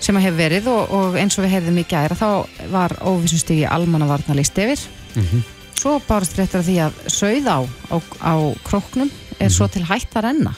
sem 0.04 0.18
að 0.18 0.26
hefur 0.26 0.38
verið 0.38 0.68
og, 0.72 0.92
og 0.98 1.16
eins 1.20 1.38
og 1.38 1.46
við 1.46 1.54
heyrðum 1.56 1.80
í 1.80 1.86
gæra 1.88 2.18
þá 2.18 2.28
var 2.72 2.96
óvissustígi 3.00 3.64
almannavarnalist 3.70 4.58
yfir 4.58 4.84
mm 5.14 5.22
-hmm. 5.22 5.42
svo 5.80 5.96
bárst 6.08 6.36
réttur 6.38 6.60
að 6.60 6.68
því 6.68 6.76
að 6.86 7.00
sögð 7.08 7.48
á, 7.48 7.58
á, 7.64 7.96
á 8.20 8.34
króknum 8.64 9.08
er 9.08 9.14
mm 9.14 9.46
-hmm. 9.46 9.56
svo 9.56 9.68
til 9.68 9.84
hætt 9.84 10.16
að 10.16 10.24
renna 10.28 10.54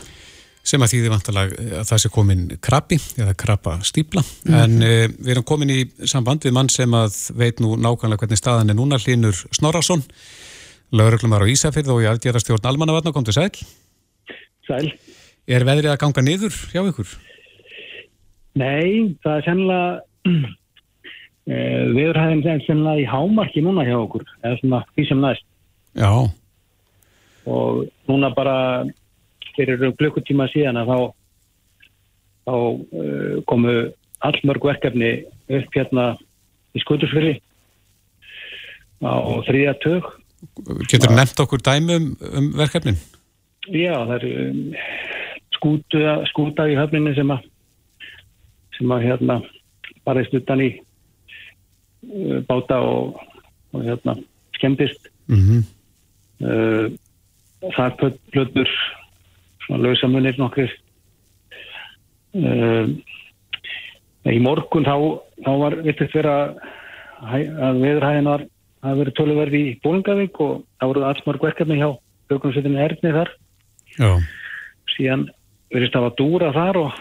sem 0.67 0.83
að 0.83 0.91
þýðir 0.93 1.13
vantalega 1.15 1.81
að 1.81 1.89
það 1.91 2.01
sé 2.03 2.09
komin 2.11 2.59
krabbi 2.61 2.99
eða 3.23 3.35
krabba 3.35 3.79
stípla 3.83 4.23
mm 4.23 4.55
-hmm. 4.55 4.65
en 4.65 4.73
uh, 4.83 5.09
við 5.25 5.31
erum 5.31 5.45
komin 5.45 5.71
í 5.71 5.91
samband 6.05 6.45
við 6.45 6.53
mann 6.53 6.69
sem 6.69 6.91
að 6.91 7.31
veit 7.37 7.61
nú 7.61 7.77
nákvæmlega 7.77 8.19
hvernig 8.19 8.39
staðan 8.39 8.71
er 8.71 8.75
núna 8.75 8.99
Linur 9.07 9.37
Snorarsson 9.53 10.03
lauruglumar 10.91 11.43
á 11.43 11.51
Ísafyrð 11.51 11.89
og 11.91 12.03
ég 12.03 12.11
aðgjara 12.11 12.41
stjórn 12.41 12.67
almannavarna, 12.67 13.13
kom 13.13 13.25
til 13.25 13.35
sæl 13.35 13.51
Sæl 14.67 14.93
Er 15.47 15.63
veðrið 15.63 15.93
að 15.93 16.01
ganga 16.03 16.23
niður 16.23 16.55
hjá 16.73 16.83
ykkur? 16.83 17.07
Nei, 18.57 19.17
það 19.25 19.35
er 19.39 19.47
sennilega 19.47 19.91
eh, 21.51 21.85
viðurhæðin 21.97 22.45
sennilega 22.65 23.03
í 23.03 23.11
hámarki 23.11 23.65
núna 23.65 23.85
hjá 23.87 23.99
okkur. 23.99 24.25
Eða 24.43 24.61
svona 24.63 24.83
því 24.95 25.09
sem 25.11 25.23
næst. 25.25 25.47
Já. 25.97 26.11
Og 27.47 27.87
núna 28.11 28.33
bara 28.35 28.57
fyrir 29.57 29.81
glökkutíma 29.97 30.49
síðan 30.53 30.81
að 30.83 30.93
þá 30.93 30.99
þá 32.47 32.55
uh, 32.55 33.35
komu 33.51 33.75
allmörg 34.27 34.69
verkefni 34.71 35.11
upp 35.59 35.75
hérna 35.75 36.07
í 36.77 36.83
skutursfyrri 36.83 37.35
á 39.03 39.15
þrýja 39.49 39.75
tök 39.83 40.15
Getur 40.87 41.11
þú 41.11 41.17
nefnt 41.17 41.41
okkur 41.43 41.63
dæmi 41.65 41.97
um, 41.97 42.09
um 42.39 42.49
verkefnin? 42.59 42.99
Já, 43.67 43.97
það 44.07 44.15
er 44.19 44.27
um, 44.31 44.59
skúta, 45.57 46.17
skúta 46.31 46.67
í 46.71 46.77
höfninni 46.79 47.15
sem 47.17 47.33
að 47.35 47.49
sem 48.77 48.93
að 48.93 49.07
hérna 49.09 49.41
bara 50.07 50.23
í 50.23 50.29
stuttan 50.29 50.63
í 50.65 50.71
uh, 50.77 52.41
báta 52.49 52.81
og, 52.85 53.19
og 53.75 53.85
hérna 53.87 54.17
skemmtist 54.57 55.11
mm 55.29 55.43
-hmm. 55.43 55.61
uh, 56.47 56.87
það 57.77 58.13
plötur 58.33 58.71
svona 59.67 59.83
lausamunir 59.83 60.39
nokkur 60.39 60.71
uh, 62.35 62.87
í 64.27 64.39
morgun 64.43 64.85
þá, 64.85 64.97
þá 65.45 65.53
var 65.63 65.81
vittist 65.83 66.15
vera 66.15 66.37
að 67.23 67.81
veðurhæðin 67.81 68.29
var 68.29 68.47
að 68.87 68.99
vera 69.01 69.15
töluverði 69.17 69.61
í 69.71 69.77
Bólungavík 69.83 70.41
og 70.41 70.65
það 70.79 70.91
voru 70.91 71.05
allsmörg 71.09 71.47
verkefni 71.49 71.79
hjá 71.81 71.91
bjögumsveitinni 72.29 72.83
Erni 72.83 73.13
þar 73.15 73.31
Já. 73.97 74.11
síðan 74.97 75.29
verist 75.73 75.97
að 75.97 76.11
dúra 76.19 76.53
þar 76.55 76.81
og 76.85 76.99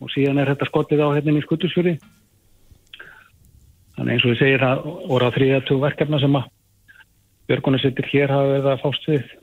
og 0.00 0.12
síðan 0.12 0.40
er 0.42 0.52
þetta 0.52 0.68
skottið 0.70 1.04
á 1.04 1.08
hérna 1.14 1.36
í 1.38 1.44
skutursfjöri 1.44 1.94
þannig 3.94 4.14
eins 4.14 4.26
og 4.26 4.32
við 4.32 4.40
segir 4.42 4.64
það 4.64 4.86
voru 5.10 5.28
á 5.30 5.34
þrýðartug 5.36 5.82
verkefna 5.84 6.22
sem 6.22 6.38
að 6.38 6.48
björgunarsittir 7.50 8.08
hér 8.12 8.32
hafa 8.34 8.52
verið 8.54 8.70
að 8.72 8.82
fást 8.84 9.10
við 9.10 9.34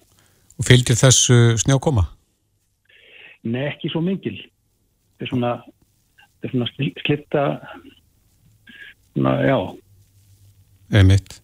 Og 0.59 0.67
fylgir 0.67 0.97
þessu 0.99 1.37
snjókoma? 1.63 2.03
Nei, 3.47 3.63
ekki 3.71 3.89
svo 3.89 4.03
mingil 4.05 4.35
þetta 4.37 5.25
er 5.25 5.31
svona, 5.31 5.53
er 6.43 6.53
svona 6.53 6.67
slitta 6.73 7.45
svona, 9.13 9.37
já 9.47 9.57
Einmitt. 10.91 11.37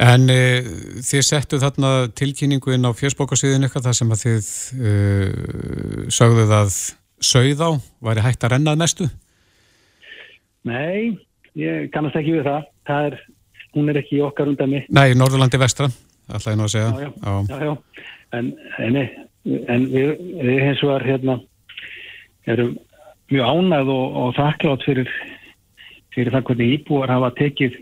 En 0.00 0.24
e, 0.32 0.62
þið 1.04 1.24
settu 1.26 1.58
þarna 1.60 2.08
tilkynningu 2.16 2.72
inn 2.74 2.88
á 2.88 2.96
fjörsbókarsýðin 2.96 3.66
eitthvað 3.66 3.90
þar 3.90 3.98
sem 3.98 4.14
að 4.14 4.22
þið 4.22 4.48
e, 4.72 4.94
sögðuð 6.16 6.54
að 6.56 6.78
sögð 7.26 7.62
á, 7.64 7.70
væri 8.04 8.24
hægt 8.24 8.44
að 8.44 8.54
rennað 8.56 8.80
mestu? 8.82 9.08
Nei, 10.68 11.18
ég 11.58 11.90
kannast 11.94 12.18
ekki 12.18 12.38
við 12.38 12.48
það. 12.48 12.68
það 12.86 13.08
er, 13.08 13.18
hún 13.74 13.90
er 13.90 14.00
ekki 14.02 14.22
okkar 14.22 14.50
undan 14.52 14.70
mig. 14.70 14.86
Nei, 14.90 15.14
Norðurlandi 15.18 15.60
vestra, 15.62 15.88
alltaf 16.28 16.52
ég 16.52 16.58
nú 16.58 16.66
að 16.68 16.74
segja. 16.74 16.90
Já, 16.92 17.08
já, 17.08 17.12
já. 17.22 17.34
já, 17.48 17.64
já. 17.66 18.06
En, 18.32 18.52
en, 18.78 18.98
en 19.74 19.86
við, 19.92 20.12
við 20.40 20.60
hins 20.66 20.82
vegar 20.84 21.06
hérna, 21.06 21.38
erum 22.48 22.76
mjög 23.32 23.48
ánægð 23.48 23.94
og, 23.94 24.18
og 24.22 24.36
þakklátt 24.36 24.86
fyrir, 24.86 25.10
fyrir 26.14 26.34
það 26.34 26.46
hvernig 26.48 26.76
íbúar 26.76 27.12
hafa 27.12 27.32
tekið, 27.38 27.78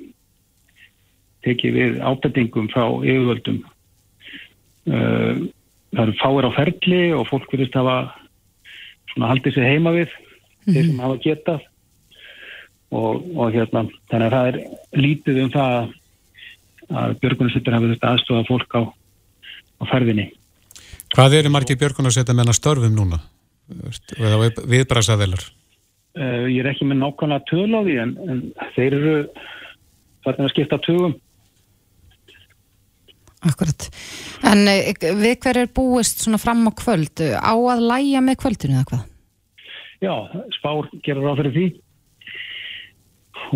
tekið 1.46 1.76
við 1.79 2.00
ábendingum 2.05 2.70
frá 2.72 2.85
yfirvöldum. 3.00 3.61
Uh, 4.90 5.48
það 5.92 6.05
eru 6.07 6.16
fáir 6.20 6.48
á 6.48 6.50
ferli 6.57 7.03
og 7.16 7.29
fólk 7.29 7.50
verðist 7.53 7.76
hafa 7.79 7.98
svona 9.12 9.31
haldið 9.33 9.57
sér 9.57 9.68
heima 9.70 9.94
við 9.94 10.09
mm 10.09 10.20
-hmm. 10.20 10.75
þeir 10.75 10.87
sem 10.87 11.01
hafa 11.05 11.16
getað 11.25 11.61
og, 12.90 13.23
og 13.37 13.55
hérna 13.55 13.87
þannig 14.11 14.27
að 14.27 14.37
það 14.37 14.46
er 14.51 14.59
lítið 15.05 15.42
um 15.44 15.51
það 15.51 15.73
að 16.90 17.18
björgunarsittur 17.23 17.75
hafa 17.75 17.92
þetta 17.94 18.12
aðstofað 18.12 18.49
fólk 18.51 18.75
á, 18.75 18.83
á 19.81 19.85
ferðinni 19.92 20.31
Hvað 21.11 21.35
eru 21.40 21.51
margir 21.51 21.79
björgunarsittar 21.79 22.37
menna 22.38 22.55
störfum 22.55 22.94
núna? 22.94 23.18
Eða 24.18 24.51
viðbrasaðilar? 24.70 25.42
Uh, 26.18 26.46
ég 26.51 26.62
er 26.62 26.70
ekki 26.70 26.87
með 26.87 27.01
nákvæmlega 27.03 27.46
töl 27.51 27.70
á 27.75 27.81
því 27.87 27.96
en, 28.03 28.12
en 28.31 28.38
þeir 28.77 28.96
eru 28.99 29.16
þarna 30.25 30.46
að 30.46 30.53
skipta 30.55 30.79
tögum 30.87 31.16
Akkurat. 33.40 33.87
En 34.44 34.66
eh, 34.68 34.90
við 35.00 35.38
hver 35.40 35.62
er 35.62 35.70
búist 35.72 36.20
svona 36.20 36.40
fram 36.40 36.66
á 36.68 36.72
kvöld? 36.76 37.22
Á 37.40 37.55
að 37.57 37.87
læja 37.88 38.20
með 38.24 38.40
kvöldinu 38.42 38.76
eða 38.76 38.88
hvað? 38.90 39.07
Já, 40.00 40.14
spár 40.57 40.88
gerur 41.05 41.33
á 41.33 41.38
fyrir 41.40 41.55
því 41.57 41.66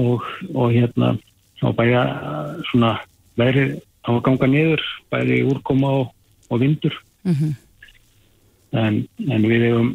og, 0.01 0.25
og 0.53 0.73
hérna 0.73 1.15
á 1.65 1.69
bæja 1.73 2.03
svona 2.71 2.99
verið 3.41 3.79
á 4.05 4.13
að 4.13 4.23
ganga 4.27 4.49
niður 4.53 4.85
bæði 5.13 5.41
úrkoma 5.49 5.93
og, 6.03 6.07
og 6.53 6.61
vindur 6.61 6.97
mm 7.25 7.35
-hmm. 7.35 7.53
en, 8.77 8.95
en 9.33 9.43
við 9.49 9.67
hefum 9.69 9.91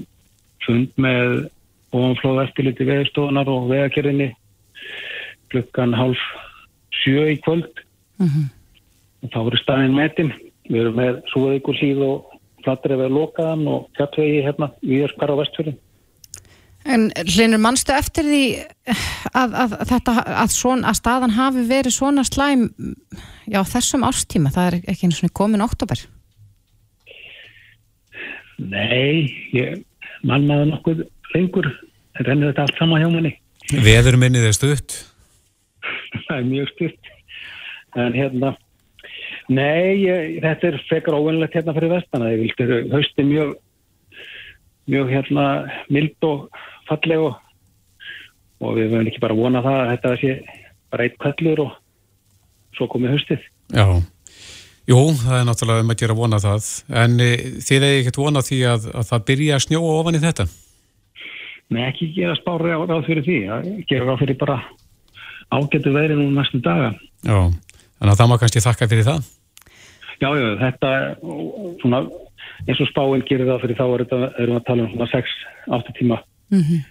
fund 0.66 0.90
með 0.98 1.50
ofanflóð 1.94 2.44
eftirliti 2.44 2.86
veðstofunar 2.86 3.50
og 3.50 3.70
veðakerðinni 3.70 4.32
klukkan 5.50 5.94
hálf 5.94 6.22
sjö 7.04 7.30
í 7.34 7.38
kvöld 7.46 7.86
mm 8.18 8.30
og 8.30 8.59
þá 9.28 9.40
eru 9.44 9.60
staðin 9.60 9.98
metin 9.98 10.34
við 10.70 10.82
erum 10.84 11.00
með 11.00 11.22
súðaukur 11.34 11.78
síð 11.80 12.02
og 12.06 12.40
flattir 12.64 12.96
ef 12.96 13.04
við 13.04 13.16
lokaðan 13.18 13.68
og 13.72 13.88
fjartvegi 13.98 14.42
hérna 14.46 14.72
við 14.82 15.06
erum 15.06 15.16
skar 15.16 15.34
á 15.36 15.40
vestfjörðin 15.42 15.80
En 16.88 17.10
hlinur 17.28 17.60
mannstu 17.60 17.92
eftir 17.92 18.24
því 18.24 18.44
að, 19.36 19.56
að, 19.62 19.74
þetta, 19.90 20.14
að, 20.42 20.54
svon, 20.54 20.86
að 20.88 20.96
staðan 21.02 21.36
hafi 21.36 21.66
verið 21.68 21.94
svona 21.94 22.24
slæm 22.24 22.70
já, 23.52 23.60
þessum 23.68 24.06
ástíma, 24.08 24.52
það 24.56 24.70
er 24.70 24.78
ekki 24.94 25.10
eins 25.10 25.20
og 25.28 25.34
komin 25.36 25.66
oktober? 25.66 26.06
Nei, 28.60 29.28
ég 29.56 29.84
mannaði 30.28 30.70
nokkuð 30.72 31.04
lengur, 31.36 31.68
rennur 32.24 32.54
þetta 32.54 32.66
allt 32.66 32.80
sama 32.80 33.02
hjá 33.02 33.10
manni. 33.12 33.36
Veður 33.70 34.18
minnið 34.20 34.48
er 34.48 34.56
stutt? 34.56 34.98
það 36.26 36.36
er 36.38 36.48
mjög 36.48 36.74
stutt, 36.78 37.14
en 38.00 38.16
hérna, 38.16 38.56
nei, 39.50 40.06
ég, 40.06 40.40
þetta 40.44 40.70
er 40.70 40.80
fekar 40.90 41.18
óvinnlegt 41.18 41.58
hérna 41.58 41.76
fyrir 41.76 41.94
vestana, 41.94 42.32
ég 42.34 42.46
vildi 42.46 42.80
hausti 42.94 43.26
mjög, 43.26 43.56
mjög 44.90 45.12
hérna 45.14 45.46
mild 45.90 46.28
og 46.28 46.48
falleg 46.90 47.26
og, 47.28 47.36
og 48.62 48.78
við 48.78 48.94
verðum 48.94 49.12
ekki 49.12 49.24
bara 49.24 49.38
að 49.38 49.44
vona 49.44 49.64
það 49.66 49.82
að 49.82 49.92
þetta 49.94 50.16
sé 50.22 50.38
bara 50.90 51.06
eitt 51.06 51.20
kvellur 51.22 51.64
og 51.66 51.76
svo 52.78 52.88
komið 52.90 53.18
höstið. 53.18 53.44
Já, 53.76 53.86
jú, 54.90 55.02
það 55.20 55.38
er 55.40 55.48
náttúrulega 55.50 55.86
um 55.86 55.94
að 55.94 56.02
gera 56.02 56.18
vona 56.18 56.42
það, 56.44 56.72
en 57.04 57.20
e, 57.22 57.30
þið 57.62 57.86
hefði 57.86 58.02
ekkert 58.02 58.22
vona 58.22 58.46
því 58.46 58.60
að, 58.72 58.90
að 58.96 59.10
það 59.12 59.26
byrja 59.32 59.58
að 59.58 59.66
snjóa 59.68 59.96
ofan 60.00 60.20
í 60.20 60.24
þetta? 60.26 60.48
Nei, 61.70 61.84
ekki 61.86 62.12
gera 62.16 62.38
spári 62.38 62.74
á 62.74 62.82
ráð 62.82 63.04
fyrir 63.06 63.26
því, 63.26 63.40
gera 63.90 64.08
ráð 64.08 64.24
fyrir 64.24 64.40
bara 64.42 64.62
ágættu 65.54 65.94
veðri 65.94 66.18
nú 66.18 66.30
næstu 66.34 66.62
daga. 66.66 66.96
Já, 67.26 67.38
að 68.02 68.16
það 68.16 68.32
má 68.32 68.38
kannski 68.42 68.64
þakka 68.66 68.90
fyrir 68.90 69.06
það? 69.06 69.28
Já, 70.20 70.30
já, 70.36 70.48
þetta 70.60 70.94
svona, 71.82 72.00
eins 72.68 72.80
og 72.84 72.90
spáinn 72.92 73.28
gerir 73.28 73.48
það 73.48 73.62
fyrir 73.64 73.80
þá 73.80 73.86
er 73.88 74.02
þetta, 74.04 74.18
erum 74.36 74.56
við 74.56 74.60
að 74.60 74.66
tala 74.68 74.86
um 74.86 74.90
svona 74.94 75.12
6-8 75.14 75.96
tíma 76.00 76.18
mm 76.52 76.64
-hmm. 76.64 76.82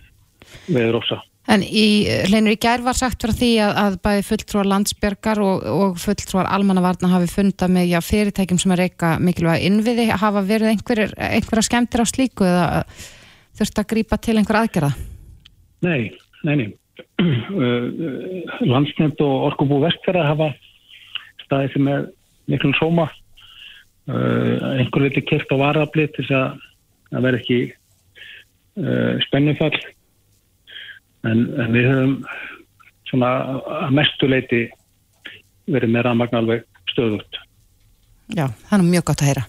veður 0.76 1.00
ósa. 1.02 1.20
En 1.48 1.62
í, 1.64 2.04
hleinur 2.28 2.52
í 2.52 2.60
gær 2.60 2.82
var 2.84 2.96
sagt 2.96 3.22
fyrir 3.24 3.36
því 3.38 3.50
að, 3.64 3.78
að 3.80 3.94
bæði 4.04 4.24
fulltrúar 4.28 4.66
landsbyrgar 4.68 5.38
og, 5.40 5.62
og 5.64 5.94
fulltrúar 6.00 6.48
almannavarna 6.52 7.08
hafi 7.08 7.30
fundað 7.32 7.72
með 7.72 7.86
já, 7.88 8.00
fyrirtækjum 8.04 8.60
sem 8.60 8.74
er 8.74 8.82
eitthvað 8.84 9.22
mikilvæg 9.24 9.64
innviði. 9.64 10.10
Hafa 10.12 10.42
verið 10.44 10.74
einhver, 10.74 11.00
einhverja 11.16 11.64
skemmtir 11.64 12.04
á 12.04 12.06
slíku 12.08 12.44
eða 12.44 12.66
þurft 13.56 13.80
að 13.80 13.88
grýpa 13.94 14.20
til 14.20 14.36
einhver 14.36 14.60
aðgerða? 14.60 14.92
Nei, 15.88 16.12
nei, 16.44 16.54
nei. 16.60 16.68
Landsnefnd 18.72 19.24
og 19.24 19.48
Orkubú 19.48 19.80
Vestfjara 19.86 20.28
hafa 20.28 20.52
staðið 21.46 21.74
sem 21.78 21.90
er 21.94 22.06
miklum 22.48 22.74
sóma. 22.78 23.08
Einhver 24.08 25.04
vilja 25.04 25.24
kert 25.28 25.50
á 25.52 25.56
varaflið 25.60 26.14
til 26.14 26.24
þess 26.24 26.36
að 26.38 26.62
það 27.10 27.26
verð 27.26 27.40
ekki 27.42 27.58
uh, 27.68 29.14
spennufall. 29.26 29.74
En, 31.28 31.44
en 31.60 31.74
við 31.74 31.88
höfum 31.90 32.14
svona 33.10 33.34
að 33.82 33.92
mestuleiti 33.98 34.62
verið 35.68 35.92
með 35.92 36.06
rafmagn 36.06 36.40
alveg 36.40 36.64
stöðut 36.92 37.40
Já, 38.36 38.44
það 38.68 38.74
er 38.76 38.84
mjög 38.84 39.06
gott 39.08 39.22
að 39.22 39.30
heyra. 39.30 39.44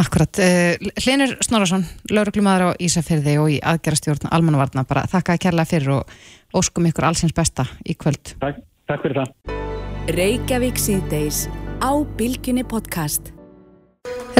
Akkurat 0.00 0.40
uh, 0.44 0.90
Hlinur 1.00 1.32
Snorarsson, 1.42 1.86
lauruglumadur 2.12 2.76
á 2.76 2.78
Ísafyrði 2.78 3.38
og 3.42 3.48
í 3.56 3.56
aðgerastjórn 3.72 4.30
Almanvarna 4.30 4.84
bara 4.86 5.08
þakka 5.10 5.34
að 5.34 5.42
kærlega 5.46 5.72
fyrir 5.72 5.96
og 5.96 6.60
óskum 6.60 6.86
ykkur 6.92 7.08
allsins 7.10 7.34
besta 7.34 7.66
í 7.82 7.98
kvöld. 7.98 8.36
Takk, 8.38 8.62
takk 8.86 9.08
fyrir 9.08 9.24
það 9.24 9.69
Reykjavík 10.08 10.78
síðdeis 10.80 11.44
á 11.84 11.92
Bilginni 12.16 12.64
podcast 12.64 13.34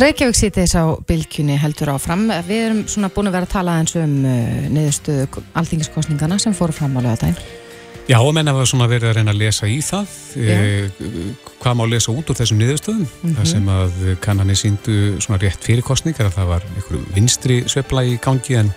Reykjavík 0.01 0.37
sýtis 0.39 0.73
á 0.73 0.97
bylgjunni 1.05 1.59
heldur 1.61 1.91
áfram. 1.93 2.23
Við 2.47 2.61
erum 2.65 2.79
svona 2.89 3.11
búin 3.13 3.29
að 3.29 3.35
vera 3.37 3.49
að 3.49 3.53
tala 3.53 3.75
eins 3.77 3.93
um 4.01 4.15
uh, 4.25 4.63
niðurstöðu 4.73 5.43
alþingiskostningana 5.61 6.39
sem 6.41 6.55
fóru 6.57 6.73
fram 6.73 6.97
á 6.97 7.05
lögadaginn. 7.05 7.37
Já, 8.09 8.17
og 8.17 8.33
menna 8.33 8.55
var 8.57 8.65
svona 8.71 8.89
verið 8.89 9.11
að 9.11 9.19
reyna 9.19 9.35
að 9.35 9.43
lesa 9.43 9.69
í 9.69 9.77
það. 9.85 10.15
Eh, 10.41 11.03
hvað 11.61 11.77
má 11.77 11.85
lesa 11.91 12.15
út 12.15 12.33
úr 12.33 12.39
þessum 12.41 12.59
niðurstöðum? 12.63 13.05
Mm 13.05 13.21
-hmm. 13.21 13.37
Það 13.37 13.51
sem 13.53 13.69
að 13.77 14.01
kannanir 14.25 14.59
síndu 14.59 14.97
svona 15.21 15.39
rétt 15.43 15.69
fyrir 15.69 15.85
kostningar 15.85 16.27
að 16.27 16.39
það 16.39 16.49
var 16.55 16.65
einhverju 16.77 17.03
vinstri 17.15 17.61
svepla 17.69 18.03
í 18.09 18.17
gangi 18.17 18.57
en 18.57 18.73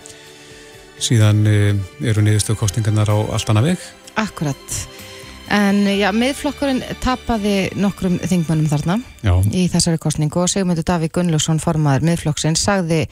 síðan 0.99 1.47
eh, 1.47 1.73
eru 2.03 2.21
niðurstöðu 2.21 2.59
kostningarnar 2.59 3.09
á 3.09 3.17
allt 3.31 3.49
annað 3.49 3.71
veg. 3.71 3.79
Akkurat. 4.15 4.87
En 5.53 5.83
já, 5.85 6.07
miðflokkurinn 6.15 6.81
tapaði 7.03 7.69
nokkrum 7.77 8.15
þingmönnum 8.25 8.69
þarna 8.71 8.97
já. 9.21 9.33
í 9.53 9.67
þessari 9.69 9.99
kostningu 10.01 10.41
og 10.41 10.49
Sigmundur 10.49 10.85
Davík 10.87 11.13
Gunnlaugsson 11.13 11.61
formaður 11.61 12.07
miðflokksinn 12.07 12.57
sagði 12.57 13.03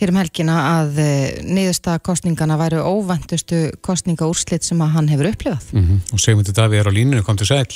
hér 0.00 0.10
um 0.10 0.18
helgina 0.18 0.56
að 0.80 0.98
eh, 1.04 1.38
niðursta 1.46 1.98
kostningana 2.02 2.56
væru 2.58 2.82
óvandustu 2.82 3.68
kostningaúrslit 3.86 4.66
sem 4.66 4.82
að 4.82 4.94
hann 4.96 5.10
hefur 5.12 5.30
upplifað. 5.30 5.70
Mm 5.76 5.84
-hmm. 5.86 6.12
Og 6.12 6.20
Sigmundur 6.20 6.56
Davík 6.56 6.80
er 6.80 6.90
á 6.90 6.92
línunu, 6.96 7.22
kom 7.22 7.36
til 7.36 7.46
sæl. 7.46 7.70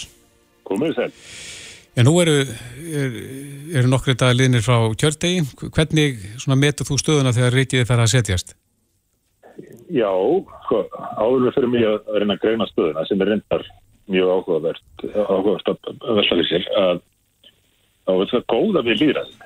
Komið 0.65 0.95
sæl. 0.95 1.13
Já, 1.95 2.03
nú 2.03 2.21
eru, 2.21 2.47
eru, 2.91 3.21
eru 3.73 3.89
nokkru 3.89 4.15
dagar 4.15 4.35
liðnir 4.35 4.63
frá 4.63 4.91
kjördegi. 4.99 5.45
Hvernig 5.71 6.19
metur 6.57 6.87
þú 6.87 6.99
stöðuna 6.99 7.33
þegar 7.33 7.53
ríkiði 7.53 7.87
fara 7.87 8.03
að 8.03 8.11
setjast? 8.17 8.57
Já, 9.95 10.11
sko, 10.67 10.85
áður 11.23 11.53
fyrir 11.55 11.71
mig 11.71 11.85
að 11.87 12.15
reyna 12.19 12.35
að 12.35 12.43
greina 12.43 12.67
stöðuna 12.71 13.05
sem 13.07 13.21
er 13.23 13.31
reyndar 13.31 13.67
mjög 14.11 14.31
áhugavert 14.35 15.05
áhugavert 15.15 15.69
að 15.71 16.23
því 16.29 16.47
sér 16.49 16.65
að 16.81 17.03
þá 18.05 18.13
er 18.15 18.33
það 18.33 18.49
góða 18.53 18.83
við 18.89 19.03
líðræðin 19.03 19.45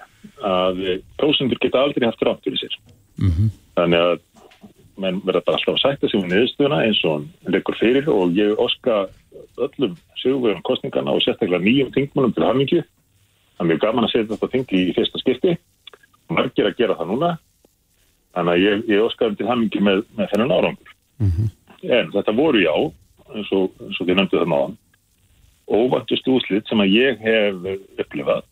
að 0.49 0.81
prósundur 1.21 1.61
geta 1.63 1.83
aldrei 1.85 2.09
haft 2.09 2.25
rátt 2.27 2.43
fyrir 2.47 2.63
sér. 2.63 2.79
Mm 3.19 3.31
-hmm. 3.31 3.51
þannig 3.77 4.07
að 4.07 4.17
menn 4.99 5.21
verða 5.27 5.45
bara 5.47 5.59
alltaf 5.59 5.75
að 5.77 5.83
sætta 5.85 6.09
sig 6.09 6.21
um 6.21 6.31
niðurstöðuna 6.31 6.79
eins 6.87 7.03
og 7.05 7.13
hann 7.15 7.55
leikur 7.55 7.77
fyrir 7.79 8.09
og 8.11 8.33
ég 8.35 8.59
óska 8.59 9.07
öllum 9.59 9.99
sögurverðum 10.23 10.63
kostningana 10.67 11.13
og 11.13 11.23
sérstaklega 11.23 11.63
nýjum 11.63 11.93
þingmálum 11.95 12.35
til 12.35 12.47
hamingju. 12.47 12.83
Það 13.59 13.65
er 13.65 13.71
mjög 13.71 13.85
gaman 13.85 14.05
að 14.05 14.13
setja 14.13 14.33
þetta 14.33 14.53
þing 14.55 14.73
í 14.73 14.83
fyrsta 14.97 15.19
skipti. 15.23 15.59
Margir 16.29 16.67
að 16.67 16.79
gera 16.81 16.97
það 16.99 17.13
núna 17.13 17.31
þannig 18.37 18.55
að 18.55 18.65
ég, 18.65 18.83
ég 18.93 19.07
óskaði 19.07 19.39
til 19.39 19.49
hammingi 19.49 19.81
með, 19.85 20.05
með 20.19 20.31
þennan 20.33 20.55
árangur. 20.57 20.93
Mm 21.19 21.31
-hmm. 21.31 21.49
en 21.99 22.13
þetta 22.15 22.37
voru 22.37 22.61
já 22.63 22.75
eins 23.35 23.51
og, 23.53 23.73
eins 23.83 24.01
og 24.01 24.07
þið 24.07 24.17
nefndu 24.19 24.39
það 24.39 24.53
náðan 24.53 24.77
óvæntust 25.69 26.29
úslit 26.29 26.69
sem 26.69 26.81
að 26.81 26.95
ég 26.97 27.19
hef 27.21 27.67
upplifað 28.01 28.45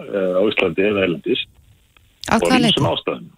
uh, 0.00 0.40
á 0.40 0.42
Íslandi 0.48 0.86
eða 0.88 1.04
Erlendis. 1.04 1.44
Og 2.32 2.48
einsum 2.52 2.88
ástæðum. 2.88 3.28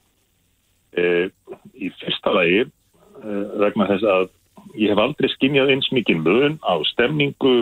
Uh, 0.99 1.27
í 1.75 1.91
fyrsta 2.01 2.35
lagi 2.35 2.63
uh, 2.67 3.45
vegna 3.63 3.89
þess 3.91 4.07
að 4.15 4.31
ég 4.79 4.93
hef 4.93 5.03
aldrei 5.03 5.31
skinnjað 5.35 5.75
eins 5.75 5.91
mikið 5.95 6.23
möðun 6.23 6.57
á 6.63 6.75
stemningu 6.93 7.55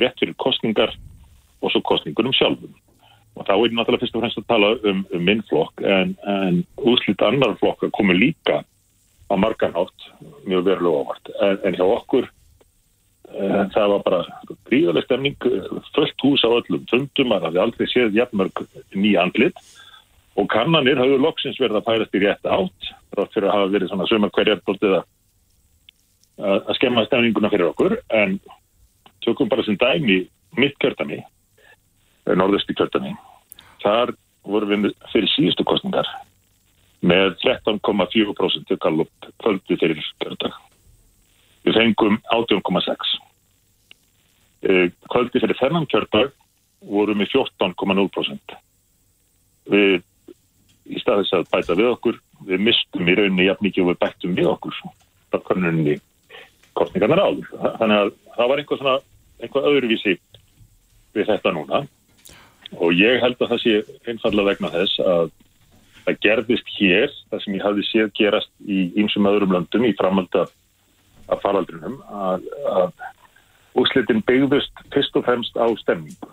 rétt 0.00 0.18
fyrir 0.22 0.34
kostningar 0.42 0.94
og 1.62 1.72
svo 1.72 1.82
kostningunum 1.86 2.34
sjálfum 2.36 2.74
og 3.36 3.44
þá 3.44 3.52
er 3.54 3.74
náttúrulega 3.76 4.02
fyrst 4.04 4.16
og 4.16 4.24
fremst 4.24 4.40
að 4.40 4.48
tala 4.48 4.72
um, 4.88 5.04
um 5.12 5.26
minn 5.28 5.42
flokk 5.50 5.84
en, 5.84 6.16
en 6.24 6.62
úslit 6.88 7.22
annar 7.24 7.56
flokk 7.60 7.84
koma 7.96 8.16
líka 8.16 8.62
á 9.26 9.34
marganátt 9.36 10.08
mjög 10.46 10.64
verulega 10.70 11.02
ávart 11.04 11.32
en, 11.40 11.58
en 11.68 11.76
hjá 11.76 11.84
okkur 11.84 12.30
en, 13.34 13.72
það 13.74 13.92
var 13.92 14.04
bara 14.06 14.20
gríðarlega 14.68 15.06
stemning 15.06 15.48
fullt 15.94 16.24
hús 16.24 16.44
á 16.46 16.50
öllum 16.50 16.86
fundum 16.90 17.34
að 17.34 17.42
það 17.42 17.48
hefði 17.48 17.64
aldrei 17.64 17.90
séð 17.90 18.16
jafnmörg 18.20 18.62
nýja 18.94 19.24
andlit. 19.24 19.60
Og 20.36 20.48
kannanir 20.52 21.00
hafðu 21.00 21.18
loksins 21.22 21.58
verið 21.60 21.80
að 21.80 21.86
pærast 21.86 22.16
í 22.16 22.22
rétt 22.22 22.48
átt 22.48 22.90
rátt 23.16 23.32
fyrir 23.32 23.48
að 23.48 23.54
hafa 23.56 23.70
verið 23.72 23.92
svona 23.92 24.08
sömur 24.10 24.32
hverjar 24.36 24.60
að 24.60 24.96
að 26.36 26.74
skemma 26.76 27.06
stemninguna 27.06 27.48
fyrir 27.48 27.70
okkur. 27.70 27.96
En 28.12 28.36
tökum 29.24 29.48
bara 29.48 29.64
sem 29.64 29.78
dæmi 29.80 30.26
mitt 30.60 30.76
kjörtami 30.82 31.22
norðusti 32.36 32.76
kjörtami 32.76 33.14
þar 33.86 34.14
vorum 34.46 34.86
við 34.86 34.94
fyrir 35.12 35.30
síðustu 35.34 35.66
kostningar 35.66 36.08
með 37.06 37.36
13,4% 37.44 38.78
gallup 38.82 39.30
kvöldi 39.42 39.78
fyrir 39.78 40.02
kjördag. 40.22 40.54
Við 41.66 41.78
fengum 41.78 42.18
18,6. 42.34 43.14
Eh, 44.66 44.88
kvöldi 45.12 45.42
fyrir 45.42 45.58
þennan 45.60 45.88
kjördag 45.90 46.32
vorum 46.86 47.22
við 47.22 47.34
14,0%. 47.36 48.56
Við 49.70 50.02
í 50.86 51.00
staðis 51.02 51.32
að 51.34 51.48
bæta 51.50 51.74
við 51.74 51.90
okkur, 51.90 52.20
við 52.46 52.62
mistum 52.62 53.08
í 53.10 53.16
rauninni 53.18 53.48
jafn 53.48 53.66
mikið 53.66 53.84
og 53.84 53.90
við 53.90 54.00
bættum 54.04 54.36
við 54.38 54.50
okkur 54.52 54.76
á 55.34 55.38
konuninni 55.42 55.96
kostningarnar 56.78 57.24
áður. 57.24 57.48
Þannig 57.80 58.02
að 58.02 58.12
það 58.36 58.50
var 58.50 58.62
einhvað 58.62 58.82
svona, 58.82 58.96
einhvað 59.42 59.68
öðruvísi 59.72 60.14
við 61.16 61.30
þetta 61.32 61.54
núna 61.56 61.82
og 62.80 62.94
ég 62.94 63.20
held 63.22 63.40
að 63.40 63.52
það 63.52 63.62
sé 63.62 63.74
einfallega 64.10 64.52
vegna 64.52 64.72
þess 64.74 65.02
að 65.02 65.32
það 66.06 66.20
gerðist 66.22 66.72
hér, 66.76 67.12
það 67.30 67.42
sem 67.42 67.56
ég 67.56 67.66
hafði 67.66 67.84
séð 67.88 68.12
gerast 68.20 68.52
í 68.62 68.86
ýmsum 69.02 69.28
öðrum 69.30 69.56
löndum 69.56 69.86
í 69.88 69.94
framhald 69.98 70.40
af 70.40 71.42
faraldrinum 71.42 71.98
að, 72.06 72.46
að 72.70 73.06
úslitin 73.76 74.22
byggðust 74.26 74.84
fyrst 74.94 75.18
og 75.18 75.26
fremst 75.26 75.58
á 75.58 75.66
stemningu. 75.82 76.30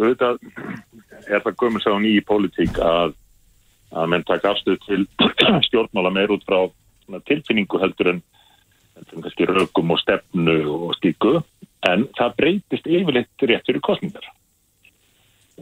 Þetta 0.00 0.32
er 1.28 1.44
það 1.44 1.58
gömur 1.60 1.84
sá 1.84 1.92
nýji 2.00 2.24
pólitík 2.26 2.80
að 2.82 3.14
að 3.90 4.10
menn 4.12 4.26
taka 4.26 4.52
afstöð 4.52 4.78
til 4.86 5.06
stjórnmála 5.66 6.12
meir 6.14 6.30
út 6.34 6.44
frá 6.46 6.68
tilfinningu 7.26 7.80
heldur 7.82 8.12
en, 8.14 8.20
rögum 9.50 9.94
og 9.94 9.98
stefnu 10.02 10.56
og 10.70 10.92
stíku 10.98 11.40
en 11.88 12.04
það 12.18 12.36
breytist 12.36 12.86
yfirleitt 12.86 13.46
rétt 13.48 13.66
fyrir 13.66 13.82
kostningar. 13.82 14.26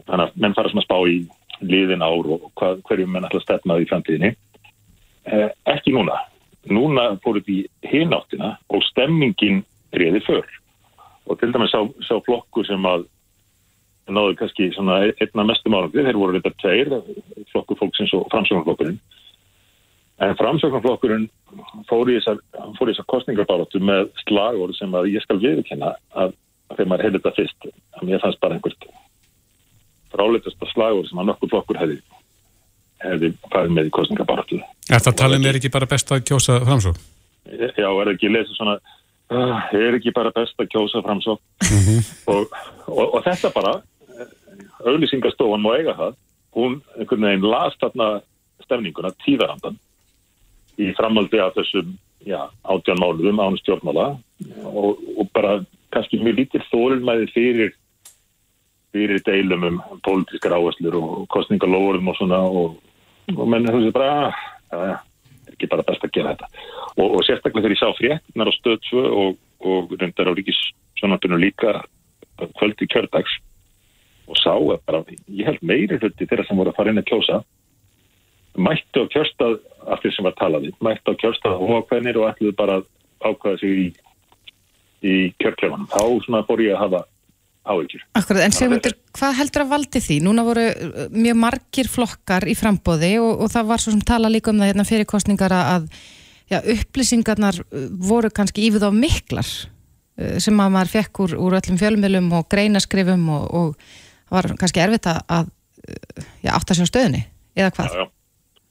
Þannig 0.07 0.25
að 0.25 0.41
menn 0.43 0.55
fara 0.57 0.71
svona 0.71 0.85
spá 0.85 0.97
í 1.09 1.19
liðin 1.59 2.05
ár 2.05 2.29
og 2.35 2.49
hvað, 2.59 2.81
hverjum 2.87 3.11
menn 3.13 3.27
alltaf 3.27 3.43
stefnaði 3.43 3.85
í 3.85 3.89
framtíðinni. 3.89 4.31
Eh, 5.29 5.49
ekki 5.73 5.93
núna. 5.95 6.17
Núna 6.69 7.11
fóruð 7.23 7.49
í 7.51 7.59
hináttina 7.87 8.55
og 8.69 8.83
stemmingin 8.89 9.63
reyði 9.95 10.23
för. 10.25 10.45
Og 11.29 11.39
til 11.39 11.51
dæmis 11.53 11.71
sá, 11.73 11.81
sá 12.05 12.17
flokkur 12.25 12.67
sem 12.67 12.85
að 12.87 13.05
náðu 14.09 14.35
kannski 14.39 14.71
svona 14.73 15.03
einna 15.11 15.45
mestum 15.45 15.75
árangri, 15.77 16.05
þeir 16.05 16.17
voru 16.17 16.35
reynda 16.35 16.51
tveir, 16.57 16.93
flokkur 17.51 17.77
fólksins 17.77 18.13
og 18.17 18.25
framsögnarflokkurinn. 18.33 18.97
En 20.25 20.35
framsögnarflokkurinn 20.39 21.27
fór 21.87 22.09
í 22.11 22.17
þessar 22.17 23.05
kostningarbáratu 23.11 23.81
með 23.83 24.09
slagur 24.23 24.73
sem 24.77 24.95
að 24.97 25.11
ég 25.13 25.23
skal 25.23 25.37
viðkynna 25.43 25.93
að, 25.93 26.33
að 26.73 26.79
þegar 26.79 26.89
maður 26.91 27.05
hefði 27.05 27.21
þetta 27.21 27.35
fyrst, 27.37 27.69
að 27.99 28.09
mér 28.09 28.23
fannst 28.25 28.41
bara 28.41 28.57
einhvert 28.57 28.89
fráleitasta 30.13 30.69
slagur 30.73 31.07
sem 31.07 31.21
að 31.21 31.29
nokkur 31.31 31.51
flokkur 31.53 31.79
hefði 31.81 31.99
hefði 32.99 33.33
farið 33.47 33.75
með 33.75 33.89
í 33.89 33.91
kostningarbáratu. 33.95 34.57
Er 34.91 35.03
það 35.05 35.19
talin 35.21 35.45
er 35.47 35.59
ekki 35.59 35.71
bara 35.71 35.87
best 35.87 36.11
að 36.11 36.25
kjósa 36.27 36.59
framsók? 36.65 36.97
Já, 37.79 37.87
er 37.87 38.11
ekki 38.11 38.31
lesið 38.31 38.57
svona 38.57 38.75
uh, 39.31 39.59
er 39.75 39.97
ekki 39.97 40.13
bara 40.15 40.33
best 40.35 40.59
að 40.59 40.71
kjósa 40.73 41.01
framsók 41.05 41.39
mm 41.63 41.79
-hmm. 41.85 42.01
og, 42.33 42.57
og, 42.87 43.05
og 43.15 43.23
þetta 43.23 43.53
bara 43.55 43.73
auðlýsingastofan 44.85 45.63
má 45.63 45.71
eiga 45.77 45.95
það 45.95 46.15
hún 46.55 46.81
einhvern 46.97 47.25
veginn 47.27 47.49
las 47.49 47.77
þarna 47.81 48.21
stefninguna 48.63 49.11
tíðarandan 49.25 49.79
í 50.79 50.93
framaldi 50.97 51.39
af 51.39 51.55
þessum 51.57 51.97
átján 52.63 52.99
máluðum 52.99 53.39
ánum 53.39 53.59
stjórnmála 53.59 54.17
og, 54.63 54.99
og 55.17 55.29
bara 55.33 55.59
kannski 55.93 56.19
mjög 56.19 56.35
lítir 56.35 56.65
þólumæði 56.71 57.29
fyrir 57.33 57.75
fyrir 58.93 59.21
deilum 59.25 59.65
um 59.67 59.81
pólitískar 60.05 60.55
áherslur 60.57 60.97
og 60.99 61.27
kostningalóðum 61.33 62.09
og 62.11 62.17
svona 62.17 62.39
og, 62.45 62.79
og 63.35 63.45
menn 63.49 63.67
þú 63.67 63.83
veist 63.83 63.97
bara 63.97 64.31
ja, 64.71 64.79
ja, 64.91 64.97
ekki 65.53 65.69
bara 65.69 65.85
best 65.87 66.05
að 66.05 66.15
gera 66.17 66.33
þetta. 66.33 66.49
Og, 66.97 67.05
og 67.05 67.21
sérstaklega 67.27 67.67
þegar 67.67 67.75
ég 67.75 67.81
sá 67.83 67.99
fréttinar 67.99 68.51
á 68.51 68.53
stöðsvö 68.57 69.05
og, 69.21 69.37
og 69.65 69.93
reyndar 69.99 70.31
á 70.31 70.33
ríkissjónartunum 70.37 71.41
líka 71.41 71.79
kvöldi 72.57 72.87
kjördags 72.89 73.37
og 74.29 74.37
sá 74.39 74.53
að 74.53 74.81
bara, 74.85 75.03
ég 75.27 75.47
held 75.47 75.63
meiri 75.65 75.97
hluti 75.99 76.27
þeirra 76.29 76.45
sem 76.47 76.59
voru 76.59 76.71
að 76.71 76.79
fara 76.79 76.93
inn 76.93 77.01
að 77.01 77.09
kjósa 77.09 77.41
mættu 78.59 79.05
á 79.05 79.11
kjörstað 79.13 79.59
af 79.89 80.01
því 80.01 80.11
sem 80.13 80.27
var 80.27 80.35
talaði, 80.37 80.73
mættu 80.83 81.13
á 81.13 81.19
kjörstað 81.21 81.61
og 81.63 81.87
hvernig 81.89 82.17
og 82.17 82.27
ætluðu 82.29 82.55
bara 82.57 82.81
ákvæða 83.23 83.59
sig 83.61 83.71
í, 83.83 83.87
í 85.03 85.15
kjörklefanum. 85.41 85.87
Þá 85.91 86.03
svona 86.25 86.43
fór 86.47 86.63
ég 86.63 86.75
að 86.75 86.83
hafa 86.85 87.01
áhyggjur. 87.67 88.03
Akkurat, 88.17 88.43
en 88.45 88.55
Sigmundur, 88.55 88.95
hvað 89.15 89.35
heldur 89.39 89.65
að 89.65 89.73
valdi 89.73 90.01
því? 90.03 90.19
Núna 90.25 90.45
voru 90.47 90.65
uh, 90.69 91.01
mjög 91.13 91.39
margir 91.41 91.89
flokkar 91.91 92.47
í 92.49 92.55
frambóði 92.57 93.15
og, 93.21 93.43
og 93.45 93.51
það 93.53 93.71
var 93.71 93.83
svo 93.83 93.93
sem 93.95 94.05
tala 94.07 94.31
líka 94.31 94.53
um 94.53 94.61
það 94.61 94.71
hérna 94.71 94.87
fyrir 94.87 95.09
kostningar 95.09 95.55
að 95.55 95.89
já, 96.49 96.59
upplýsingarnar 96.59 97.61
uh, 97.63 97.87
voru 98.09 98.31
kannski 98.33 98.67
yfir 98.69 98.83
þá 98.83 98.89
miklar 98.95 99.49
uh, 99.49 100.37
sem 100.41 100.59
að 100.59 100.75
maður 100.75 100.93
fekk 100.95 101.23
úr, 101.25 101.35
úr 101.39 101.57
öllum 101.59 101.81
fjölumilum 101.81 102.29
og 102.39 102.47
greinaskrifum 102.51 103.27
og, 103.35 103.49
og 103.49 104.31
var 104.33 104.51
kannski 104.59 104.83
erfitt 104.83 105.09
að 105.09 105.49
já, 106.43 106.53
átta 106.53 106.75
sér 106.77 106.85
á 106.85 106.91
stöðunni, 106.91 107.25
eða 107.57 107.73
hvað? 107.73 107.89
Já, 107.89 108.05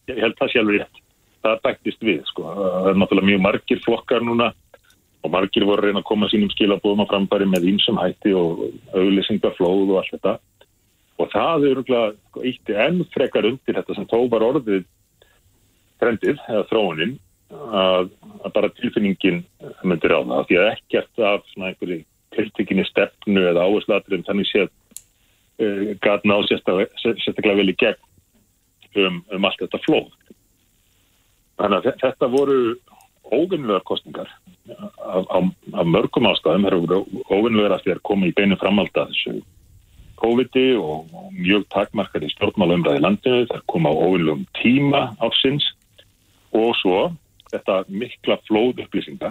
já, 0.07 0.15
ég 0.15 0.23
held 0.23 0.39
það 0.39 0.53
sjálfur 0.55 0.77
rétt. 0.79 1.05
Það 1.39 1.61
bættist 1.65 2.01
við, 2.03 2.21
sko. 2.27 2.45
Það 2.55 2.89
er 2.91 2.99
náttúrulega 2.99 3.29
mjög 3.31 3.43
margir 3.45 3.81
flokkar 3.85 4.25
núna 4.27 4.49
og 5.29 5.35
margir 5.35 5.67
voru 5.69 5.83
að 5.83 5.91
reyna 5.91 6.01
að 6.01 6.09
koma 6.09 6.29
sínum 6.33 6.51
skilabóðum 6.55 7.05
að 7.05 7.11
frambæri 7.13 7.49
með 7.53 7.67
ímsum 7.75 7.99
hætti 8.01 8.33
og 8.37 8.63
auðlýsingaflóð 8.97 9.93
og 9.93 9.99
allt 10.01 10.15
þetta. 10.17 10.35
Og 11.19 11.31
það 11.35 11.67
eru 11.69 11.85
sko, 11.85 12.45
ítti 12.47 12.77
enn 12.79 13.03
frekar 13.13 13.49
undir 13.49 13.77
þetta 13.77 13.97
sem 13.97 14.07
þó 14.09 14.19
var 14.33 14.47
orðið 14.47 14.87
trendið 16.01 16.39
eða 16.47 16.67
þróunin 16.71 17.17
að, 17.51 18.13
að 18.45 18.55
bara 18.55 18.73
tilfinningin 18.79 19.43
myndir 19.83 20.15
á 20.15 20.21
það 20.23 20.49
því 20.49 20.61
að 20.61 20.71
ekkert 20.73 21.25
af 21.31 21.49
svona 21.53 21.73
einhverju 21.73 22.01
tiltekinni 22.37 22.85
stefnu 22.87 23.45
eða 23.51 23.65
áherslatur 23.67 24.17
en 24.17 24.27
þannig 24.29 24.49
séð 24.49 24.69
uh, 24.69 25.85
gatna 26.05 26.39
á 26.39 26.41
sérstaklega, 26.49 27.59
vel 27.59 27.73
í 27.73 27.79
gegn 27.81 29.05
um, 29.05 29.23
um 29.35 29.49
allt 29.49 29.65
þetta 29.65 29.83
flóð. 29.85 30.13
Þannig 31.59 31.91
að 31.91 32.05
þetta 32.05 32.31
voru 32.31 32.61
óvinnlegar 33.29 33.85
kostningar 33.89 34.31
af, 34.69 35.85
mörgum 35.87 36.29
ástæðum 36.31 36.67
það 36.67 36.73
eru 36.73 37.01
óvinnlegar 37.31 37.77
að 37.77 37.87
þér 37.87 38.03
koma 38.09 38.29
í 38.29 38.35
beinu 38.37 38.59
framalda 38.61 39.07
þessu 39.11 39.39
COVID-i 40.19 40.67
og, 40.81 41.13
mjög 41.37 41.69
takmarkar 41.71 42.25
í 42.27 42.31
stjórnmálumræði 42.33 43.03
landinu, 43.05 43.45
það 43.51 43.67
koma 43.71 43.93
á 43.95 44.01
óvinnlegum 44.03 44.47
tíma 44.59 45.03
ásins 45.23 45.67
og 46.57 46.73
svo 46.81 47.05
þetta 47.53 47.83
mikla 47.89 48.39
flóð 48.49 48.83
upplýsinga 48.85 49.31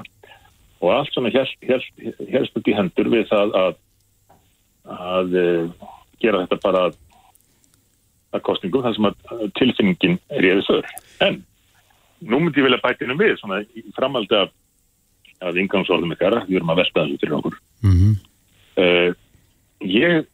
og 0.81 0.93
allt 0.93 1.11
svona 1.13 1.33
helst 1.33 2.57
út 2.57 2.69
í 2.69 2.77
hendur 2.77 3.11
við 3.11 3.27
það 3.31 3.57
að, 3.57 3.59
að, 3.65 5.03
að 5.09 5.37
eh, 5.41 5.89
gera 6.21 6.45
þetta 6.45 6.59
bara 6.63 6.85
að 8.35 8.43
kostningum 8.45 8.85
þar 8.85 8.95
sem 8.97 9.09
að 9.09 9.43
tilfinningin 9.57 10.17
er 10.33 10.45
ég 10.45 10.59
við 10.59 10.67
þör. 10.69 10.89
En 11.25 11.39
nú 12.21 12.41
myndi 12.41 12.61
ég 12.61 12.67
vilja 12.67 12.83
bætinu 12.83 13.17
við 13.19 13.35
svona 13.41 13.61
í 13.63 13.83
framaldi 13.97 14.37
af, 14.37 14.53
af 15.41 15.55
ingangsordum 15.55 16.13
ykkar, 16.15 16.41
við 16.47 16.59
erum 16.59 16.73
að 16.73 16.81
velta 16.81 17.03
þessu 17.03 17.21
fyrir 17.21 17.37
okkur. 17.37 17.57
Mm 17.85 17.95
-hmm. 17.97 18.13
uh, 18.83 19.09
ég 19.85 20.25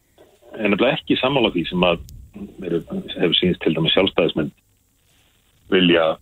er 0.54 0.70
nefnilega 0.70 0.98
ekki 0.98 1.20
sammála 1.20 1.52
því 1.54 1.68
sem 1.70 1.84
að 1.84 2.00
hefur 2.64 3.38
sínist 3.38 3.62
til 3.62 3.76
dæmis 3.76 3.94
sjálfstæðismenn 3.94 4.52
vilja 5.70 6.18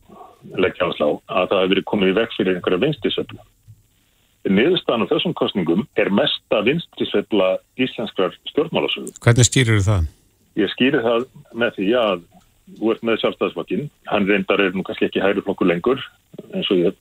leggja 0.58 0.88
áslá 0.90 1.08
að 1.28 1.50
það 1.50 1.60
hefur 1.62 1.74
verið 1.74 1.90
komið 1.92 2.12
í 2.12 2.18
vekk 2.20 2.38
fyrir 2.38 2.56
einhverja 2.56 2.84
vinstisöfla 2.86 3.44
niðurstaðan 4.50 5.06
á 5.06 5.12
þessum 5.12 5.36
kostningum 5.38 5.84
er 6.00 6.10
mesta 6.14 6.62
vinstisöfla 6.66 7.54
íslenskrar 7.78 8.34
stjórnmálasögu. 8.50 9.14
Hvernig 9.22 9.48
skýrir 9.48 9.82
það? 9.86 10.08
Ég 10.58 10.72
skýrir 10.74 11.06
það 11.06 11.28
með 11.54 11.78
því 11.78 11.90
að 12.00 12.24
þú 12.80 12.92
ert 12.94 13.06
með 13.06 13.22
sjálfstæðisflokkin, 13.22 13.86
hann 14.10 14.28
reyndar 14.30 14.64
er 14.64 14.74
nú 14.74 14.86
kannski 14.88 15.10
ekki 15.10 15.22
hægri 15.22 15.44
flokkur 15.46 15.70
lengur 15.70 16.02
eins 16.56 16.70
og 16.74 16.82
ég 16.82 16.98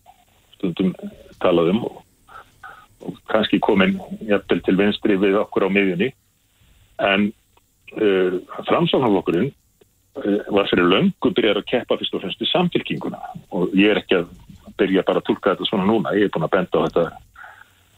stundum 0.60 0.94
talaðum 1.42 1.84
og, 1.88 2.02
og 3.06 3.20
kannski 3.32 3.60
komin 3.64 3.96
jæfnvel 4.28 4.62
til 4.66 4.76
vinstri 4.78 5.16
við 5.20 5.40
okkur 5.40 5.66
á 5.66 5.74
miðjunni. 5.74 6.10
En 7.00 7.30
uh, 7.96 8.38
framsáknarflokkurinn 8.68 9.50
uh, 9.50 10.38
var 10.52 10.70
fyrir 10.70 10.88
löngu 10.92 11.32
byrjar 11.32 11.62
að 11.62 11.70
keppa 11.72 11.98
fyrst 12.00 12.14
og 12.14 12.24
fremst 12.24 12.44
í 12.44 12.50
samfélkinguna 12.52 13.20
og 13.56 13.74
ég 13.78 13.94
er 13.94 14.02
ekki 14.02 14.20
að 14.20 14.30
byrja 14.80 15.04
bara 15.08 15.20
að 15.20 15.28
tólka 15.28 15.54
þetta 15.54 15.68
svona 15.68 15.88
núna, 15.88 16.14
ég 16.16 16.28
er 16.28 16.32
búin 16.34 16.46
að 16.46 16.54
benda 16.56 16.80
á 16.80 16.84
þetta 16.86 17.04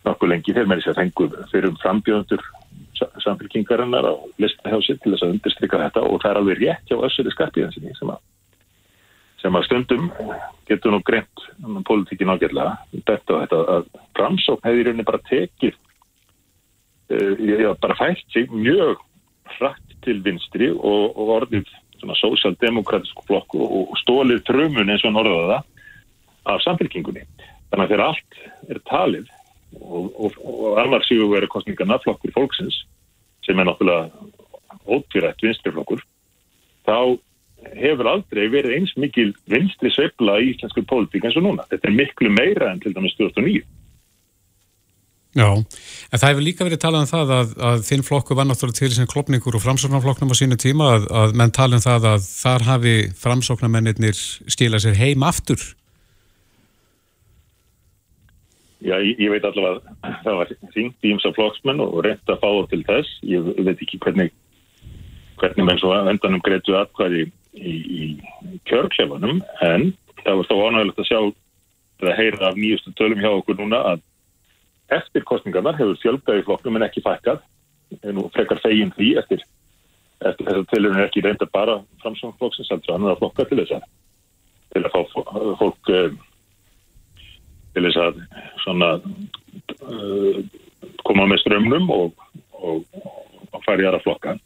nokkuð 0.07 0.33
lengi. 0.33 0.55
Þegar 0.55 0.69
mér 0.71 0.81
er 0.81 0.87
sér 0.87 0.99
fenguð 0.99 1.39
fyrir 1.53 1.71
um 1.71 1.79
frambjöðundur 1.83 2.43
samfélkingarinnar 3.23 4.07
á 4.07 4.15
listahjási 4.43 4.99
til 5.03 5.15
þess 5.15 5.27
að 5.27 5.35
undirstryka 5.37 5.81
þetta. 5.85 6.05
Og 6.07 6.23
það 6.23 6.31
er 6.31 6.41
alveg 6.41 6.63
rétt 6.63 6.91
hjá 6.91 6.99
össuri 7.07 7.35
skarpiðansinni 7.35 7.95
sem, 7.99 8.13
sem 9.43 9.59
að 9.59 9.67
stundum 9.67 10.11
getur 10.69 10.95
nú 10.95 11.01
greint 11.07 11.47
um 11.63 11.81
politíkin 11.87 12.31
ágjörlega 12.33 12.77
þetta 12.95 13.35
og 13.35 13.41
þetta 13.43 13.63
að 13.77 13.89
framsókn 14.19 14.69
hefði 14.69 14.85
rauninni 14.87 15.09
bara 15.09 15.23
tekið 15.29 15.79
uh, 17.13 17.73
bara 17.83 17.99
fælt 17.99 18.25
sig 18.35 18.51
mjög 18.53 19.03
hratt 19.59 19.97
til 20.07 20.19
vinstri 20.25 20.71
og, 20.73 21.13
og 21.17 21.35
orðið 21.39 21.69
svona 22.01 22.17
sósjaldemokratisk 22.19 23.23
flokk 23.29 23.55
og, 23.59 23.95
stólið 24.03 24.43
trömun 24.49 24.91
eins 24.91 25.05
og 25.07 25.15
norðaða 25.15 25.61
af 26.51 26.63
samfélkingunni 26.65 27.27
þannig 27.71 27.85
að 27.85 27.93
þegar 27.93 28.07
allt 28.09 28.41
er 28.73 28.81
talið 28.91 29.29
og, 29.79 30.09
og, 30.11 30.39
og 30.43 30.81
alvar 30.83 31.05
síðu 31.07 31.31
verið 31.33 31.53
kostningarna 31.55 32.01
flokkur 32.03 32.35
fólksins 32.35 32.83
sem 33.47 33.59
er 33.59 33.69
náttúrulega 33.69 34.11
ótvirætt 34.87 35.45
vinstriflokkur 35.45 36.03
þá 36.87 36.97
hefur 37.77 38.09
aldrei 38.11 38.49
verið 38.53 38.79
eins 38.79 38.95
mikil 39.01 39.31
vinstri 39.51 39.93
sveifla 39.93 40.39
í 40.43 40.53
íslensku 40.53 40.85
pólitík 40.89 41.27
eins 41.29 41.39
og 41.41 41.47
núna. 41.47 41.67
Þetta 41.71 41.89
er 41.89 41.97
miklu 42.01 42.33
meira 42.33 42.73
en 42.73 42.83
til 42.83 42.95
dæmis 42.97 43.17
2009. 43.21 43.63
Já, 45.33 45.49
en 45.49 46.21
það 46.21 46.29
hefur 46.29 46.45
líka 46.45 46.65
verið 46.67 46.81
talað 46.83 47.07
um 47.07 47.09
það 47.09 47.31
að, 47.39 47.53
að 47.71 47.85
þinn 47.89 48.03
flokku 48.05 48.37
var 48.37 48.45
náttúrulega 48.45 48.83
til 48.83 48.93
sem 48.93 49.09
klopningur 49.09 49.57
og 49.57 49.63
framsóknarflokknum 49.65 50.29
á 50.29 50.37
sínu 50.37 50.59
tíma 50.61 50.91
að, 50.99 51.07
að 51.23 51.39
menn 51.41 51.55
tala 51.57 51.79
um 51.79 51.85
það 51.85 52.09
að 52.11 52.27
þar 52.27 52.67
hafi 52.67 52.97
framsóknarmennir 53.23 54.19
stílað 54.53 54.85
sér 54.85 55.01
heim 55.01 55.25
aftur 55.25 55.65
Já, 58.83 58.97
ég, 58.99 59.19
ég 59.23 59.31
veit 59.31 59.45
allavega 59.47 59.95
að 60.03 60.15
það 60.25 60.39
var 60.41 60.53
þingt 60.75 61.07
í 61.07 61.13
ymsa 61.15 61.31
flokksmenn 61.37 61.83
og 61.85 62.01
reynt 62.03 62.31
að 62.33 62.41
fá 62.43 62.49
til 62.73 62.81
þess. 62.89 63.19
Ég 63.31 63.45
veit 63.63 63.79
ekki 63.79 64.01
hvernig, 64.03 64.33
hvernig 65.43 65.67
menn 65.67 65.81
svo 65.81 65.93
endanum 65.97 66.43
greitu 66.45 66.77
aðkvæði 66.79 67.27
í, 67.27 67.73
í 67.75 68.59
kjörklefanum 68.71 69.43
en 69.67 69.91
það 70.23 70.39
var 70.39 70.49
þá 70.49 70.55
ánægilegt 70.63 71.03
að 71.03 71.09
sjá 71.11 71.21
eða 72.03 72.17
heyra 72.19 72.51
af 72.51 72.59
nýjustu 72.59 72.93
tölum 72.99 73.23
hjá 73.23 73.31
okkur 73.31 73.59
núna 73.59 73.81
að 73.93 74.05
eftir 74.93 75.25
kostningarnar 75.27 75.79
hefur 75.79 75.99
fjölgaði 76.03 76.45
flokknum 76.47 76.79
en 76.79 76.87
ekki 76.87 77.03
fækkað. 77.05 77.43
En 78.03 78.17
nú 78.17 78.27
frekar 78.35 78.61
fegin 78.63 78.93
því 78.97 79.13
eftir, 79.21 79.43
eftir 80.25 80.49
þess 80.49 80.61
að 80.63 80.69
tölurinn 80.73 81.01
er 81.01 81.09
ekki 81.09 81.25
reynda 81.25 81.49
bara 81.53 81.79
framsvonflokksins 82.03 82.71
heldur 82.73 82.97
annar 82.97 83.19
flokka 83.21 83.47
til 83.49 83.61
þess 83.63 83.77
að 83.79 83.89
til 84.73 84.85
að 84.87 84.95
fá 84.95 85.01
fólk 85.61 85.91
um, 85.93 86.15
til 87.75 87.85
þess 87.87 87.99
að 88.01 88.23
svona 88.63 88.89
uh, 88.97 90.39
koma 91.05 91.27
með 91.29 91.43
strömmnum 91.43 91.91
og, 91.93 92.25
og, 92.57 92.87
og 93.53 93.69
í 93.69 93.85
aðra 93.85 94.01
flokka 94.05 94.39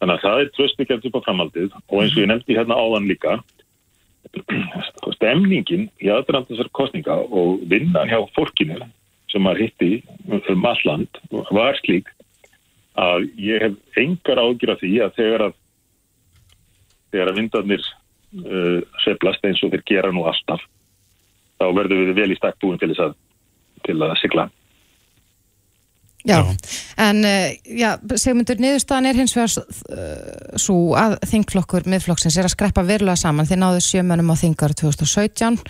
þannig 0.00 0.16
að 0.16 0.24
það 0.24 0.40
er 0.40 0.50
tröstmikjant 0.56 1.06
upp 1.08 1.18
á 1.18 1.26
framhaldið 1.26 1.76
og 1.76 2.02
eins 2.02 2.16
og 2.16 2.22
ég 2.22 2.30
nefndi 2.30 2.56
hérna 2.58 2.78
áðan 2.78 3.08
líka 3.10 3.36
stemningin 5.16 5.88
í 6.02 6.10
aðdrand 6.12 6.48
þessar 6.50 6.70
kostninga 6.76 7.16
og 7.30 7.62
vinnan 7.70 8.10
hjá 8.10 8.18
fólkinu 8.36 8.80
sem 9.32 9.42
maður 9.42 9.66
hitti 9.66 10.02
um 10.52 10.66
alland 10.68 11.20
var 11.54 11.78
slík 11.82 12.10
að 12.96 13.28
ég 13.40 13.62
hef 13.62 14.00
engar 14.00 14.40
ágjur 14.40 14.72
af 14.74 14.82
því 14.82 14.92
að 15.04 15.16
þegar 15.18 15.46
að 15.48 15.56
þegar 17.12 17.30
að 17.30 17.38
vindarnir 17.40 17.84
uh, 17.86 18.80
seflast 19.04 19.44
eins 19.46 19.62
og 19.64 19.72
þeir 19.72 19.84
gera 19.88 20.12
nú 20.12 20.26
alltaf 20.28 20.64
þá 21.56 21.66
verður 21.72 22.10
við 22.10 22.18
vel 22.20 22.32
í 22.32 22.38
stakkbúin 22.38 22.80
til 22.80 22.92
þess 22.92 23.04
að 23.08 23.16
til 23.86 23.98
að 24.02 24.16
sigla 24.20 24.48
Já, 26.26 26.40
en 26.98 27.22
uh, 27.22 27.52
já, 27.70 27.92
segmundur 28.18 28.58
niðurstaðan 28.58 29.06
er 29.12 29.20
hins 29.20 29.34
vegar 29.36 29.52
uh, 29.62 30.56
svo 30.58 30.96
að 30.98 31.20
þingflokkur 31.30 31.86
miðflokksins 31.86 32.34
er 32.40 32.48
að 32.48 32.56
skreppa 32.56 32.82
verulega 32.86 33.20
saman. 33.20 33.46
Þeir 33.46 33.60
náðu 33.62 33.84
sjömanum 33.86 34.32
á 34.34 34.36
þingar 34.40 34.74
2017 34.74 35.60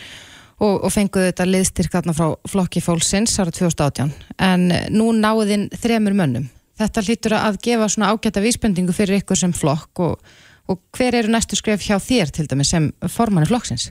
og, 0.64 0.74
og 0.80 0.88
fenguðu 0.94 1.28
þetta 1.28 1.48
liðstyrkarna 1.50 2.16
frá 2.16 2.32
flokki 2.48 2.80
fólksins 2.84 3.36
ára 3.36 3.52
2018 3.52 4.14
en 4.48 4.66
nú 4.96 5.10
náðu 5.12 5.50
þinn 5.50 5.68
þremur 5.76 6.16
mönnum. 6.16 6.48
Þetta 6.80 7.04
hlýtur 7.04 7.36
að 7.36 7.60
gefa 7.64 7.90
svona 7.92 8.10
ágæta 8.12 8.40
vísbendingu 8.44 8.96
fyrir 8.96 9.20
ykkur 9.20 9.38
sem 9.40 9.52
flokk 9.56 10.02
og, 10.04 10.34
og 10.72 10.80
hver 10.96 11.20
eru 11.20 11.32
næstu 11.32 11.56
skref 11.56 11.84
hjá 11.84 11.96
þér 12.00 12.32
til 12.32 12.48
dæmi 12.48 12.64
sem 12.68 12.90
formanni 13.12 13.48
flokksins? 13.48 13.90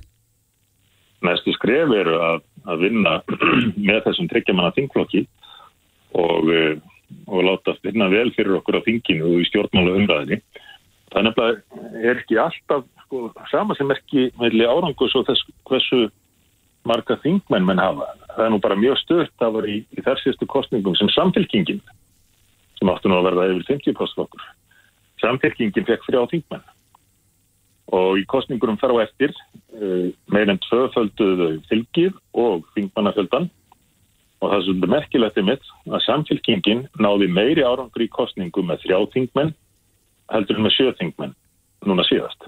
Næstu 1.26 1.54
skref 1.56 1.94
eru 1.94 2.20
að, 2.22 2.44
að 2.70 2.86
vinna 2.90 3.18
með 3.90 4.06
þessum 4.10 4.34
tryggjamanna 4.34 4.74
þingflokki 4.78 5.28
og, 6.16 6.50
eh, 6.52 6.76
og 7.28 7.46
láta 7.46 7.76
finna 7.84 8.10
vel 8.12 8.32
fyrir 8.36 8.58
okkur 8.60 8.80
á 8.80 8.86
þinginu 8.88 9.30
og 9.30 9.42
í 9.44 9.48
stjórnmála 9.50 9.96
umræðinni. 10.00 10.42
Þannig 11.14 11.40
að 11.40 11.62
er 12.04 12.22
ekki 12.22 12.40
alltaf 12.42 12.86
sko, 13.06 13.30
sama 13.52 13.76
sem 13.78 13.92
er 13.92 14.02
ekki 14.02 14.30
meðli 14.40 14.68
árangus 14.68 15.16
og 15.16 15.28
þess 15.30 15.46
hversu 15.70 16.08
marga 16.86 17.18
þingmenn 17.24 17.66
menn 17.68 17.82
hafa. 17.82 18.10
Það 18.36 18.46
er 18.46 18.54
nú 18.54 18.62
bara 18.62 18.80
mjög 18.80 19.00
stöðt 19.02 19.34
að 19.34 19.42
það 19.42 19.56
var 19.58 19.68
í, 19.72 19.78
í 19.96 20.06
þessirstu 20.06 20.48
kostningum 20.52 20.98
sem 21.00 21.12
samfélkingin 21.14 21.82
sem 22.76 22.92
áttu 22.92 23.10
nú 23.10 23.20
að 23.20 23.30
verða 23.30 23.50
yfir 23.54 23.68
50 23.72 23.98
postflokkur. 23.98 24.48
Samfélkingin 25.24 25.88
fekk 25.88 26.04
frjá 26.06 26.26
þingmenn 26.32 26.66
og 27.96 28.18
í 28.20 28.26
kostningurum 28.30 28.80
þar 28.82 28.96
á 28.98 29.06
eftir 29.06 29.34
uh, 29.78 30.10
meir 30.34 30.50
en 30.50 30.62
tvöfölduðu 30.66 31.52
fylgir 31.70 32.16
og 32.34 32.66
þingmannaföldan 32.76 33.48
og 34.46 34.52
það 34.52 34.60
er 34.60 34.66
svolítið 34.66 34.92
merkilegt 34.94 35.40
er 35.40 35.46
mitt 35.48 35.72
að 35.90 36.04
samfélkingin 36.06 36.84
náði 37.02 37.30
meiri 37.34 37.64
árangur 37.66 38.04
í 38.06 38.12
kostningu 38.14 38.64
með 38.66 38.84
þrjáþingmenn 38.84 39.54
heldur 40.34 40.62
með 40.62 40.76
sjöþingmenn 40.76 41.34
núna 41.86 42.06
síðast. 42.06 42.48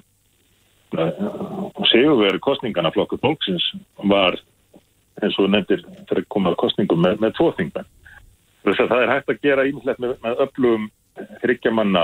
Sigurveri 1.90 2.42
kostningana 2.44 2.94
flokkur 2.94 3.22
fólksins 3.24 3.66
var 4.06 4.38
eins 5.22 5.38
og 5.42 5.50
nefndir 5.52 5.84
fyrir 6.08 6.24
að 6.24 6.32
koma 6.34 6.54
að 6.54 6.60
kostningu 6.62 6.98
með, 7.02 7.20
með 7.24 7.36
tvoþingmenn. 7.40 7.92
Það 8.68 8.98
er 9.02 9.14
hægt 9.16 9.32
að 9.32 9.44
gera 9.46 9.68
ímslegt 9.68 10.02
með, 10.04 10.18
með 10.24 10.42
öflugum 10.46 10.90
þryggjamanna 11.42 12.04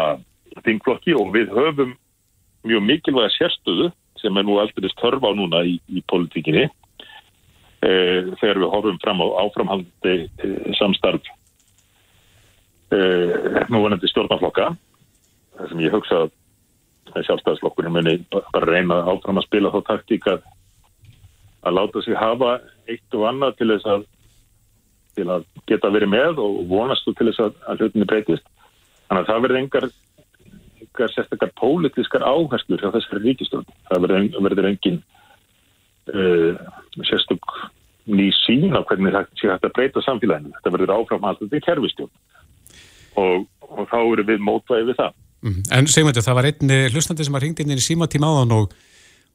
þingflokki 0.66 1.18
og 1.18 1.34
við 1.36 1.52
höfum 1.54 1.98
mjög 2.66 2.86
mikilvæga 2.88 3.34
sérstöðu 3.36 3.92
sem 4.22 4.38
er 4.40 4.46
nú 4.48 4.58
aldrei 4.62 4.90
störf 4.94 5.22
á 5.22 5.32
núna 5.36 5.62
í, 5.68 5.78
í 5.92 6.02
politíkinni 6.10 6.70
Eh, 6.93 6.93
þegar 7.84 8.62
við 8.62 8.72
horfum 8.72 9.00
fram 9.04 9.24
á 9.24 9.28
áframhaldi 9.44 10.16
eh, 10.26 10.58
samstarf 10.80 11.28
eh, 12.94 13.64
nú 13.68 13.84
vonandi 13.84 14.10
stjórnarflokka 14.12 14.72
þar 15.58 15.72
sem 15.72 15.84
ég 15.84 15.94
hugsa 15.94 16.26
að 17.14 17.28
sjálfstæðslokkurinn 17.28 17.94
muni 17.94 18.18
bara 18.32 18.66
reyna 18.70 19.04
áfram 19.12 19.42
að 19.42 19.48
spila 19.48 19.74
þá 19.74 19.82
taktík 19.92 20.28
að 20.32 20.46
að 21.64 21.78
láta 21.78 22.02
sig 22.04 22.18
hafa 22.20 22.58
eitt 22.92 23.16
og 23.16 23.28
annað 23.30 23.58
til 23.60 23.70
þess 23.72 23.90
að 23.94 24.08
til 25.14 25.28
að 25.30 25.46
geta 25.70 25.92
verið 25.94 26.12
með 26.12 26.42
og 26.42 26.64
vonast 26.72 27.06
til 27.06 27.28
þess 27.30 27.44
að, 27.44 27.58
að 27.70 27.84
hlutinni 27.84 28.08
breytist. 28.10 28.48
Þannig 29.08 29.22
að 29.22 29.30
það 29.30 29.44
verður 29.46 29.60
engar, 29.60 29.86
engar 30.84 31.14
sérstakar 31.14 31.52
pólitískar 31.60 32.26
áherslur 32.26 32.82
hjá 32.82 32.90
þessari 32.96 33.24
ríkistjórn 33.28 33.70
það 33.92 34.08
verður 34.08 34.70
engin 34.72 35.00
uh, 36.10 36.58
sérstök 37.06 37.54
ný 38.10 38.30
sín 38.44 38.72
á 38.76 38.82
hvernig 38.84 39.16
það 39.16 39.28
sé 39.40 39.52
hægt 39.52 39.68
að 39.68 39.76
breyta 39.78 40.04
samfélaginu. 40.06 40.54
Þetta 40.58 40.74
verður 40.76 40.96
áframhaldandi 40.98 41.62
kerfistjón 41.64 42.12
og, 43.20 43.46
og 43.70 43.86
þá 43.92 44.00
eru 44.02 44.26
við 44.28 44.42
mótvæðið 44.44 44.90
við 44.92 45.00
það. 45.00 45.14
Mm. 45.44 45.62
En 45.76 45.88
segjum 45.92 46.10
þetta, 46.10 46.26
það 46.26 46.40
var 46.40 46.50
einn 46.50 46.74
hlustandi 46.94 47.28
sem 47.28 47.36
var 47.36 47.44
hringt 47.44 47.62
inn 47.64 47.76
í 47.76 47.84
símatíma 47.84 48.32
áðan 48.32 48.58
og 48.58 48.76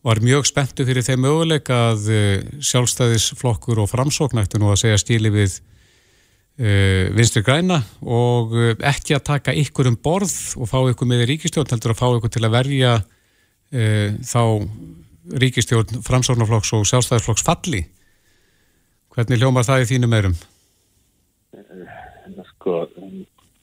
var 0.06 0.20
mjög 0.22 0.46
spenntu 0.46 0.86
fyrir 0.86 1.04
þeim 1.04 1.24
möguleik 1.26 1.70
að 1.74 2.06
uh, 2.12 2.28
sjálfstæðisflokkur 2.64 3.82
og 3.82 3.90
framsóknættu 3.90 4.60
nú 4.60 4.70
að 4.72 4.82
segja 4.84 5.00
stíli 5.02 5.32
við 5.34 5.58
uh, 5.58 7.10
vinstri 7.16 7.42
græna 7.46 7.80
og 8.02 8.54
uh, 8.54 8.70
ekki 8.78 9.16
að 9.18 9.26
taka 9.32 9.56
ykkur 9.64 9.90
um 9.90 9.98
borð 9.98 10.36
og 10.58 10.70
fá 10.70 10.78
ykkur 10.92 11.10
með 11.10 11.26
ríkistjón, 11.32 11.68
heldur 11.72 11.96
að 11.96 12.00
fá 12.00 12.08
ykkur 12.12 12.34
til 12.34 12.46
að 12.46 12.58
verja 12.58 12.98
þá 13.68 14.40
ríkistjórn 15.42 15.98
framsórnaflokks 16.00 16.70
og 16.72 16.86
sjálfstæðisflokks 16.88 17.42
falli. 17.44 17.82
Hvernig 19.18 19.40
hljómar 19.42 19.64
það 19.66 19.80
í 19.82 19.86
þínum 19.88 20.12
meirum? 20.14 20.34
Eh, 21.58 22.42
sko, 22.52 22.84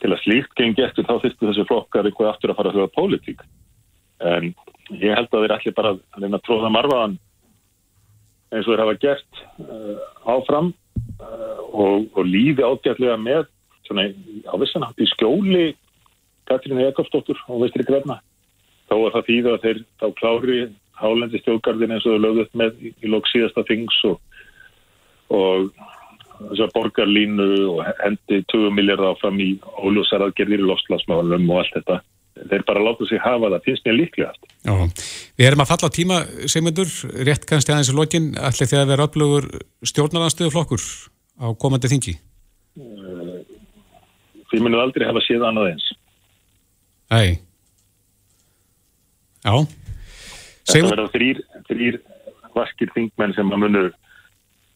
til 0.03 0.09
að 0.11 0.23
slíkt 0.25 0.57
gengi 0.59 0.83
eftir 0.83 1.05
þá 1.07 1.13
þurftu 1.13 1.47
þessi 1.47 1.63
flokkar 1.69 2.09
eitthvað 2.09 2.31
aftur 2.33 2.51
að 2.51 2.57
fara 2.57 2.73
að 2.73 2.75
hljóða 2.75 2.91
pólitík. 2.97 3.45
En 4.19 4.49
ég 4.91 5.15
held 5.15 5.29
að 5.31 5.45
þeir 5.45 5.53
allir 5.55 5.77
bara 5.77 5.93
að 5.95 6.19
reyna 6.19 6.41
að 6.41 6.43
tróða 6.49 6.73
marfaðan 6.75 7.15
eins 8.51 8.67
og 8.67 8.73
þeir 8.73 8.83
hafa 8.83 8.97
gert 9.05 9.41
uh, 9.63 10.03
áfram 10.35 10.69
uh, 11.23 11.63
og, 11.71 12.11
og 12.11 12.21
lífi 12.27 12.59
ágætlega 12.59 13.15
með 13.23 13.47
svona 13.87 14.09
á 14.51 14.55
vissanátt 14.59 14.99
í 14.99 15.07
skjóli 15.13 15.65
Katrínu 16.51 16.83
Jakobsdóttur 16.83 17.39
og 17.47 17.63
Vistri 17.63 17.87
Grefna. 17.87 18.19
Þá 18.91 18.95
er 18.99 19.15
það 19.15 19.27
því 19.31 19.39
að 19.53 19.61
þeir 19.63 19.83
þá 20.03 20.07
klári 20.19 20.61
hálendi 20.99 21.39
stjórngarðin 21.45 21.95
eins 21.95 22.03
og 22.03 22.19
þau 22.19 22.23
lögðuð 22.27 22.55
með 22.59 22.83
í, 22.83 22.91
í 22.99 23.15
lók 23.15 23.31
síðasta 23.31 23.63
þings 23.71 24.03
og, 24.11 24.19
og 25.33 25.69
þessar 26.39 26.73
borgarlínu 26.75 27.47
og 27.71 27.79
hendi 28.01 28.41
20 28.51 28.75
miljardar 28.75 29.13
áfram 29.13 29.39
í 29.39 29.55
óljósaraðgerðir 29.79 30.63
í 30.63 30.67
lofslagsmálum 30.69 31.49
og 31.49 31.63
allt 31.63 31.79
þetta. 31.79 32.01
Þeir 32.35 32.65
bara 32.67 32.83
láta 32.83 33.05
sig 33.07 33.21
hafa 33.23 33.47
það, 33.53 33.61
finnst 33.63 33.85
mér 33.87 33.95
líklegast. 33.95 34.47
Já, 34.67 34.73
við 35.39 35.47
erum 35.47 35.63
að 35.63 35.69
falla 35.71 35.87
á 35.87 35.95
tíma, 35.95 36.17
segmyndur, 36.51 36.89
rétt 37.23 37.47
kannski 37.47 37.71
aðeins 37.71 37.91
í 37.93 37.95
lokin, 37.95 38.33
allir 38.35 38.67
þegar 38.67 38.89
við 38.89 38.95
erum 38.97 39.07
öflugur 39.07 39.47
stjórnarnarstöðu 39.87 40.51
flokkur 40.51 40.83
á 41.39 41.47
komandi 41.55 41.91
þingi? 41.93 42.17
Því 44.51 44.59
munum 44.59 44.83
aldrei 44.83 45.07
hafa 45.07 45.23
séð 45.23 45.47
annað 45.47 45.71
eins. 45.71 45.87
Æg. 47.15 47.39
Já. 49.45 49.55
Þetta 50.65 50.91
verður 50.91 51.11
þrýr, 51.13 51.41
þrýr 51.69 51.99
vaskir 52.55 52.91
þingmenn 52.95 53.35
sem 53.37 53.51
að 53.53 53.61
munu, 53.63 53.83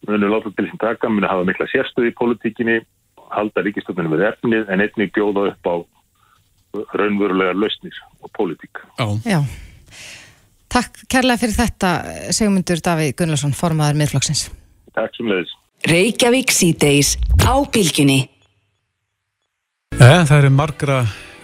munu 0.07 0.29
láta 0.31 0.51
til 0.53 0.65
þessum 0.65 0.81
taka, 0.81 1.11
munu 1.11 1.29
hafa 1.29 1.47
mikla 1.47 1.67
sérstöði 1.71 2.11
í 2.11 2.17
politíkinni, 2.17 2.79
halda 3.33 3.63
ríkistöndunum 3.65 4.15
við 4.15 4.27
efnið 4.31 4.71
en 4.73 4.83
einnig 4.85 5.11
bjóða 5.15 5.49
upp 5.51 5.69
á 5.69 5.75
raunverulegar 6.93 7.57
lausnir 7.57 7.95
og 8.21 8.31
politík. 8.37 8.81
Já. 8.99 9.07
Já. 9.25 9.39
Takk 10.69 10.99
kærlega 11.09 11.41
fyrir 11.41 11.57
þetta, 11.57 11.91
segmundur 12.35 12.81
Davíð 12.85 13.15
Gunnlarsson, 13.17 13.55
formadur 13.57 13.97
miðflokksins. 13.97 14.49
Takk 14.93 15.15
sem 15.17 15.29
leiðis. 15.29 15.55
Reykjavík 15.89 16.51
síðdeis 16.53 17.15
á 17.41 17.57
bylginni. 17.73 18.19
Ja, 19.97 20.21
það 20.27 20.37
eru 20.37 20.51
margra 20.53 20.99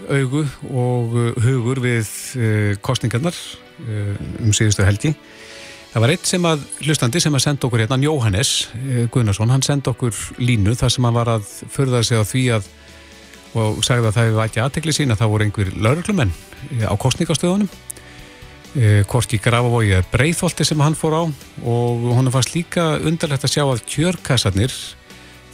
augu 0.06 0.44
og 0.70 1.16
hugur 1.42 1.82
við 1.82 2.12
uh, 2.38 2.76
kostningarnar 2.86 3.34
uh, 3.34 4.14
um 4.44 4.54
síðustu 4.54 4.86
helgi. 4.86 5.16
Það 5.96 6.04
var 6.04 6.12
eitt 6.12 6.28
sem 6.28 6.44
að 6.44 6.64
hlustandi 6.84 7.20
sem 7.24 7.36
að 7.38 7.44
senda 7.46 7.68
okkur 7.70 7.80
hérna, 7.80 7.98
Jóhannes 8.04 8.50
uh, 8.76 9.06
Gunnarsson, 9.14 9.54
hann 9.54 9.64
senda 9.64 9.94
okkur 9.94 10.12
línu 10.44 10.74
þar 10.76 10.92
sem 10.92 11.08
hann 11.08 11.16
var 11.16 11.32
að 11.38 11.46
förða 11.72 12.02
sig 12.04 12.20
á 12.20 12.24
því 12.28 12.42
að 12.58 12.68
og 13.56 13.80
sagði 13.88 14.10
að 14.10 14.18
það 14.18 14.26
hefði 14.26 14.42
ekki 14.44 14.62
aðtekli 14.66 14.94
sín 14.98 15.14
að 15.16 15.22
það 15.22 15.32
voru 15.32 15.46
einhver 15.46 15.70
lauruglumenn 15.80 16.34
á 16.84 16.94
kostningastöðunum 17.00 17.70
Korki 19.08 19.40
Grafavogi 19.40 19.94
eða 19.96 20.10
Breitholti 20.12 20.66
sem 20.68 20.82
hann 20.84 20.98
fór 21.00 21.16
á 21.16 21.24
og 21.64 22.04
hún 22.18 22.28
fannst 22.34 22.52
líka 22.52 22.98
undarlegt 23.00 23.48
að 23.48 23.54
sjá 23.54 23.64
að 23.64 23.86
kjörkassarnir 23.88 24.76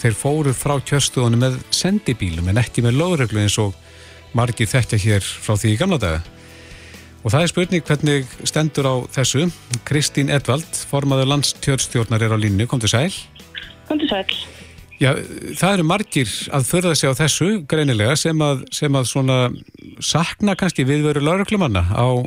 þeir 0.01 0.17
fóru 0.17 0.53
frá 0.57 0.79
kjörstöðunum 0.81 1.45
með 1.45 1.59
sendibílum 1.69 2.49
en 2.49 2.61
ekki 2.63 2.81
með 2.81 2.97
lögreglu 2.97 3.43
eins 3.43 3.59
og 3.61 3.77
margir 4.33 4.69
þekkja 4.71 5.01
hér 5.05 5.21
frá 5.21 5.53
því 5.53 5.75
í 5.75 5.77
gamla 5.77 6.01
daga. 6.01 6.23
Og 7.21 7.29
það 7.29 7.43
er 7.43 7.51
spurning 7.51 7.85
hvernig 7.85 8.31
stendur 8.49 8.87
á 8.89 8.95
þessu. 9.13 9.45
Kristín 9.85 10.31
Edvald, 10.33 10.69
formaður 10.89 11.29
landstjórnstjórnar 11.35 12.25
er 12.25 12.33
á 12.33 12.37
línu, 12.41 12.65
kom 12.69 12.81
til 12.81 12.89
sæl. 12.89 13.13
Kom 13.89 14.01
til 14.01 14.09
sæl. 14.09 14.25
Já, 15.01 15.15
það 15.57 15.73
eru 15.73 15.85
margir 15.89 16.31
að 16.53 16.67
förða 16.69 16.93
sig 16.97 17.09
á 17.09 17.19
þessu 17.23 17.49
greinilega 17.69 18.13
sem 18.17 18.41
að, 18.45 18.65
sem 18.73 18.93
að 18.93 19.09
svona 19.09 19.37
sakna 19.97 20.53
kannski 20.57 20.85
viðveru 20.85 21.23
lauruglumanna 21.25 21.87
á 21.93 22.21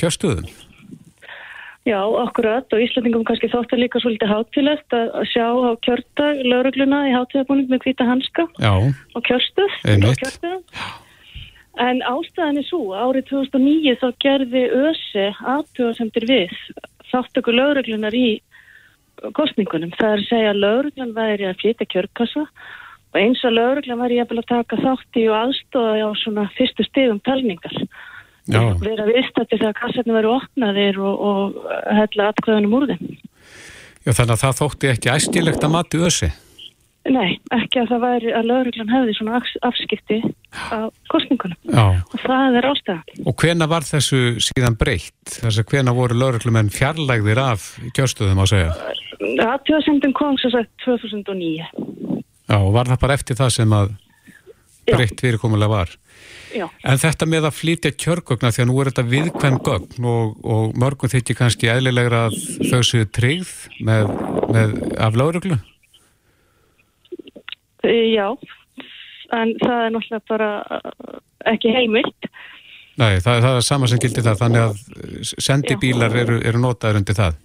kjörstöðum. 0.00 0.48
Já, 1.88 2.00
akkurat 2.20 2.68
og 2.76 2.82
Íslandingum 2.84 3.24
kannski 3.28 3.48
þóttar 3.52 3.80
líka 3.80 4.00
svolítið 4.00 4.32
hátilegt 4.32 4.96
að 4.96 5.28
sjá 5.32 5.46
á 5.48 5.72
kjördag 5.84 6.42
laurugluna 6.44 7.06
í 7.08 7.14
hátíðabúning 7.16 7.70
með 7.72 7.86
hvita 7.86 8.08
hanska 8.08 8.44
Já. 8.60 8.72
og 9.16 9.24
kjörstöð. 9.24 9.78
Einmitt. 9.88 10.24
En 11.80 12.02
ástæðan 12.04 12.60
er 12.60 12.66
svo, 12.68 12.92
árið 12.92 13.30
2009 13.30 13.96
þá 14.02 14.08
gerði 14.20 14.62
ÖSI 14.82 15.26
aðtöðasemtir 15.48 16.26
við 16.28 16.52
þáttöku 17.08 17.54
lauruglunar 17.54 18.16
í 18.16 18.40
kostningunum. 19.36 19.92
Það 19.96 20.12
er 20.12 20.20
að 20.20 20.28
segja 20.28 20.52
að 20.52 20.60
lauruglan 20.64 21.16
væri 21.16 21.48
að 21.48 21.58
flytja 21.62 21.88
kjörkassa 21.94 22.44
og 23.10 23.18
eins 23.18 23.42
að 23.44 23.56
lauruglan 23.56 24.02
væri 24.02 24.20
að 24.22 24.44
taka 24.48 24.78
þátt 24.80 25.20
í 25.20 25.24
og 25.30 25.38
aðstóða 25.38 26.04
á 26.04 26.10
svona 26.20 26.46
fyrstu 26.58 26.86
stegum 26.86 27.22
talningar. 27.24 27.76
Verða 28.50 29.06
viðstættir 29.08 29.60
þegar 29.60 29.78
kassarnir 29.78 30.16
væri 30.18 30.30
opnaðir 30.34 31.00
og, 31.00 31.24
og 31.30 31.58
hella 31.96 32.30
atkvæðunum 32.30 32.76
úr 32.76 32.86
þeim. 32.92 33.10
Já, 34.04 34.12
þannig 34.16 34.34
að 34.34 34.44
það 34.44 34.60
þótti 34.60 34.90
ekki 34.90 35.12
æskilegt 35.12 35.64
að 35.66 35.74
mati 35.74 36.00
össi. 36.00 36.30
Nei, 37.08 37.38
ekki 37.56 37.82
að 37.82 37.92
það 37.94 38.04
væri 38.04 38.32
að 38.36 38.48
lauruglan 38.50 38.92
hefði 38.92 39.16
svona 39.16 39.42
afskipti 39.68 40.20
af 40.50 40.90
kostningunum. 41.12 41.58
Já. 41.70 41.84
Og 42.02 42.18
það 42.24 42.58
er 42.58 42.68
ástæðan. 42.70 43.22
Og 43.26 43.36
hvena 43.42 43.68
var 43.70 43.86
þessu 43.86 44.20
síðan 44.42 44.76
breytt? 44.80 45.36
Þess 45.36 45.62
að 45.62 45.70
hvena 45.72 45.94
voru 45.96 46.18
lauruglumenn 46.18 46.72
fjarlægðir 46.74 47.42
af 47.42 47.70
kjörstöðum 47.96 48.42
að 48.44 48.52
segja? 48.54 48.74
Aðtjóðsendum 49.46 50.14
kom 50.16 50.38
svo 50.40 50.52
sagt 50.54 50.70
2009. 50.84 51.70
Já, 52.50 52.56
og 52.58 52.72
var 52.74 52.90
það 52.90 53.02
bara 53.04 53.18
eftir 53.18 53.38
það 53.38 53.56
sem 53.56 53.74
að 53.76 53.92
breytt 54.90 55.22
fyrirkomulega 55.22 55.70
var? 55.70 55.96
Já. 56.50 56.66
En 56.82 56.98
þetta 56.98 57.28
með 57.30 57.46
að 57.46 57.58
flytja 57.60 57.92
kjörgögna 57.94 58.50
því 58.50 58.62
að 58.64 58.68
nú 58.70 58.78
er 58.80 58.90
þetta 58.90 59.04
viðkvæm 59.10 59.58
gögn 59.66 60.06
og, 60.10 60.32
og 60.42 60.78
mörgum 60.82 61.12
þykir 61.12 61.38
kannski 61.38 61.70
eðlilegra 61.70 62.24
að 62.28 62.38
þau 62.72 62.80
séu 62.86 63.06
tryggð 63.06 63.52
með, 63.86 64.10
með 64.50 64.74
af 64.98 65.18
lauruglu? 65.18 65.60
Já, 67.86 68.34
en 69.36 69.52
það 69.60 69.84
er 69.84 69.92
náttúrulega 69.94 70.24
bara 70.30 70.50
ekki 71.50 71.74
heimilt. 71.74 72.30
Nei, 73.00 73.20
það, 73.22 73.44
það 73.44 73.54
er 73.56 73.64
sama 73.64 73.88
sem 73.88 74.00
gildir 74.02 74.26
það, 74.26 74.40
þannig 74.42 74.64
að 74.66 75.30
sendibílar 75.46 76.16
eru, 76.22 76.40
eru 76.44 76.60
notaður 76.60 77.00
undir 77.00 77.16
það. 77.16 77.38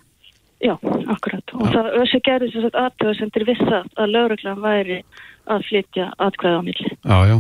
Já, 0.63 0.73
akkurat. 1.11 1.53
Og 1.53 1.69
það 1.73 1.91
össi 2.01 2.19
gerði 2.25 2.49
þess 2.53 2.69
að 2.69 2.77
aðtöðasendir 2.81 3.45
við 3.47 3.61
það 3.61 3.89
að 4.01 4.11
lauruglan 4.15 4.61
væri 4.63 4.99
að 5.51 5.65
flytja 5.69 6.09
atkvæða 6.25 6.59
á 6.59 6.61
milli. 6.65 6.91
Já, 6.95 7.17
já. 7.29 7.38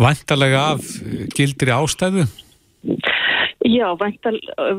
Væntalega 0.00 0.62
af 0.72 0.90
gildri 1.36 1.74
ástæðu? 1.74 2.26
Já, 3.66 3.86
væntal, 3.98 4.36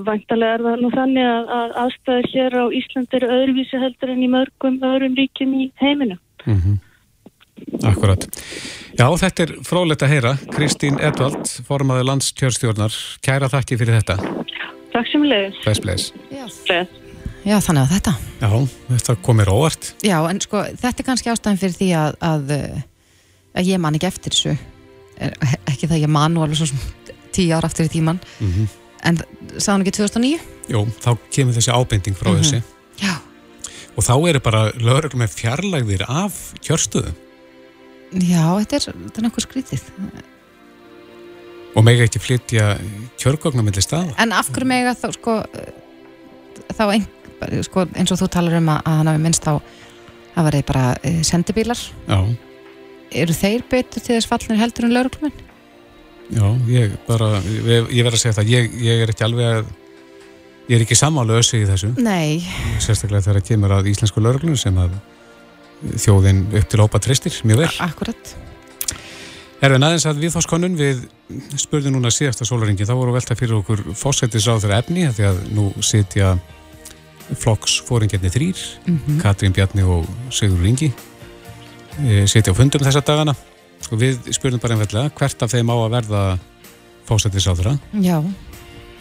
væntalega 0.08 0.58
er 0.58 0.64
það 0.64 0.82
nú 0.82 0.92
þannig 0.96 1.28
að, 1.28 1.50
að 1.60 1.78
aðstæður 1.84 2.30
hér 2.34 2.58
á 2.58 2.66
Íslandi 2.80 3.20
eru 3.20 3.32
öðruvísi 3.36 3.82
heldur 3.84 4.14
en 4.14 4.24
í 4.24 4.30
mörgum 4.32 4.78
öðrum 4.88 5.18
ríkjum 5.20 5.56
í 5.60 5.70
heiminu. 5.82 6.18
Mm 6.46 6.60
-hmm. 6.62 6.78
Akkurat. 7.88 8.28
Já, 8.98 9.08
þetta 9.22 9.44
er 9.44 9.52
frólægt 9.68 10.04
að 10.06 10.14
heyra. 10.16 10.38
Kristín 10.54 10.98
Edvald, 11.04 11.50
formaður 11.68 12.08
landskjörstjórnar. 12.12 12.96
Kæra 13.26 13.50
þakki 13.52 13.78
fyrir 13.78 14.00
þetta. 14.00 14.18
Takk 14.94 15.12
sem 15.12 15.26
leiðis. 15.28 15.60
Bless, 15.66 15.84
bless. 15.84 16.14
Bless. 16.32 16.64
Já, 17.48 17.60
þannig 17.64 17.84
að 17.84 17.92
þetta. 17.96 18.14
Já, 18.42 18.50
þetta 18.90 19.18
komir 19.24 19.52
óvart. 19.54 19.92
Já, 20.04 20.18
en 20.28 20.42
sko, 20.44 20.64
þetta 20.82 21.04
er 21.04 21.08
kannski 21.08 21.32
ástæðan 21.32 21.62
fyrir 21.62 21.78
því 21.78 21.90
að, 22.00 22.18
að, 22.28 22.56
að 23.54 23.70
ég 23.70 23.84
man 23.84 24.00
ekki 24.00 24.10
eftir 24.10 24.36
þessu. 24.36 24.56
Ekki 25.70 25.90
það 25.90 26.04
ég 26.04 26.12
man 26.12 26.36
nú 26.36 26.44
alveg 26.44 26.60
svo 26.60 26.82
tíu 27.36 27.54
ára 27.54 27.70
aftur 27.70 27.88
í 27.88 27.94
tíman. 27.94 28.20
Mm 28.40 28.52
-hmm. 28.54 28.74
En 29.08 29.22
sá 29.62 29.72
hann 29.72 29.86
ekki 29.86 29.96
2009? 30.02 30.42
Jú, 30.68 30.84
þá 31.00 31.12
kemur 31.32 31.54
þessi 31.54 31.72
ábending 31.72 32.18
frá 32.18 32.32
mm 32.32 32.36
-hmm. 32.36 32.44
þessi. 32.44 32.62
Já. 33.06 33.16
Og 33.96 34.04
þá 34.04 34.30
eru 34.30 34.40
bara 34.40 34.72
lögurlega 34.72 35.18
með 35.18 35.38
fjarlægðir 35.38 36.04
af 36.08 36.54
kjörstöðum. 36.62 37.16
Já, 38.16 38.44
þetta 38.62 38.78
er, 38.78 38.86
þetta 38.88 39.20
er 39.20 39.26
náttúrulega 39.26 39.46
skrítið. 39.46 39.86
Og 41.78 41.86
mega 41.86 42.06
ekki 42.08 42.22
flytja 42.24 42.70
kjörgóknarmilli 43.22 43.84
staða. 43.84 44.16
En 44.22 44.34
af 44.34 44.50
hverju 44.54 44.70
mega 44.70 44.96
þá, 44.98 45.10
sko, 45.14 45.36
þá 46.72 46.84
ein, 46.88 47.08
sko, 47.68 47.86
eins 48.00 48.14
og 48.16 48.22
þú 48.22 48.30
talar 48.34 48.58
um 48.62 48.72
að 48.74 48.88
hann 48.88 49.12
hafi 49.12 49.24
minnst 49.26 49.50
á 49.50 49.60
að 50.38 50.48
verði 50.48 50.64
bara 50.70 50.86
sendibílar. 51.28 51.82
Já. 52.08 52.20
Eru 53.18 53.36
þeir 53.36 53.68
betur 53.70 54.04
til 54.04 54.16
þess 54.16 54.30
fallnir 54.30 54.62
heldur 54.62 54.88
en 54.88 54.96
lauruglumenn? 54.96 55.44
Já, 56.28 56.48
ég 56.72 56.96
bara, 57.08 57.38
ég, 57.46 57.92
ég 57.96 58.08
verð 58.08 58.18
að 58.18 58.24
segja 58.24 58.38
það, 58.40 58.50
ég, 58.52 58.74
ég 58.84 59.04
er 59.04 59.14
ekki 59.14 59.28
alveg 59.28 59.60
að, 59.60 59.70
ég 60.68 60.74
er 60.76 60.84
ekki 60.84 60.98
samála 61.00 61.38
össi 61.40 61.62
í 61.62 61.68
þessu. 61.70 61.94
Nei. 62.04 62.42
Sérstaklega 62.84 63.24
þegar 63.28 63.40
það 63.40 63.48
kemur 63.52 63.76
að 63.78 63.92
íslensku 63.94 64.24
lauruglunum 64.24 64.60
sem 64.60 64.82
að 64.82 64.98
þjóðin 65.84 66.44
upp 66.58 66.68
til 66.72 66.82
hópa 66.82 67.02
tristir, 67.04 67.36
mjög 67.48 67.64
vel. 67.66 67.72
Akkurat. 67.86 68.36
Erfinn 69.58 69.86
aðeins 69.88 70.06
að 70.06 70.22
við 70.22 70.36
þóskonun 70.36 70.78
við 70.78 71.02
spurðum 71.58 71.98
núna 71.98 72.12
síðasta 72.14 72.46
sólaringi, 72.46 72.86
þá 72.86 72.94
voru 72.94 73.16
velta 73.16 73.38
fyrir 73.38 73.58
okkur 73.58 73.82
fósættisráð 73.98 74.66
þeirra 74.66 74.82
efni, 74.84 75.08
því 75.10 75.28
að 75.32 75.40
nú 75.58 75.70
sitja 75.82 76.36
flokksfóringjarnir 77.28 78.32
þrýr, 78.32 78.62
mm 78.86 79.00
-hmm. 79.00 79.22
Katrín 79.22 79.54
Bjarni 79.54 79.84
og 79.84 80.06
Sigur 80.30 80.62
Ringi, 80.62 80.92
sitja 82.26 82.54
á 82.54 82.58
fundum 82.58 82.86
þessa 82.86 83.02
dagana 83.02 83.36
og 83.92 84.00
við 84.00 84.30
spurðum 84.36 84.62
bara 84.62 84.76
einfallega 84.76 85.12
hvert 85.18 85.44
af 85.44 85.52
þeim 85.52 85.70
á 85.74 85.76
að 85.76 85.94
verða 85.96 86.22
fósættisráð 87.08 87.62
þeirra. 87.62 87.80
Já. 88.02 88.24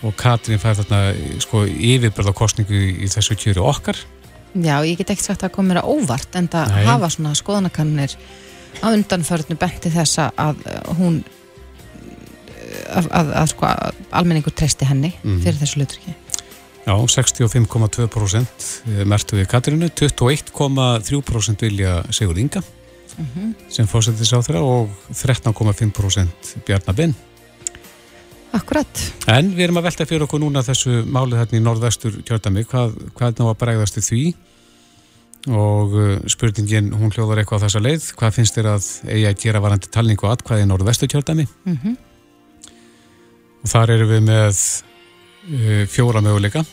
Og 0.04 0.14
Katrín 0.16 0.60
fær 0.60 0.76
þarna 0.78 1.14
sko 1.42 1.64
yfirbörða 1.66 2.34
kostningu 2.36 2.72
í, 2.72 3.04
í 3.04 3.08
þessu 3.08 3.36
kjöru 3.36 3.64
okkar. 3.66 3.96
Já, 4.56 4.76
ég 4.86 4.98
get 4.98 5.10
ekki 5.12 5.24
sagt 5.26 5.44
að 5.44 5.54
koma 5.56 5.72
mér 5.72 5.82
að 5.82 5.90
óvart 5.92 6.36
en 6.38 6.48
það 6.52 6.76
hafa 6.86 7.10
svona 7.12 7.34
skoðanakannir 7.36 8.16
á 8.80 8.86
undanförnu 8.92 9.56
benti 9.60 9.90
þessa 9.92 10.30
að 10.36 10.62
hún 10.98 11.24
að, 12.90 13.08
að, 13.10 13.32
að 13.42 13.50
sko 13.52 13.68
almenningur 14.20 14.54
treysti 14.56 14.88
henni 14.88 15.12
mm. 15.22 15.42
fyrir 15.44 15.60
þessu 15.60 15.82
lutriki. 15.82 16.14
Já, 16.86 16.94
65,2% 16.94 18.66
mertu 19.10 19.38
við 19.40 19.48
Katrínu, 19.50 19.88
21,3% 19.98 21.64
vilja 21.66 21.96
Sigur 22.14 22.38
Inga 22.38 22.62
mm 22.62 23.26
-hmm. 23.26 23.54
sem 23.68 23.86
fórsættis 23.86 24.30
á 24.32 24.38
þeirra 24.38 24.62
og 24.62 24.90
13,5% 25.10 26.62
Bjarnabinn. 26.66 27.14
Akkurat. 28.56 29.00
En 29.28 29.50
við 29.52 29.66
erum 29.66 29.80
að 29.80 29.88
velta 29.90 30.06
fyrir 30.08 30.24
okkur 30.24 30.40
núna 30.40 30.64
þessu 30.64 31.02
málið 31.04 31.42
hérna 31.42 31.58
í 31.58 31.64
norðvestur 31.64 32.20
kjördami, 32.26 32.64
hvað, 32.70 32.94
hvað 33.16 33.40
ná 33.40 33.48
að 33.50 33.58
bregðast 33.62 34.00
því 34.00 34.22
og 35.46 35.92
spurningin, 36.32 36.90
hún 36.96 37.12
hljóðar 37.14 37.42
eitthvað 37.42 37.62
á 37.62 37.64
þessa 37.66 37.82
leið, 37.84 38.08
hvað 38.18 38.34
finnst 38.34 38.56
þér 38.56 38.68
að 38.72 38.88
eigi 39.12 39.28
að 39.28 39.38
gera 39.44 39.62
varandi 39.62 39.90
talningu 39.94 40.26
atkvæði 40.30 40.64
í 40.64 40.70
norðvestur 40.72 41.10
kjördami? 41.12 41.46
Mm 41.66 41.78
-hmm. 41.82 41.96
Og 43.62 43.70
þar 43.70 43.92
eru 43.94 44.08
við 44.10 44.24
með 44.26 44.56
uh, 44.56 45.86
fjóra 45.86 46.22
möguleika 46.24 46.64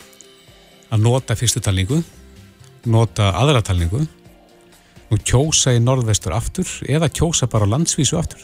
að 0.90 1.02
nota 1.02 1.36
fyrstu 1.38 1.60
talningu, 1.60 2.02
nota 2.86 3.30
aðra 3.38 3.62
talningu 3.62 4.02
og 5.10 5.22
kjósa 5.22 5.74
í 5.74 5.82
norðvestur 5.82 6.34
aftur 6.34 6.66
eða 6.88 7.08
kjósa 7.08 7.46
bara 7.46 7.68
landsvísu 7.68 8.18
aftur. 8.18 8.40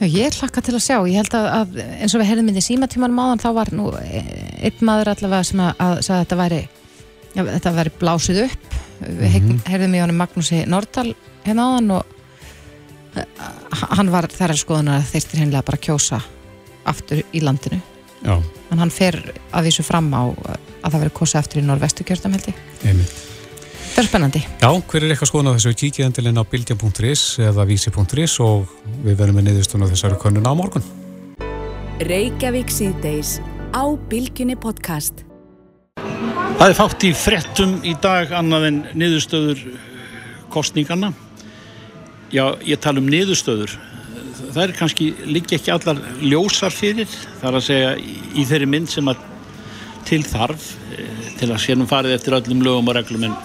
Já, 0.00 0.06
ég 0.10 0.38
hlakka 0.40 0.62
til 0.64 0.74
að 0.74 0.82
sjá. 0.84 0.96
Ég 1.06 1.20
held 1.20 1.36
að, 1.38 1.46
að 1.58 1.76
eins 2.00 2.14
og 2.14 2.22
við 2.22 2.30
heyrðum 2.30 2.48
inn 2.50 2.58
í 2.58 2.64
símatímanum 2.64 3.20
áðan, 3.22 3.42
þá 3.44 3.50
var 3.58 3.70
nú 3.74 3.90
einn 3.94 4.80
maður 4.84 5.12
allavega 5.14 5.46
sem 5.50 5.62
að, 5.62 5.70
að 5.78 5.94
að 6.00 6.22
þetta 6.24 6.38
væri, 6.40 6.60
já, 7.34 7.42
þetta 7.50 7.74
væri 7.78 7.94
blásið 8.00 8.42
upp. 8.48 8.68
Við 9.04 9.38
mm 9.38 9.48
-hmm. 9.48 9.62
heyrðum 9.70 9.94
í 9.94 10.02
honum 10.02 10.20
Magnúsi 10.22 10.64
Nordal 10.70 11.14
hérna 11.44 11.68
áðan 11.68 11.90
og 11.98 12.04
hann 13.94 14.10
var 14.10 14.28
þar 14.32 14.54
að 14.54 14.62
skoðuna 14.62 14.96
að 14.98 15.10
þeirtir 15.12 15.42
hennilega 15.42 15.66
bara 15.66 15.82
kjósa 15.82 16.22
aftur 16.84 17.22
í 17.32 17.42
landinu. 17.42 17.80
Já. 18.24 18.42
En 18.72 18.80
hann 18.80 18.90
fer 18.90 19.18
að 19.52 19.68
vísu 19.68 19.84
fram 19.86 20.08
á 20.14 20.22
að 20.32 20.90
það 20.90 21.00
veri 21.04 21.14
kosa 21.14 21.38
aftur 21.38 21.60
í 21.60 21.66
norðvestu 21.66 22.06
kjörðam 22.06 22.36
held 22.38 22.50
ég. 22.50 22.60
Einmitt. 22.84 23.33
Það 23.94 24.00
er 24.02 24.06
spennandi. 24.08 24.40
Já, 24.58 24.70
hver 24.90 25.04
er 25.06 25.12
eitthvað 25.14 25.28
skoðan 25.30 25.48
á 25.50 25.54
þessu 25.54 25.72
kíkið 25.78 26.04
endilinn 26.08 26.40
á 26.42 26.50
bildja.is 26.50 27.20
eða 27.46 27.62
vísi.is 27.68 28.32
og 28.42 28.72
við 29.04 29.20
verðum 29.20 29.38
með 29.38 29.44
niðurstunum 29.46 29.86
á 29.86 29.92
þessari 29.92 30.18
konun 30.18 30.48
á 30.50 30.52
morgun. 30.58 30.86
Reykjavík 32.02 32.74
síðdeis 32.74 33.36
á 33.70 33.86
Bilginni 34.10 34.56
podcast. 34.58 35.22
Það 35.94 36.66
er 36.66 36.76
fátt 36.80 37.06
í 37.06 37.12
frettum 37.14 37.76
í 37.86 37.94
dag 38.02 38.34
annað 38.34 38.66
en 38.72 38.82
niðurstöður 38.98 39.62
kostningarna. 40.50 41.12
Já, 42.34 42.50
ég 42.66 42.82
tala 42.82 42.98
um 42.98 43.06
niðurstöður. 43.14 43.78
Það 44.42 44.62
er 44.66 44.76
kannski 44.80 45.10
líka 45.22 45.54
ekki 45.54 45.70
allar 45.70 46.02
ljósar 46.18 46.74
fyrir, 46.74 47.06
þar 47.38 47.60
að 47.60 47.66
segja 47.70 47.94
í 48.02 48.42
þeirri 48.42 48.72
mynd 48.74 48.90
sem 48.90 49.14
að 49.14 49.22
til 50.04 50.24
þarf 50.26 50.72
eh, 50.98 51.34
til 51.38 51.52
að 51.52 51.60
sérnum 51.62 51.88
farið 51.88 52.18
eftir 52.18 52.42
öllum 52.42 52.66
lögum 52.66 52.90
og 52.90 52.98
reglum 52.98 53.30
en, 53.30 53.36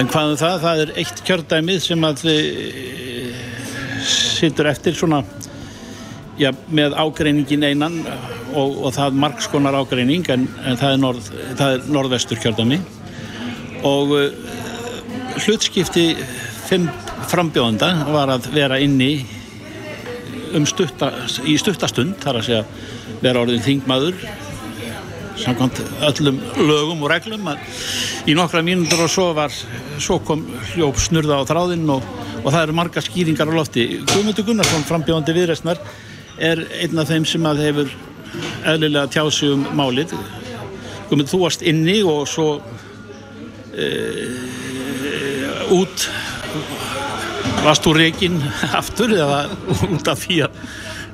en 0.00 0.08
hvaðum 0.08 0.38
það, 0.40 0.58
það 0.62 0.82
er 0.82 0.92
eitt 1.02 1.22
kjördæmið 1.26 1.80
sem 1.84 2.06
að 2.06 2.24
e, 2.32 2.36
sittur 4.08 4.68
eftir 4.70 4.96
svona 4.96 5.22
já, 6.40 6.50
með 6.72 6.96
ágreiningin 6.98 7.66
einan 7.68 8.00
og, 8.54 8.78
og 8.86 8.94
það 8.96 9.18
margskonar 9.24 9.76
ágreining 9.82 10.26
en, 10.32 10.48
en 10.64 10.80
það, 10.80 10.94
er 10.94 11.02
norð, 11.02 11.30
það 11.60 11.76
er 11.76 11.86
norðvestur 11.98 12.40
kjördami 12.42 12.80
og 13.86 14.14
uh, 14.14 14.26
hlutskipti 15.42 16.12
fimm 16.68 16.88
frambjóðanda 17.30 17.88
var 18.12 18.30
að 18.34 18.48
vera 18.54 18.78
inni 18.82 19.12
um 20.56 20.66
stutta, 20.68 21.10
í 21.48 21.56
stuttastund 21.60 22.18
þar 22.22 22.40
að 22.40 22.48
segja 22.48 22.64
vera 23.22 23.42
orðin 23.44 23.64
þingmaður 23.64 24.18
samkvæmt 25.42 25.80
öllum 26.08 26.38
lögum 26.56 27.02
og 27.02 27.10
reglum 27.10 27.48
í 28.26 28.34
nokkra 28.38 28.62
mínundur 28.64 29.04
og 29.04 29.10
svo 29.10 29.28
var 29.36 29.52
svo 29.98 30.18
kom 30.26 30.44
hljóp 30.72 31.00
snurða 31.00 31.40
á 31.42 31.48
þráðinn 31.48 31.90
og, 31.90 32.04
og 32.42 32.48
það 32.48 32.62
eru 32.62 32.76
marga 32.78 33.02
skýringar 33.02 33.50
á 33.50 33.54
lofti. 33.54 33.86
Guðmundur 34.12 34.46
Gunnarsson 34.46 34.86
frambjóðandi 34.88 35.34
viðræstnar 35.36 35.82
er 36.38 36.64
einn 36.82 37.02
af 37.02 37.10
þeim 37.10 37.26
sem 37.28 37.48
að 37.48 37.64
hefur 37.66 37.92
eðlilega 38.72 39.10
tjási 39.12 39.50
um 39.54 39.66
málið. 39.76 40.14
Guðmundur, 41.10 41.32
þú 41.32 41.42
varst 41.44 41.66
inni 41.66 41.98
og 42.06 42.24
svo 42.30 42.48
e, 43.74 43.90
út 45.74 46.08
varst 47.62 47.86
úr 47.86 48.00
reygin 48.02 48.40
aftur 48.74 49.12
eða 49.14 49.44
út 49.90 50.08
af 50.10 50.24
því 50.24 50.42
að 50.46 50.64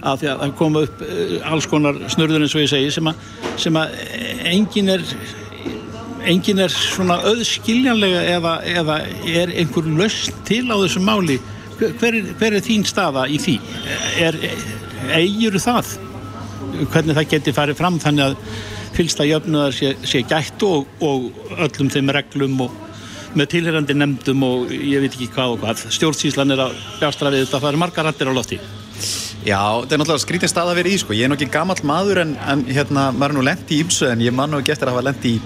að 0.03 0.22
því 0.22 0.30
að 0.30 0.40
það 0.42 0.55
koma 0.59 0.84
upp 0.86 1.05
alls 1.51 1.66
konar 1.70 2.01
snurður 2.12 2.46
eins 2.46 2.55
og 2.57 2.64
ég 2.64 2.72
segi 2.72 2.94
sem 2.94 3.11
að, 3.11 3.28
sem 3.59 3.78
að 3.78 3.94
engin 4.53 4.94
er 4.94 5.05
engin 6.28 6.62
er 6.62 6.72
svona 6.72 7.18
öðskiljanlega 7.28 8.24
eða, 8.34 8.55
eða 8.66 8.99
er 9.28 9.53
einhver 9.61 9.86
löst 9.99 10.34
til 10.49 10.66
á 10.68 10.76
þessu 10.76 11.03
máli. 11.05 11.38
Hver 11.78 12.11
er, 12.11 12.32
hver 12.40 12.57
er 12.59 12.64
þín 12.64 12.84
staða 12.88 13.28
í 13.30 13.38
því? 13.40 13.55
Er, 14.24 14.38
eigiru 15.14 15.61
það? 15.62 15.94
Hvernig 16.92 17.16
það 17.16 17.30
geti 17.32 17.55
farið 17.55 17.78
fram 17.78 18.01
þannig 18.03 18.26
að 18.26 18.59
fylsta 18.96 19.26
jöfnuðar 19.28 19.76
sé, 19.76 19.94
sé 20.03 20.24
gætt 20.26 20.62
og, 20.66 20.88
og 21.05 21.30
öllum 21.57 21.90
þeim 21.92 22.12
reglum 22.16 22.61
og 22.66 22.84
með 23.38 23.53
tilherrandi 23.55 23.94
nefndum 23.94 24.42
og 24.46 24.72
ég 24.72 25.05
veit 25.05 25.12
ekki 25.12 25.30
hvað 25.36 25.55
og 25.55 25.62
hvað. 25.62 25.86
Stjórnsýslan 25.94 26.57
er 26.57 26.66
að 26.66 26.76
bjástra 26.99 27.32
við 27.32 27.46
þetta 27.46 27.62
það 27.62 27.72
eru 27.72 27.82
margar 27.84 28.09
rættir 28.09 28.32
á 28.32 28.34
lofti 28.34 28.61
Já, 29.47 29.61
þetta 29.80 29.95
er 29.95 30.01
náttúrulega 30.03 30.24
skrítið 30.24 30.51
stað 30.51 30.72
að 30.72 30.78
vera 30.80 30.91
í 30.91 30.99
sko. 30.99 31.14
Ég 31.14 31.28
er 31.28 31.30
nokkið 31.32 31.53
gammal 31.55 31.78
maður 31.86 32.22
en, 32.24 32.34
en 32.43 32.64
hérna, 32.66 33.09
maður 33.14 33.34
er 33.34 33.36
nú 33.36 33.45
lendi 33.47 33.76
í 33.76 33.84
ymsu 33.84 34.09
en 34.11 34.24
ég 34.24 34.34
man 34.34 34.51
nú 34.51 34.59
ekki 34.59 34.74
eftir 34.74 34.91
að 34.91 34.97
hafa 34.97 35.07
lendi 35.07 35.36
í, 35.36 35.41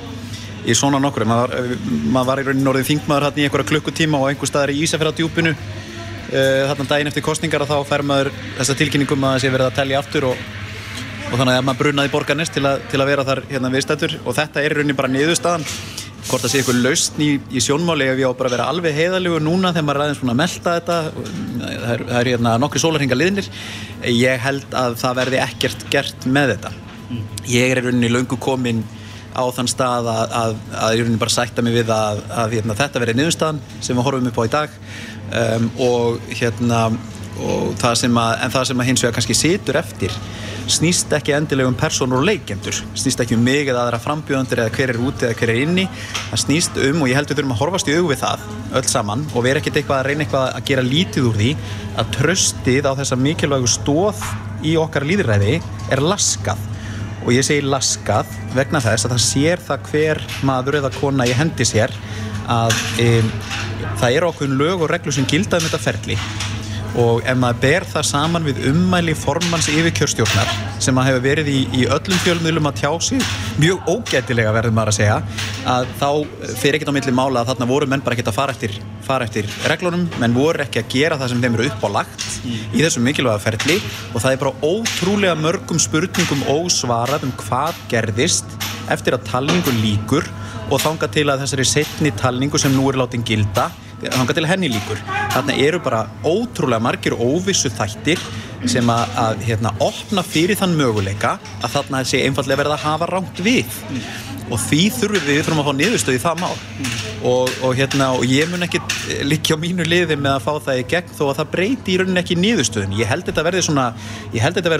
í 0.64 0.76
svona 0.78 1.00
nokkur. 1.02 1.26
Maður, 1.28 1.76
maður 2.14 2.30
var 2.30 2.40
í 2.40 2.46
rauninni 2.48 2.72
orðið 2.72 2.88
þingmaður 2.88 3.28
hérna 3.28 3.42
í 3.42 3.46
einhverja 3.46 3.68
klukkutíma 3.68 4.22
og 4.22 4.30
einhver 4.30 4.50
staðar 4.50 4.72
í 4.72 4.80
Ísafjörðardjúpinu 4.86 5.52
uh, 5.52 6.62
hérna 6.70 6.88
daginn 6.88 7.12
eftir 7.12 7.26
kostningar 7.26 7.66
þá 7.68 7.76
fær 7.88 8.06
maður 8.08 8.32
þessa 8.56 8.78
tilkynningum 8.80 9.28
að 9.28 9.36
það 9.36 9.44
sé 9.44 9.52
verið 9.56 9.68
að 9.68 9.78
tellja 9.80 10.00
aftur 10.00 10.28
og, 10.30 10.46
og 11.28 11.36
þannig 11.36 11.58
að 11.58 11.66
maður 11.68 11.82
brunaði 11.84 12.14
borgarnist 12.16 12.56
til, 12.56 12.64
til 12.88 13.02
að 13.02 13.12
vera 13.12 13.26
þar 13.28 13.44
hérna 13.52 13.74
viðstættur 13.76 14.16
og 14.24 14.38
þetta 14.40 14.64
er 14.64 14.78
rauninni 14.78 14.96
bara 14.96 15.12
niðurstaðan 15.12 15.68
hvort 16.28 16.44
það 16.44 16.52
sé 16.52 16.60
eitthvað 16.60 16.80
lausn 16.84 17.22
í, 17.22 17.30
í 17.50 17.62
sjónmáli 17.62 18.06
ef 18.12 18.20
ég 18.20 18.30
á 18.30 18.38
bara 18.38 18.50
að 18.50 18.56
vera 18.56 18.68
alveg 18.70 18.96
heiðalegu 18.96 19.40
núna 19.42 19.72
þegar 19.72 19.86
maður 19.88 19.98
er 19.98 20.04
aðeins 20.04 20.20
svona 20.20 20.34
að 20.34 20.40
melda 20.40 20.74
þetta. 20.76 20.98
Það 21.62 21.92
er, 21.94 22.04
það 22.08 22.18
er 22.20 22.30
hérna 22.32 22.54
nokkri 22.62 22.82
sólarhinga 22.82 23.18
liðnir 23.18 23.48
ég 24.12 24.42
held 24.46 24.76
að 24.78 24.98
það 25.02 25.20
verði 25.22 25.40
ekkert 25.42 25.86
gert 25.92 26.26
með 26.26 26.54
þetta. 26.54 26.74
Ég 27.50 27.72
er 27.72 27.80
í 27.80 27.86
rauninni 27.86 28.12
laungu 28.12 28.38
komin 28.42 28.84
á 29.32 29.42
þann 29.56 29.70
stað 29.70 30.10
að, 30.12 30.36
að, 30.42 30.54
að 30.76 30.94
ég 30.96 31.02
rauninni 31.06 31.22
bara 31.22 31.34
sætta 31.34 31.64
mig 31.64 31.76
við 31.76 31.90
að, 31.94 32.22
að 32.44 32.56
hérna, 32.58 32.78
þetta 32.78 33.02
verði 33.02 33.16
niðurstaðan 33.18 33.62
sem 33.80 33.96
við 33.96 34.06
horfum 34.06 34.30
upp 34.30 34.40
á 34.40 34.44
í 34.44 34.52
dag. 34.52 34.78
Um, 35.32 35.68
og 35.80 36.32
hérna 36.36 36.82
og 37.42 37.76
það 37.80 37.98
sem 38.04 38.18
að, 38.22 38.32
en 38.44 38.54
það 38.54 38.66
sem 38.70 38.82
að 38.82 38.88
hins 38.90 39.04
vegar 39.04 39.16
kannski 39.18 39.36
situr 39.36 39.78
eftir 39.80 40.16
snýst 40.70 41.10
ekki 41.16 41.34
endilega 41.34 41.70
um 41.70 41.76
personur 41.78 42.20
og 42.20 42.26
leikendur 42.26 42.76
snýst 42.94 43.22
ekki 43.22 43.36
um 43.36 43.42
mig 43.44 43.66
eða 43.66 43.86
aðra 43.86 44.00
frambjöðandur 44.02 44.62
eða 44.62 44.74
hver 44.76 44.92
er 44.92 45.00
úti 45.02 45.26
eða 45.26 45.38
hver 45.40 45.52
er 45.52 45.60
inni. 45.64 45.86
Það 46.30 46.42
snýst 46.44 46.78
um 46.88 47.02
og 47.02 47.10
ég 47.10 47.18
held 47.18 47.26
að 47.26 47.34
við 47.34 47.40
þurfum 47.40 47.54
að 47.56 47.62
horfast 47.62 47.90
í 47.90 47.96
augu 47.96 48.10
við 48.12 48.22
það 48.22 48.44
öll 48.78 48.84
saman 48.92 49.24
og 49.32 49.46
vera 49.46 49.62
ekkert 49.62 49.80
eitthvað 49.80 49.98
að 49.98 50.08
reyna 50.08 50.26
eitthvað 50.26 50.46
að 50.50 50.68
gera 50.70 50.86
lítið 50.86 51.28
úr 51.30 51.40
því 51.40 51.50
að 52.02 52.12
tröstið 52.18 52.88
á 52.88 52.92
þessa 53.00 53.18
mikilvægu 53.26 53.72
stóð 53.72 54.22
í 54.62 54.76
okkar 54.78 55.08
líðræði 55.08 55.58
er 55.92 56.04
laskað. 56.04 56.68
Og 57.22 57.34
ég 57.34 57.46
segi 57.46 57.66
laskað 57.66 58.30
vegna 58.56 58.82
þess 58.82 59.06
að 59.06 59.16
það 59.16 59.26
sér 59.26 59.66
það 59.66 59.90
hver 59.90 60.22
maður 60.46 60.80
eða 60.80 60.94
kona 60.96 61.26
í 61.26 61.36
hendi 61.38 61.66
sér 61.66 61.94
að 62.50 62.74
um, 63.02 63.28
það 64.00 64.16
eru 64.16 64.32
okkur 64.32 64.56
lög 64.58 64.82
og 64.82 64.90
reglur 64.90 65.14
sem 65.14 65.28
gildaðum 65.30 65.68
þetta 65.68 65.84
ferli 65.84 66.18
og 67.00 67.22
ef 67.24 67.38
maður 67.40 67.60
ber 67.62 67.86
það 67.88 68.08
saman 68.08 68.44
við 68.46 68.60
ummæli 68.68 69.14
formans 69.16 69.68
yfirkjörstjórnar 69.72 70.50
sem 70.82 70.94
maður 70.96 71.14
hefur 71.14 71.24
verið 71.24 71.48
í, 71.52 71.60
í 71.72 71.84
öllum 71.86 72.20
fjölmiðlum 72.24 72.68
að 72.68 72.82
tjá 72.82 72.90
sig 73.06 73.22
mjög 73.62 73.88
ógætilega 73.88 74.52
verður 74.52 74.74
maður 74.76 74.92
að 74.92 74.98
segja 74.98 75.18
að 75.72 75.88
þá 76.00 76.08
fyrir 76.60 76.78
ekkert 76.78 76.92
á 76.92 76.96
milli 76.98 77.14
mála 77.16 77.42
að 77.42 77.52
þarna 77.52 77.68
voru 77.70 77.88
menn 77.88 78.04
bara 78.04 78.16
ekkert 78.16 78.32
að 78.32 78.36
fara 78.36 78.56
eftir, 78.56 78.76
fara 79.06 79.28
eftir 79.28 79.48
reglunum, 79.70 80.04
menn 80.20 80.36
voru 80.36 80.64
ekki 80.64 80.82
að 80.82 80.90
gera 80.92 81.18
það 81.20 81.32
sem 81.32 81.44
þeim 81.44 81.58
eru 81.58 81.68
upp 81.70 81.86
á 81.86 81.88
lagt 81.96 82.26
í 82.44 82.82
þessum 82.82 83.06
mikilvæga 83.06 83.42
ferli. 83.42 83.78
Og 84.12 84.22
það 84.22 84.34
er 84.34 84.42
bara 84.42 84.54
ótrúlega 84.66 85.36
mörgum 85.38 85.80
spurningum 85.82 86.44
ósvarað 86.52 87.26
um 87.28 87.34
hvað 87.44 87.78
gerðist 87.92 88.56
eftir 88.92 89.16
að 89.16 89.28
talningu 89.30 89.74
líkur 89.80 90.26
og 90.72 90.80
þanga 90.82 91.08
til 91.12 91.28
að 91.28 91.44
þessari 91.44 91.68
setni 91.68 92.12
talningu 92.18 92.60
sem 92.60 92.74
nú 92.74 92.88
er 92.90 93.00
látin 93.00 93.24
gilda 93.26 93.70
hanga 94.10 94.34
til 94.36 94.46
henni 94.50 94.70
líkur 94.72 95.00
þarna 95.34 95.56
eru 95.66 95.80
bara 95.82 96.06
ótrúlega 96.26 96.82
margir 96.82 97.14
óvissu 97.14 97.70
þættir 97.72 98.20
sem 98.70 98.90
að, 98.90 99.16
að 99.18 99.46
hérna, 99.48 99.72
opna 99.82 100.22
fyrir 100.26 100.58
þann 100.58 100.76
möguleika 100.78 101.36
að 101.62 101.74
þarna 101.76 102.04
sé 102.06 102.22
einfallega 102.26 102.62
verða 102.62 102.78
að 102.78 102.86
hafa 102.86 103.10
rámt 103.10 103.42
við. 103.42 103.80
Og 104.52 104.60
því 104.60 104.80
þurfum 104.98 105.26
við, 105.26 105.40
þurfum 105.46 105.62
að 105.62 105.68
fá 105.68 105.74
niðurstöð 105.78 106.18
í 106.18 106.22
það 106.22 106.42
mál. 106.42 106.54
Mm. 106.82 106.90
og, 107.22 107.50
og, 107.62 107.74
hérna, 107.78 108.08
og 108.18 108.24
ég 108.26 108.48
mun 108.50 108.66
ekki 108.66 108.80
líka 109.28 109.54
á 109.54 109.62
mínu 109.62 109.86
liði 109.86 110.16
með 110.18 110.36
að 110.36 110.44
fá 110.46 110.52
það 110.66 110.80
í 110.80 110.86
gegn 110.90 111.12
þó 111.14 111.22
að 111.28 111.36
það 111.38 111.50
breyti 111.52 111.92
í 111.92 111.98
rauninni 112.00 112.22
ekki 112.22 112.36
niðurstöðin 112.40 112.96
ég 112.98 113.10
held 113.10 113.28
þetta 113.28 113.44
verði 113.46 113.62
svona, 113.68 113.86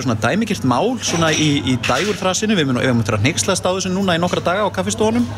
svona 0.03 0.19
dæmikilt 0.25 0.67
mál 0.67 0.97
svona 1.03 1.31
í, 1.33 1.51
í 1.63 1.77
dægurþrasinu. 1.87 2.57
Við 2.59 2.71
munum 2.71 2.83
við 2.83 3.15
að 3.15 3.27
neyksla 3.29 3.57
stáðu 3.59 3.85
sem 3.87 3.95
núna 3.95 4.17
í 4.19 4.23
nokkra 4.23 4.43
daga 4.45 4.67
á 4.67 4.75
kaffestónum 4.75 5.29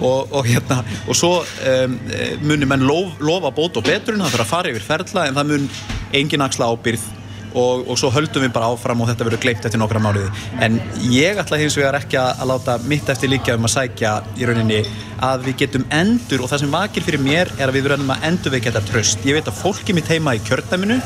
og, 0.00 0.32
og 0.32 0.48
hérna 0.48 0.82
svo 1.12 1.38
um, 1.44 2.00
munir 2.44 2.68
menn 2.70 2.86
lof, 2.88 3.14
lofa 3.22 3.54
bót 3.54 3.78
og 3.78 3.86
beturinn, 3.86 4.24
það 4.26 4.34
þarf 4.34 4.46
að 4.46 4.52
fara 4.56 4.74
yfir 4.74 4.88
ferla 4.90 5.28
en 5.28 5.38
það 5.38 5.54
mun 5.54 5.70
engin 6.18 6.44
axla 6.44 6.72
ábyrð 6.72 7.06
og, 7.54 7.84
og 7.88 7.98
svo 8.00 8.10
höldum 8.14 8.44
við 8.44 8.54
bara 8.54 8.70
áfram 8.72 9.02
og 9.02 9.10
þetta 9.10 9.28
verður 9.28 9.42
gleipt 9.44 9.68
eftir 9.68 9.80
nokkra 9.80 10.02
máliði 10.02 10.30
en 10.64 10.80
ég 11.12 11.40
ætla 11.40 11.60
hins 11.60 11.76
vegar 11.78 11.98
ekki 12.00 12.18
að 12.20 12.44
láta 12.52 12.78
mitt 12.90 13.08
eftir 13.08 13.32
líka 13.32 13.56
um 13.58 13.68
að 13.68 13.74
sækja 13.76 14.14
í 14.38 14.48
rauninni 14.48 14.82
að 15.24 15.48
við 15.48 15.62
getum 15.64 15.86
endur 15.94 16.44
og 16.44 16.52
það 16.52 16.64
sem 16.64 16.76
vakir 16.76 17.06
fyrir 17.06 17.24
mér 17.24 17.52
er 17.58 17.70
að 17.70 17.78
við 17.78 17.88
verðum 17.88 18.12
að 18.14 18.28
endur 18.30 18.54
við 18.54 18.68
geta 18.68 18.84
tröst 18.90 19.24
ég 19.26 19.38
veit 19.38 19.50
að 19.50 19.60
fólki 19.62 19.96
mitt 19.96 20.10
heima 20.12 20.36
í 20.38 20.44
kjörtaminu 20.46 21.00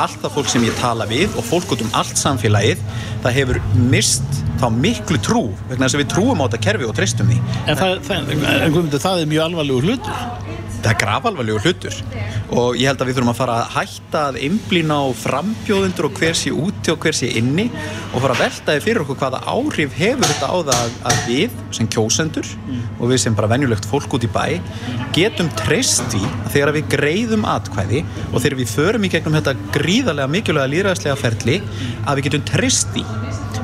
allt 0.00 0.20
það 0.22 0.36
fólk 0.36 0.52
sem 0.52 0.64
ég 0.66 0.78
tala 0.80 1.08
við 1.10 1.36
og 1.36 1.46
fólk 1.48 1.74
út 1.74 1.84
um 1.84 1.92
allt 1.98 2.20
samfélagið 2.20 2.82
það 3.24 3.36
hefur 3.38 3.60
mist 3.90 4.42
þá 4.62 4.68
miklu 4.74 5.18
trú 5.22 5.44
vegna 5.70 5.86
þess 5.86 5.98
að 5.98 6.04
við 6.04 6.10
trúum 6.14 6.42
á 6.42 6.46
þetta 6.46 6.62
kerfi 6.68 6.88
og 6.88 6.96
treystum 6.98 7.32
því 7.32 7.38
En 7.66 7.78
það, 7.78 7.96
það, 8.08 8.34
en, 8.36 8.90
það 8.98 9.24
er 9.24 9.32
mjög 9.32 9.46
alvarlegur 9.48 9.88
hlutur 9.90 10.60
það 10.82 10.90
er 10.90 10.98
grafalvarlegu 10.98 11.60
hlutur 11.62 11.98
og 12.52 12.76
ég 12.78 12.90
held 12.90 13.02
að 13.02 13.08
við 13.08 13.16
þurfum 13.18 13.32
að 13.32 13.38
fara 13.38 13.56
að 13.60 13.74
hætta 13.76 14.22
að 14.28 14.38
einblýna 14.46 14.98
á 14.98 15.06
frambjóðundur 15.22 16.08
og 16.08 16.18
hver 16.18 16.38
sé 16.38 16.52
úti 16.52 16.92
og 16.92 16.98
hver 17.02 17.16
sé 17.16 17.30
inni 17.38 17.68
og 18.10 18.18
fara 18.24 18.34
að 18.34 18.42
veltaði 18.42 18.82
fyrir 18.86 19.04
okkur 19.04 19.20
hvaða 19.20 19.42
áhrif 19.52 19.94
hefur 19.98 20.26
þetta 20.26 20.50
á 20.50 20.56
það 20.70 20.96
að 21.10 21.20
við 21.28 21.56
sem 21.78 21.90
kjósendur 21.94 22.50
mm. 22.50 22.82
og 22.98 23.12
við 23.12 23.22
sem 23.24 23.38
bara 23.38 23.50
venjulegt 23.54 23.88
fólk 23.88 24.18
út 24.18 24.26
í 24.26 24.32
bæ 24.32 24.58
getum 25.14 25.50
treyst 25.62 26.18
í 26.18 26.22
að 26.24 26.50
þegar 26.56 26.74
við 26.78 26.90
greiðum 26.96 27.46
atkvæði 27.52 28.02
og 28.32 28.38
þegar 28.40 28.58
við 28.62 28.74
förum 28.74 29.06
í 29.06 29.12
gegnum 29.12 29.38
þetta 29.38 29.56
gríðarlega 29.82 30.30
mikilvæga 30.30 30.70
líðræðslega 30.70 31.18
ferli 31.18 31.58
að 32.06 32.18
við 32.18 32.28
getum 32.28 32.46
treyst 32.52 32.98
í 32.98 33.04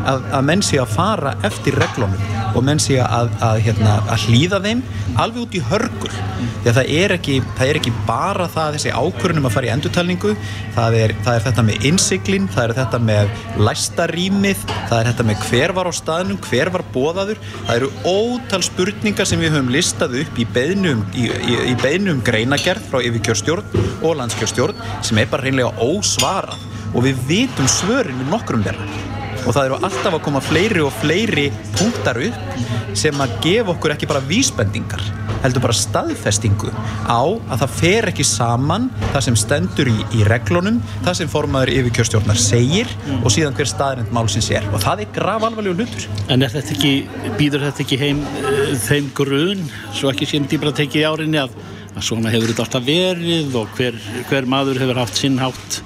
að, 0.07 0.27
að 0.39 0.47
menn 0.51 0.65
sé 0.65 0.81
að 0.83 0.93
fara 0.95 1.35
eftir 1.47 1.79
reglunum 1.79 2.55
og 2.57 2.65
menn 2.65 2.81
sé 2.83 2.99
að, 3.03 3.31
að, 3.45 3.61
hérna, 3.67 3.99
að 4.09 4.29
hlýða 4.29 4.61
þeim 4.65 4.83
alveg 5.19 5.43
út 5.45 5.57
í 5.59 5.63
hörgur 5.71 6.15
því 6.63 6.71
að 6.71 6.79
það 6.79 6.93
er 6.99 7.15
ekki, 7.17 7.37
það 7.59 7.73
er 7.73 7.81
ekki 7.81 7.95
bara 8.09 8.49
það 8.53 8.77
þessi 8.77 8.95
ákvörunum 8.95 9.49
að 9.49 9.55
fara 9.57 9.69
í 9.69 9.73
endurtalningu 9.75 10.35
það 10.77 10.99
er, 10.99 11.15
það 11.27 11.39
er 11.39 11.47
þetta 11.49 11.67
með 11.69 11.89
innsiklin 11.91 12.49
það 12.55 12.65
er 12.65 12.77
þetta 12.79 13.03
með 13.09 13.33
læstarýmið 13.69 14.65
það 14.75 14.97
er 14.99 15.11
þetta 15.11 15.29
með 15.29 15.45
hver 15.49 15.75
var 15.77 15.91
á 15.91 15.93
staðnum 15.99 16.41
hver 16.49 16.73
var 16.75 16.85
bóðaður, 16.95 17.43
það 17.67 17.75
eru 17.77 17.91
ótal 18.09 18.63
spurningar 18.67 19.29
sem 19.29 19.43
við 19.43 19.55
höfum 19.55 19.73
listað 19.75 20.17
upp 20.23 20.41
í 20.41 20.47
beinum, 20.55 21.05
í, 21.15 21.29
í, 21.29 21.59
í 21.73 21.77
beinum 21.83 22.23
greinagerð 22.27 22.89
frá 22.91 23.03
yfirkjörstjórn 23.03 23.79
og 24.03 24.19
landskjörstjórn 24.23 24.83
sem 25.07 25.21
er 25.21 25.31
bara 25.31 25.47
reynlega 25.47 25.75
ósvarað. 25.85 26.67
Og 26.97 27.05
við 27.05 27.21
vitum 27.29 27.69
svörin 27.69 28.17
við 28.23 28.33
nokkrum 28.33 28.65
þeirra 28.65 29.08
og 29.49 29.55
það 29.57 29.65
eru 29.65 29.79
alltaf 29.81 30.13
að 30.13 30.25
koma 30.27 30.43
fleiri 30.45 30.85
og 30.85 30.93
fleiri 31.01 31.49
punktar 31.79 32.21
upp 32.29 32.97
sem 32.99 33.25
að 33.25 33.39
gefa 33.45 33.73
okkur 33.73 33.95
ekki 33.95 34.09
bara 34.11 34.25
vísbendingar 34.29 35.03
heldur 35.43 35.63
bara 35.63 35.77
staðfestingu 35.77 36.71
á 37.07 37.23
að 37.23 37.63
það 37.63 37.75
fer 37.79 38.09
ekki 38.11 38.27
saman 38.27 38.89
það 39.13 39.25
sem 39.29 39.39
stendur 39.39 39.91
í, 39.91 39.97
í 40.19 40.27
reglunum 40.29 40.81
það 41.07 41.19
sem 41.21 41.33
formaður 41.33 41.73
yfirkjörstjórnar 41.77 42.41
segir 42.43 42.91
mm. 42.91 43.23
og 43.23 43.35
síðan 43.35 43.57
hver 43.59 43.71
staðrind 43.71 44.13
málsins 44.15 44.51
er 44.55 44.67
og 44.73 44.83
það 44.83 45.05
er 45.05 45.13
grav 45.17 45.49
alvarlegu 45.49 45.79
hlutur 45.79 46.09
En 46.29 46.45
er 46.45 46.53
þetta 46.53 46.75
ekki, 46.75 46.93
býður 47.39 47.69
þetta 47.69 47.85
ekki 47.87 48.01
heim 48.03 48.23
uh, 48.43 48.63
þeim 48.85 49.11
grun, 49.17 49.67
svo 49.97 50.13
ekki 50.13 50.29
sem 50.29 50.49
dýbra 50.51 50.75
tekið 50.77 51.05
í 51.05 51.09
árinni 51.09 51.43
að, 51.45 51.55
að 51.95 52.09
svona 52.11 52.35
hefur 52.35 52.53
þetta 52.53 52.67
alltaf 52.67 52.89
verið 52.89 53.61
og 53.63 53.79
hver, 53.79 54.01
hver 54.31 54.51
maður 54.51 54.83
hefur 54.83 55.05
haft 55.05 55.23
sinnhátt 55.23 55.83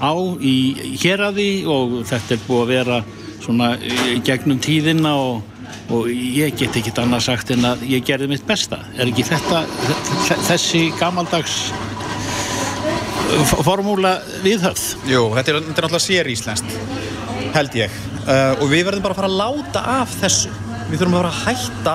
á 0.00 0.14
í 0.40 0.56
héradi 1.02 1.64
og 1.70 2.00
þetta 2.08 2.36
er 2.36 2.46
búið 2.46 2.62
að 2.62 2.72
vera 2.72 3.00
svona 3.44 3.74
gegnum 4.24 4.60
tíðina 4.62 5.14
og, 5.20 5.42
og 5.92 6.08
ég 6.10 6.54
get 6.58 6.76
ekki 6.80 6.94
annað 7.02 7.26
sagt 7.26 7.52
en 7.54 7.66
að 7.68 7.84
ég 7.90 8.04
gerði 8.06 8.30
mitt 8.32 8.46
besta. 8.48 8.80
Er 8.96 9.10
ekki 9.10 9.26
þetta 9.28 9.64
þessi 10.48 10.86
gamaldags 11.00 11.58
formúla 13.64 14.18
viðhörð 14.44 15.08
Jú, 15.08 15.22
þetta 15.34 15.50
er, 15.50 15.56
þetta 15.64 15.80
er 15.80 15.86
náttúrulega 15.88 16.04
sér 16.04 16.30
íslenskt 16.30 16.76
held 17.54 17.76
ég. 17.78 17.92
Uh, 18.24 18.56
og 18.62 18.70
við 18.72 18.86
verðum 18.88 19.04
bara 19.04 19.14
að 19.14 19.20
fara 19.20 19.30
að 19.30 19.38
láta 19.38 19.82
af 20.00 20.14
þessu. 20.22 20.50
Við 20.88 21.00
þurfum 21.00 21.16
að 21.18 21.20
fara 21.20 21.30
að 21.30 21.42
hætta 21.44 21.94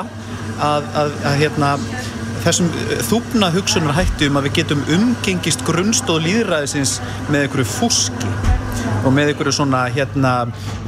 að, 0.59 0.87
að, 1.01 1.17
að 1.29 1.37
hérna 1.41 1.71
þessum 2.45 2.69
eh, 2.71 2.95
þúpna 3.09 3.51
hugsunar 3.55 3.97
hættu 3.97 4.29
um 4.29 4.39
að 4.39 4.49
við 4.49 4.57
getum 4.61 4.85
umgengist 4.95 5.65
grunnstóð 5.67 6.23
líðræðisins 6.27 6.97
með 7.29 7.45
einhverju 7.45 7.69
fúski 7.73 8.33
og 9.03 9.13
með 9.15 9.31
einhverju 9.31 9.53
svona 9.55 9.85
hérna 9.93 10.31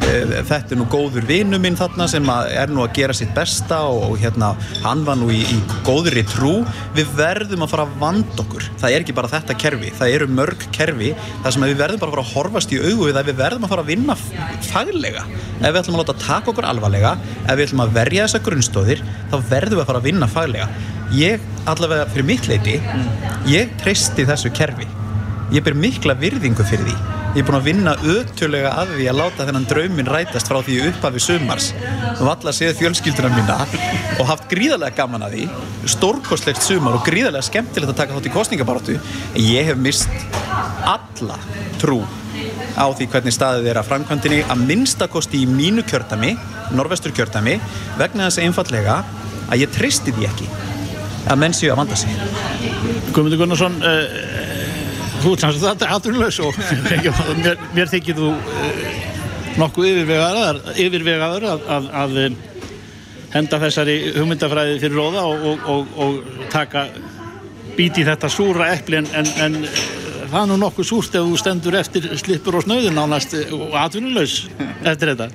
e, 0.04 0.42
þetta 0.48 0.76
er 0.76 0.80
nú 0.80 0.88
góður 0.92 1.26
vinnu 1.30 1.60
minn 1.62 1.78
þarna 1.80 2.08
sem 2.12 2.28
er 2.30 2.72
nú 2.72 2.84
að 2.84 2.96
gera 2.98 3.16
sitt 3.16 3.32
besta 3.36 3.82
og, 3.88 4.04
og 4.10 4.18
hérna 4.22 4.52
hann 4.84 5.04
var 5.08 5.20
nú 5.20 5.30
í, 5.34 5.42
í 5.42 5.60
góðri 5.88 6.24
trú. 6.28 6.60
Við 6.98 7.14
verðum 7.18 7.66
að 7.66 7.74
fara 7.74 7.86
að 7.88 7.96
vanda 8.02 8.44
okkur. 8.44 8.68
Það 8.82 8.96
er 8.96 9.06
ekki 9.06 9.16
bara 9.18 9.32
þetta 9.32 9.58
kerfi, 9.64 9.94
það 9.98 10.16
eru 10.18 10.30
mörg 10.32 10.66
kerfi 10.76 11.14
þar 11.44 11.56
sem 11.56 11.68
við 11.68 11.78
verðum 11.82 12.04
bara 12.04 12.12
að 12.12 12.18
fara 12.18 12.26
að 12.28 12.34
horfast 12.36 12.76
í 12.76 12.82
augu 12.82 13.08
við 13.08 13.22
að 13.22 13.32
við 13.32 13.40
verðum 13.42 13.68
að 13.68 13.74
fara 13.76 13.86
að 13.86 13.94
vinna 13.94 14.18
faglega. 14.72 15.26
Ef 15.62 15.68
við 15.70 15.82
ætlum 15.84 16.00
að 16.00 16.04
láta 16.04 16.18
taka 16.26 16.54
okkur 16.54 16.70
alvarlega 16.72 17.16
ef 17.46 17.54
við 17.56 17.66
ætlum 17.68 17.86
að 17.86 17.96
verja 18.00 18.28
þessa 18.28 18.44
grunnstóðir 18.48 19.06
þá 19.32 19.38
verðum 19.54 19.80
við 19.80 19.86
að 19.86 19.92
fara 19.94 20.04
að 20.04 20.10
vinna 20.10 20.32
faglega. 20.32 20.70
Ég 21.16 21.48
allavega 21.68 22.08
fyrir 22.12 22.28
mitt 22.28 22.48
leiti 22.48 22.78
ég 23.52 23.74
treysti 23.82 24.28
þessu 24.28 24.54
kerfi. 24.56 24.88
Ég 25.52 25.64
ber 25.66 25.76
mikla 25.76 26.16
virðingu 26.16 26.64
fyrir 26.64 26.88
því 26.88 27.21
ég 27.32 27.40
er 27.40 27.46
búin 27.48 27.56
að 27.56 27.68
vinna 27.70 27.92
ötulega 28.12 28.74
að 28.82 28.90
því 28.98 29.06
að 29.08 29.20
láta 29.22 29.46
þennan 29.48 29.68
draumin 29.70 30.10
rætast 30.12 30.50
frá 30.52 30.58
því 30.68 30.74
upphafi 30.90 31.22
sumars. 31.24 31.70
Og 32.18 32.28
alla 32.28 32.52
séð 32.56 32.74
fjölskylduna 32.82 33.30
mína 33.32 33.56
og 34.20 34.28
haft 34.28 34.50
gríðarlega 34.52 34.98
gaman 34.98 35.24
að 35.24 35.38
því. 35.38 35.46
Stórkostlegt 35.94 36.66
sumar 36.66 36.98
og 36.98 37.06
gríðarlega 37.08 37.48
skemmtilegt 37.48 37.94
að 37.94 38.02
taka 38.02 38.18
þátt 38.18 38.28
í 38.28 38.34
kostningabaratu 38.36 38.98
en 38.98 39.46
ég 39.46 39.70
hef 39.72 39.80
mist 39.80 40.12
alla 40.84 41.40
trú 41.80 42.02
á 42.76 42.86
því 42.92 43.08
hvernig 43.14 43.36
staðið 43.36 43.72
er 43.72 43.80
að 43.80 43.88
framkvæmdini 43.94 44.42
að 44.52 44.66
minnstakosti 44.68 45.46
í 45.46 45.48
mínu 45.48 45.86
kjörtami 45.88 46.34
norvestur 46.76 47.16
kjörtami 47.16 47.58
vegna 48.00 48.28
þess 48.28 48.44
einfallega 48.44 49.02
að 49.48 49.64
ég 49.64 49.72
treysti 49.76 50.12
því 50.16 50.28
ekki 50.28 50.52
að 51.32 51.40
menn 51.40 51.56
séu 51.56 51.72
að 51.72 51.84
vanda 51.84 51.98
sig. 52.00 52.12
Guðmundur 53.14 53.44
Gunnarsson 53.44 53.80
uh, 53.86 54.61
þú 55.22 55.34
er 55.36 55.44
sanns 55.44 55.62
að 55.62 55.68
þetta 55.70 55.88
er 55.88 55.96
aðrunlaus 55.96 56.40
og 56.46 56.62
mér, 57.42 57.66
mér 57.76 57.92
þykir 57.92 58.20
þú 58.20 58.32
uh, 58.34 58.84
nokkuð 59.62 59.90
yfirvegaður, 59.92 60.62
yfirvegaður 60.86 61.48
að, 61.54 61.66
að, 61.78 61.90
að 62.02 62.20
henda 63.32 63.62
þessari 63.64 63.98
hugmyndafræði 64.18 64.78
fyrir 64.84 65.00
róða 65.00 65.26
og, 65.30 65.48
og, 65.48 65.66
og, 65.72 65.98
og 66.06 66.46
taka 66.52 66.88
bíti 67.78 68.04
þetta 68.08 68.30
súra 68.32 68.72
eppli 68.76 69.00
en, 69.00 69.10
en, 69.16 69.30
en 69.46 69.60
það 70.32 70.42
er 70.42 70.50
nú 70.52 70.58
nokkuð 70.62 70.88
súrt 70.88 71.16
ef 71.20 71.28
þú 71.28 71.40
stendur 71.40 71.78
eftir 71.80 72.08
slipur 72.20 72.58
og 72.60 72.66
snöður 72.66 72.94
nánast 72.96 73.36
og 73.56 73.76
atvinnulegs 73.80 74.36
eftir 74.88 75.12
þetta. 75.12 75.28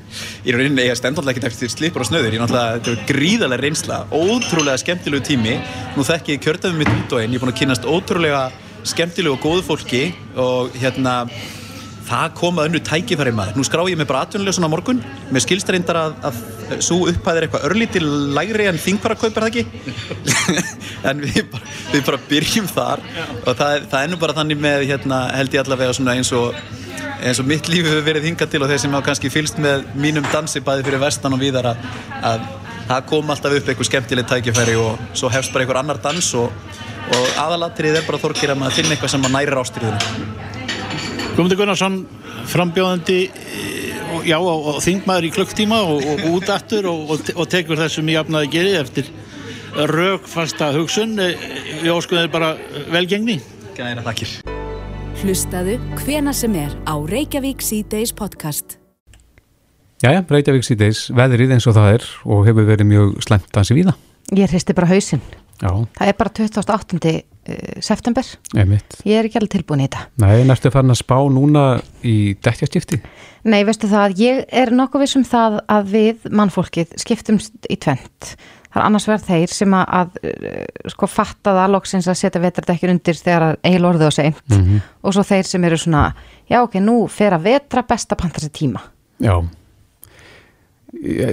Er 0.44 0.56
rauninni, 0.56 0.86
ég 0.88 0.98
stend 0.98 1.20
alltaf 1.20 1.34
ekki 1.34 1.48
eftir 1.50 1.72
slipur 1.72 2.04
og 2.04 2.08
snöður 2.08 2.36
ég 2.36 2.42
náttúrulega, 2.42 2.78
þetta 2.78 2.94
er 2.94 3.10
gríðarlega 3.10 3.62
reynsla 3.64 3.98
ótrúlega 4.10 4.80
skemmtilegu 4.80 5.26
tími. 5.26 5.58
Nú 5.96 6.06
þekk 6.06 6.32
ég 6.32 6.44
kjörðum 6.44 6.80
mitt 6.80 6.92
út 6.92 7.16
og 7.16 7.22
einn, 7.22 7.34
ég 7.34 7.40
er 7.40 7.44
búin 7.44 7.52
að 7.52 7.60
kynast 7.60 7.88
ótrúlega 7.88 8.46
skemmtilegu 8.90 9.36
og 9.36 9.44
góðu 9.44 9.64
fólki 9.66 10.02
og 10.38 10.74
hérna 10.78 11.22
það 12.06 12.34
koma 12.38 12.66
önnu 12.68 12.80
tækifæri 12.86 13.32
maður. 13.34 13.56
Nú 13.58 13.64
skrá 13.66 13.82
ég 13.90 13.98
bara 14.06 14.22
atvinnulegsson 14.26 14.66
á 14.66 14.70
morgun, 14.70 15.02
með 15.34 15.44
skilstreyndar 15.46 15.98
að, 15.98 16.14
að 16.28 16.82
svo 16.84 17.06
upphæð 17.10 17.38
er 17.38 17.46
eitthvað 17.46 17.66
örlítil 17.68 18.04
lægri 18.36 18.68
en 18.70 18.78
þingparakaup 18.80 19.36
er 19.38 19.46
það 19.46 19.50
ekki? 19.50 19.64
en 21.10 21.22
við 21.24 21.48
bara, 21.52 21.74
við 21.92 22.04
bara 22.08 22.22
byrjum 22.30 22.68
þar 22.70 23.02
og 23.42 23.52
það, 23.58 23.86
það 23.90 24.00
er 24.00 24.12
nú 24.12 24.20
bara 24.22 24.36
þannig 24.38 24.62
með 24.62 24.86
hérna, 24.92 25.22
held 25.36 25.56
ég 25.56 25.64
allavega 25.64 26.14
eins 26.14 26.32
og, 26.36 26.60
eins 27.16 27.42
og 27.42 27.50
mitt 27.50 27.70
líf 27.72 27.88
hefur 27.88 28.06
verið 28.06 28.30
hingað 28.30 28.54
til 28.54 28.62
og 28.62 28.70
þeir 28.70 28.82
sem 28.84 28.96
hafa 28.96 29.10
kannski 29.10 29.32
fylst 29.32 29.60
með 29.62 29.86
mínum 29.98 30.26
dansi 30.32 30.62
bæði 30.64 30.86
fyrir 30.88 31.02
vestan 31.02 31.36
og 31.36 31.42
víðar 31.42 31.72
að, 31.72 31.86
að 32.22 32.48
það 32.86 33.06
kom 33.10 33.34
alltaf 33.34 33.56
upp 33.56 33.70
eitthvað 33.70 33.90
skemmtilegt 33.90 34.30
tækifæri 34.30 34.76
og 34.78 35.00
svo 35.16 35.30
hefst 35.34 35.54
bara 35.54 35.66
einhver 35.66 35.80
annar 35.82 36.02
dans 36.02 36.32
og, 36.38 36.52
og 37.14 37.40
aðalatrið 37.46 38.00
er 38.00 38.06
bara 38.08 38.22
þorkir 38.22 38.54
að 38.54 38.60
maður 38.62 38.78
finna 38.80 38.96
eitthvað 38.96 39.14
sem 39.14 39.24
maður 39.24 39.36
nærir 39.36 39.60
ástriðinu 39.62 40.00
Guðmundur 41.36 41.60
Gunnarsson 41.60 42.00
frambjóðandi 42.48 43.18
eh, 43.28 43.76
já, 44.24 44.38
og, 44.38 44.70
og 44.72 44.82
þingmaður 44.84 45.28
í 45.28 45.32
klukktíma 45.34 45.82
og, 45.84 46.04
og 46.14 46.26
út 46.32 46.52
aftur 46.54 46.88
og, 46.90 47.12
og 47.34 47.48
tekur 47.52 47.80
þessum 47.80 48.08
í 48.08 48.16
afnaði 48.16 48.52
gerið 48.54 48.78
eftir 48.80 49.10
raukfasta 49.76 50.70
hugsun. 50.76 51.18
Eh, 51.20 51.36
við 51.82 51.92
óskuðum 51.92 52.32
bara 52.32 52.54
velgengni. 52.92 53.40
Gæra 53.76 54.04
takkir 54.06 54.38
Hlustaðu 55.20 55.78
hvena 56.00 56.32
sem 56.36 56.52
er 56.60 56.74
á 56.84 56.94
Reykjavík 56.96 57.64
C-Days 57.64 58.12
podcast. 58.16 58.78
Jæja, 60.04 60.24
Reykjavík 60.28 60.64
C-Days 60.64 61.06
veðrið 61.16 61.56
eins 61.56 61.68
og 61.68 61.76
það 61.76 61.96
er 61.96 62.06
og 62.24 62.44
hefur 62.48 62.68
verið 62.68 62.88
mjög 62.92 63.16
slemt 63.24 63.56
að 63.56 63.68
sé 63.68 63.76
víða. 63.76 63.96
Ég 64.36 64.52
hristi 64.52 64.76
bara 64.76 64.90
hausinn 64.92 65.24
Já. 65.62 65.70
Það 65.96 66.12
er 66.12 66.20
bara 66.20 66.34
28. 66.36 67.16
Eh, 67.46 67.78
september. 67.80 68.26
Einmitt. 68.58 68.96
Ég 69.06 69.20
er 69.20 69.28
ekki 69.28 69.38
alveg 69.38 69.52
tilbúin 69.52 69.84
í 69.84 69.86
þetta. 69.86 70.00
Nei, 70.18 70.42
næstu 70.48 70.70
farin 70.74 70.90
að 70.90 70.98
spá 70.98 71.14
núna 71.30 71.62
í 72.02 72.34
dekkjastifti? 72.42 72.98
Nei, 73.46 73.60
veistu 73.68 73.86
það, 73.86 74.16
ég 74.18 74.40
er 74.50 74.72
nokkuð 74.74 75.04
vissum 75.04 75.22
það 75.26 75.60
að 75.70 75.92
við 75.92 76.26
mannfólkið 76.34 76.96
skiptumst 76.98 77.68
í 77.70 77.76
tvent. 77.78 78.32
Það 78.66 78.80
er 78.80 78.86
annars 78.88 79.06
verð 79.06 79.28
þeir 79.28 79.54
sem 79.54 79.76
að, 79.78 79.92
að 80.00 80.18
eh, 80.32 80.88
sko 80.90 81.08
fatta 81.08 81.54
það 81.60 81.70
loksins 81.76 82.10
að 82.10 82.18
setja 82.18 82.42
vetradekkjur 82.42 82.94
undir 82.96 83.20
þegar 83.20 83.46
eil 83.62 83.86
orðið 83.92 84.08
og 84.08 84.16
seint 84.16 84.42
mm 84.50 84.64
-hmm. 84.64 84.82
og 85.06 85.14
svo 85.14 85.22
þeir 85.30 85.46
sem 85.46 85.64
eru 85.64 85.78
svona, 85.78 86.02
já 86.50 86.58
ok, 86.64 86.74
nú 86.82 87.06
fer 87.06 87.38
að 87.38 87.46
vetra 87.46 87.86
besta 87.86 88.18
panta 88.18 88.42
sér 88.42 88.50
tíma. 88.50 88.82
Já. 89.22 89.38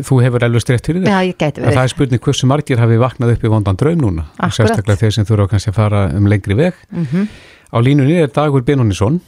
Þú 0.04 0.20
hefur 0.24 0.44
alveg 0.46 0.64
streitt 0.64 0.86
fyrir 0.86 1.04
þér. 1.04 1.10
Já, 1.10 1.28
ég 1.28 1.38
gæti 1.40 1.62
verið. 1.62 1.78
Það 1.78 1.84
er 1.84 1.92
spurning 1.94 2.24
hversu 2.26 2.48
margir 2.50 2.82
hafi 2.82 2.98
vaknað 3.02 3.34
upp 3.36 3.44
í 3.44 3.52
vondan 3.54 3.80
draum 3.80 4.02
núna. 4.02 4.26
Akkurat. 4.36 4.58
Sérstaklega 4.58 5.02
þeir 5.02 5.16
sem 5.16 5.28
þurfa 5.30 5.48
kannski 5.54 5.72
að 5.72 5.78
fara 5.78 6.04
um 6.18 6.28
lengri 6.30 6.58
veg. 6.60 6.74
Mm 6.92 7.06
-hmm. 7.12 7.28
Á 7.74 7.78
línunni 7.82 8.20
er 8.22 8.28
Dagur 8.28 8.64
Benónisson. 8.64 9.22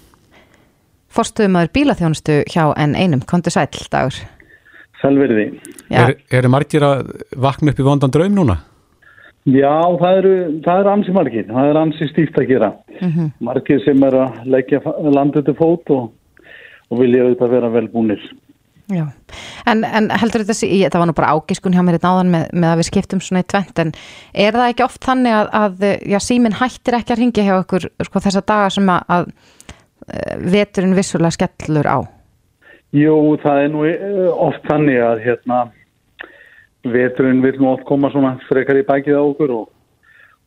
Forstuðumöður 1.10 1.72
bílaþjónustu 1.74 2.44
hjá 2.52 2.74
en 2.78 2.96
einum. 2.96 3.22
Kontu 3.22 3.50
sæl, 3.50 3.68
Dagur. 3.92 4.14
Sælverði. 5.02 5.60
Er, 5.90 6.16
eru 6.32 6.50
margir 6.50 6.84
að 6.84 7.12
vakna 7.38 7.72
upp 7.72 7.80
í 7.80 7.84
vondan 7.84 8.12
draum 8.12 8.36
núna? 8.36 8.58
Já, 9.46 9.78
það 10.02 10.18
eru, 10.18 10.62
það 10.66 10.80
eru 10.80 10.90
ansi 10.90 11.12
margir. 11.12 11.46
Það 11.46 11.68
er 11.70 11.78
ansi 11.78 12.08
stíft 12.10 12.38
að 12.38 12.48
gera. 12.48 12.72
Mm 13.02 13.12
-hmm. 13.12 13.32
Margir 13.40 13.82
sem 13.86 14.04
er 14.04 14.14
að 14.14 14.46
leggja 14.46 14.80
landið 15.18 15.46
til 15.46 15.56
fót 15.56 15.90
og, 15.90 16.12
og 16.90 17.00
vilja 17.00 17.24
auðvitað 17.24 17.50
vera 17.50 17.70
velbúnir. 17.70 18.22
Já, 18.94 19.08
en, 19.66 19.80
en 19.82 20.12
heldur 20.14 20.44
þetta 20.44 20.54
sí, 20.54 20.68
það 20.84 21.02
var 21.02 21.10
nú 21.10 21.16
bara 21.18 21.32
ágiskun 21.34 21.74
hjá 21.74 21.82
mér 21.82 21.98
í 21.98 22.02
náðan 22.04 22.30
með, 22.30 22.44
með 22.54 22.70
að 22.70 22.82
við 22.82 22.88
skiptum 22.92 23.22
svona 23.26 23.42
í 23.42 23.48
tvent, 23.50 23.80
en 23.82 23.94
er 24.46 24.54
það 24.54 24.68
ekki 24.70 24.86
oft 24.86 25.08
þannig 25.08 25.34
að, 25.34 25.48
að 25.58 25.86
já, 26.12 26.18
síminn 26.22 26.58
hættir 26.60 27.00
ekki 27.00 27.16
að 27.16 27.22
ringja 27.24 27.46
hjá 27.48 27.56
ykkur 27.64 27.88
sko, 28.06 28.22
þessa 28.28 28.44
daga 28.46 28.68
sem 28.76 28.92
að, 28.94 29.08
að 29.16 29.32
veturinn 30.54 30.94
vissulega 30.98 31.34
skellur 31.34 31.90
á? 31.90 31.98
Jú, 32.96 33.16
það 33.42 33.62
er 33.64 33.72
nú 33.74 33.86
eh, 33.90 34.28
oft 34.32 34.68
þannig 34.70 35.02
að 35.04 35.24
hérna 35.26 35.62
veturinn 36.86 37.42
vil 37.44 37.56
nú 37.60 37.72
oft 37.74 37.88
koma 37.90 38.12
svona 38.14 38.36
frekar 38.50 38.78
í 38.80 38.86
bækið 38.86 39.18
á 39.18 39.24
okkur 39.24 39.54
og, 39.56 39.66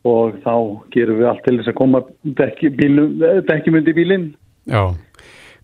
og 0.08 0.38
þá 0.44 0.54
gerum 0.94 1.18
við 1.18 1.30
allt 1.32 1.42
til 1.44 1.56
þess 1.58 1.72
að 1.72 1.78
koma 1.80 2.04
dekkjumundi 2.38 3.96
bílinn. 3.96 4.30
Já, 4.70 4.94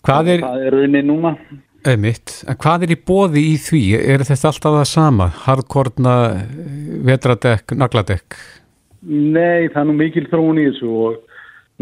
hvað 0.04 0.34
er... 0.34 0.44
Það 0.44 0.66
er 0.66 0.76
raunin 0.80 1.08
núna. 1.12 1.34
Einmitt, 1.84 2.38
en 2.48 2.56
hvað 2.56 2.86
er 2.86 2.92
í 2.94 2.96
bóði 2.96 3.40
í 3.50 3.56
því? 3.60 3.82
Er 4.00 4.22
þetta 4.24 4.48
alltaf 4.48 4.76
það 4.78 4.86
sama? 4.88 5.26
Hardkorna, 5.44 6.14
vetradekk, 7.04 7.74
nagladekk? 7.76 8.38
Nei, 9.04 9.68
það 9.68 9.80
er 9.82 9.88
nú 9.90 9.96
mikil 9.98 10.24
þróun 10.30 10.62
í 10.62 10.64
þessu 10.70 10.94
og 11.04 11.18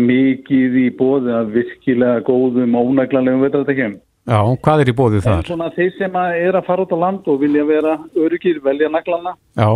mikið 0.02 0.78
í 0.82 0.88
bóði 0.98 1.36
að 1.38 1.54
virkilega 1.54 2.24
góðum 2.26 2.74
ónaglanlegum 2.80 3.46
vetradekkjum. 3.46 3.96
Já, 4.26 4.38
hvað 4.66 4.82
er 4.82 4.90
í 4.90 4.96
bóðið 4.98 5.24
þar? 5.28 5.38
En 5.38 5.48
svona 5.52 5.70
þeir 5.76 5.94
sem 6.00 6.20
er 6.22 6.58
að 6.58 6.66
fara 6.66 6.86
út 6.86 6.94
á 6.94 6.98
land 6.98 7.30
og 7.30 7.40
vilja 7.42 7.64
vera 7.70 7.96
öryggir, 8.18 8.62
velja 8.66 8.90
naglana. 8.90 9.38
Já. 9.58 9.70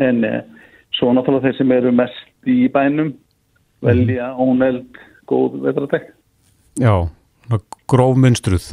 En 0.00 0.24
eh, 0.24 0.42
svo 0.96 1.12
náttúrulega 1.12 1.50
þeir 1.50 1.60
sem 1.60 1.76
eru 1.76 1.92
mest 1.92 2.48
í 2.48 2.60
bænum, 2.72 3.14
velja 3.84 4.32
mm. 4.32 4.44
óneld 4.44 5.02
góð 5.28 5.60
vetradekk. 5.66 6.14
Já, 6.80 6.94
gróf 7.90 8.16
munstruð. 8.16 8.72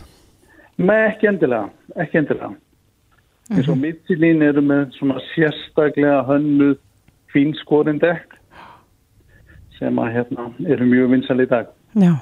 Með 0.78 1.04
ekki 1.12 1.30
endilega, 1.32 1.70
ekki 1.98 2.20
endilega. 2.22 2.50
Mm 2.50 2.58
-hmm. 2.58 3.58
En 3.58 3.64
svo 3.64 3.76
mittilín 3.76 4.42
eru 4.42 4.62
með 4.62 4.92
svona 4.98 5.22
sérstaklega 5.34 6.24
hönnuð 6.28 6.78
fínskórin 7.34 8.00
dekk 8.00 8.36
sem 9.80 10.00
að 10.00 10.14
hérna 10.16 10.52
eru 10.68 10.86
mjög 10.86 11.10
vinsal 11.12 11.42
í 11.42 11.48
dag. 11.50 11.68
Já, 11.98 12.14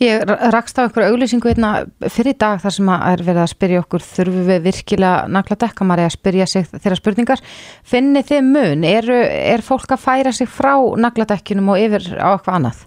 ég 0.00 0.22
rakst 0.26 0.78
á 0.80 0.82
einhverju 0.82 1.12
auglýsingu 1.12 1.48
einna 1.52 1.84
fyrir 2.10 2.34
dag 2.38 2.58
þar 2.62 2.74
sem 2.74 2.88
að 2.88 3.04
er 3.10 3.20
verið 3.22 3.42
að 3.42 3.52
spyrja 3.52 3.82
okkur 3.82 4.00
þurfum 4.02 4.46
við 4.48 4.64
virkilega 4.66 5.28
nakla 5.28 5.56
dekkamari 5.56 6.06
að 6.06 6.16
spyrja 6.16 6.46
sig 6.46 6.66
þeirra 6.72 6.98
spurningar 6.98 7.42
finnir 7.84 8.26
þið 8.26 8.42
mun, 8.48 8.84
er, 8.84 9.10
er 9.54 9.62
fólk 9.62 9.92
að 9.94 10.04
færa 10.06 10.32
sig 10.32 10.48
frá 10.48 10.74
nakla 10.96 11.28
dekkinum 11.34 11.68
og 11.68 11.78
yfir 11.78 12.08
á 12.18 12.34
eitthvað 12.34 12.56
annað? 12.56 12.82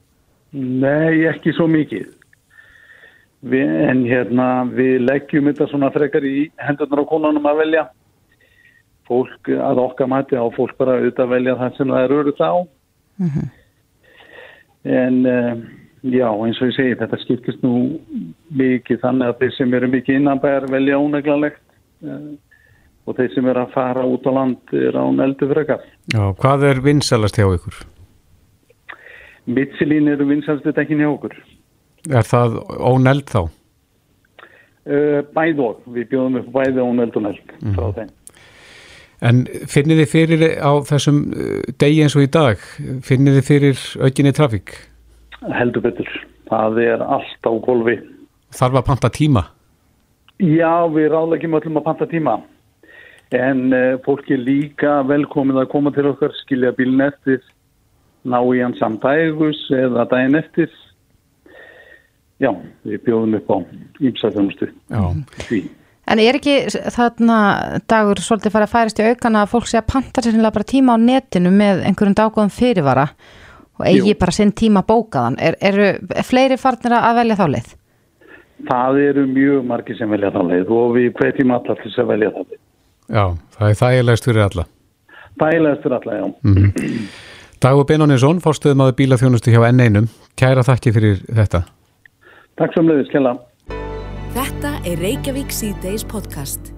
Nei, 0.56 1.24
ekki 1.30 1.54
svo 1.56 1.70
mikið 1.72 2.10
við, 3.46 3.70
en 3.90 4.04
hérna 4.10 4.48
við 4.72 5.06
leggjum 5.06 5.52
þetta 5.52 5.70
svona 5.72 5.92
frekar 5.94 6.26
í 6.26 6.50
hendurnar 6.68 7.06
á 7.06 7.12
konunum 7.12 7.50
að 7.50 7.62
velja 7.64 7.86
fólk 9.06 9.50
að 9.54 9.82
okkar 9.86 10.10
mati 10.10 10.38
á 10.38 10.46
fólk 10.56 10.78
bara 10.80 10.98
auðvitað 10.98 11.26
að 11.28 11.34
velja 11.38 11.58
það 11.62 11.78
sem 11.78 11.94
það 11.94 12.06
er 12.06 12.16
öruð 12.20 12.42
á 12.42 12.54
mm 12.56 13.30
-hmm. 13.30 13.50
en 14.86 15.26
en 15.26 15.66
Já, 16.06 16.28
eins 16.30 16.60
og 16.62 16.70
ég 16.70 16.76
segi, 16.76 16.96
þetta 17.00 17.18
skiptist 17.24 17.64
nú 17.66 17.78
mikið 18.54 19.00
þannig 19.02 19.32
að 19.32 19.40
þeir 19.40 19.54
sem 19.56 19.72
eru 19.74 19.88
mikið 19.90 20.20
innanbæðar 20.20 20.68
velja 20.70 21.00
óneglanlegt 21.02 21.64
uh, 22.06 22.28
og 23.10 23.18
þeir 23.18 23.32
sem 23.34 23.48
eru 23.50 23.64
að 23.64 23.74
fara 23.74 24.04
út 24.06 24.28
á 24.30 24.32
land 24.36 24.76
er 24.78 25.00
án 25.02 25.24
eldu 25.26 25.50
frekar. 25.50 25.82
Já, 26.14 26.22
hvað 26.38 26.68
er 26.70 26.82
vinsalast 26.86 27.40
hjá 27.42 27.48
ykkur? 27.48 27.80
Mitsilín 29.50 30.12
eru 30.14 30.30
vinsalast 30.30 30.68
þetta 30.68 30.86
ekki 30.86 31.00
hjá 31.00 31.10
okkur. 31.10 31.34
Er 32.12 32.28
það 32.28 32.60
óneld 32.78 33.30
þá? 33.32 33.42
Uh, 34.86 35.22
bæð 35.34 35.62
og, 35.66 35.86
við 35.90 36.12
bjóðum 36.12 36.42
upp 36.44 36.52
bæði 36.54 36.84
óneld 36.84 37.16
og 37.18 37.26
neld 37.26 37.56
mm. 37.58 37.78
frá 37.78 37.88
þeim. 38.00 38.12
En 39.26 39.46
finnir 39.72 40.02
þið 40.04 40.12
fyrir 40.12 40.44
á 40.62 40.72
þessum 40.86 41.22
degi 41.82 42.04
eins 42.04 42.18
og 42.20 42.26
í 42.26 42.30
dag, 42.30 42.60
finnir 43.02 43.40
þið 43.40 43.48
fyrir 43.48 43.86
aukinni 44.04 44.34
trafík? 44.36 44.76
heldur 45.54 45.84
betur. 45.86 46.10
Það 46.50 46.82
er 46.84 47.04
allt 47.04 47.48
á 47.48 47.52
golfi. 47.66 47.98
Þarf 48.56 48.80
að 48.80 48.88
panta 48.90 49.12
tíma? 49.14 49.46
Já, 50.40 50.86
við 50.92 51.10
ráðlegjum 51.14 51.58
öllum 51.60 51.80
að 51.80 51.88
panta 51.88 52.08
tíma. 52.12 52.38
En 53.36 53.74
uh, 53.74 53.98
fólki 54.06 54.38
líka 54.38 55.00
velkomið 55.08 55.64
að 55.64 55.72
koma 55.72 55.92
til 55.96 56.08
okkar, 56.12 56.34
skilja 56.44 56.74
bílinn 56.78 57.04
eftir, 57.08 57.42
ná 58.26 58.38
í 58.54 58.62
hann 58.62 58.76
samdægus 58.80 59.66
eða 59.74 60.06
daginn 60.12 60.40
eftir. 60.40 60.70
Já, 62.44 62.52
við 62.84 63.02
bjóðum 63.06 63.38
upp 63.40 63.52
á 63.52 63.58
ímsæðunustu. 64.04 64.70
Já. 64.92 65.04
En 66.06 66.20
er 66.22 66.38
ekki 66.38 66.68
þarna 66.94 67.38
dagur 67.90 68.20
svolítið 68.22 68.54
farið 68.54 68.68
að 68.68 68.74
færast 68.76 69.00
í 69.02 69.08
aukana 69.10 69.46
að 69.46 69.54
fólk 69.56 69.70
sé 69.72 69.80
að 69.80 69.88
panta 69.94 70.22
sér 70.22 70.44
bara 70.44 70.68
tíma 70.68 70.94
á 70.94 70.98
netinu 71.02 71.50
með 71.50 71.82
einhverjum 71.88 72.18
daggóðum 72.20 72.54
fyrirvara? 72.54 73.08
og 73.80 73.88
eigi 73.88 74.14
Jú. 74.14 74.20
bara 74.20 74.32
sinn 74.36 74.54
tíma 74.56 74.84
bókaðan. 74.88 75.38
Er, 75.40 75.58
eru 75.62 75.90
fleiri 76.24 76.58
farnir 76.60 76.96
að 76.98 77.20
velja 77.20 77.40
þá 77.40 77.46
leið? 77.56 77.74
Það 78.70 79.00
eru 79.04 79.26
mjög 79.28 79.66
margir 79.68 79.98
sem 80.00 80.12
velja 80.12 80.32
þá 80.32 80.42
leið 80.50 80.74
og 80.78 80.94
við 80.96 81.10
hvetjum 81.20 81.54
allar 81.58 81.82
til 81.82 81.92
að 81.92 82.12
velja 82.14 82.32
þá 82.32 82.42
leið. 82.42 82.60
Já, 83.06 83.26
það 83.58 83.70
er 83.70 83.80
þægilegst 83.82 84.30
fyrir 84.30 84.46
alla. 84.46 84.68
Þægilegst 85.36 85.84
fyrir 85.84 85.98
alla, 86.00 86.20
já. 86.20 86.26
Mm 86.44 86.56
-hmm. 86.56 87.08
Dagur 87.62 87.86
Benóninsson, 87.86 88.40
fórstuðum 88.40 88.86
að 88.86 88.96
bílaþjónustu 89.00 89.52
hjá 89.52 89.62
N1. 89.72 90.08
Kæra 90.38 90.64
þakki 90.64 90.94
fyrir 90.94 91.20
þetta. 91.28 91.64
Takk 92.56 92.72
mjög, 92.88 93.04
skella. 93.10 93.36
Þetta 94.36 94.78
er 94.88 95.00
Reykjavík 95.04 95.52
C-Days 95.52 96.08
podcast. 96.08 96.75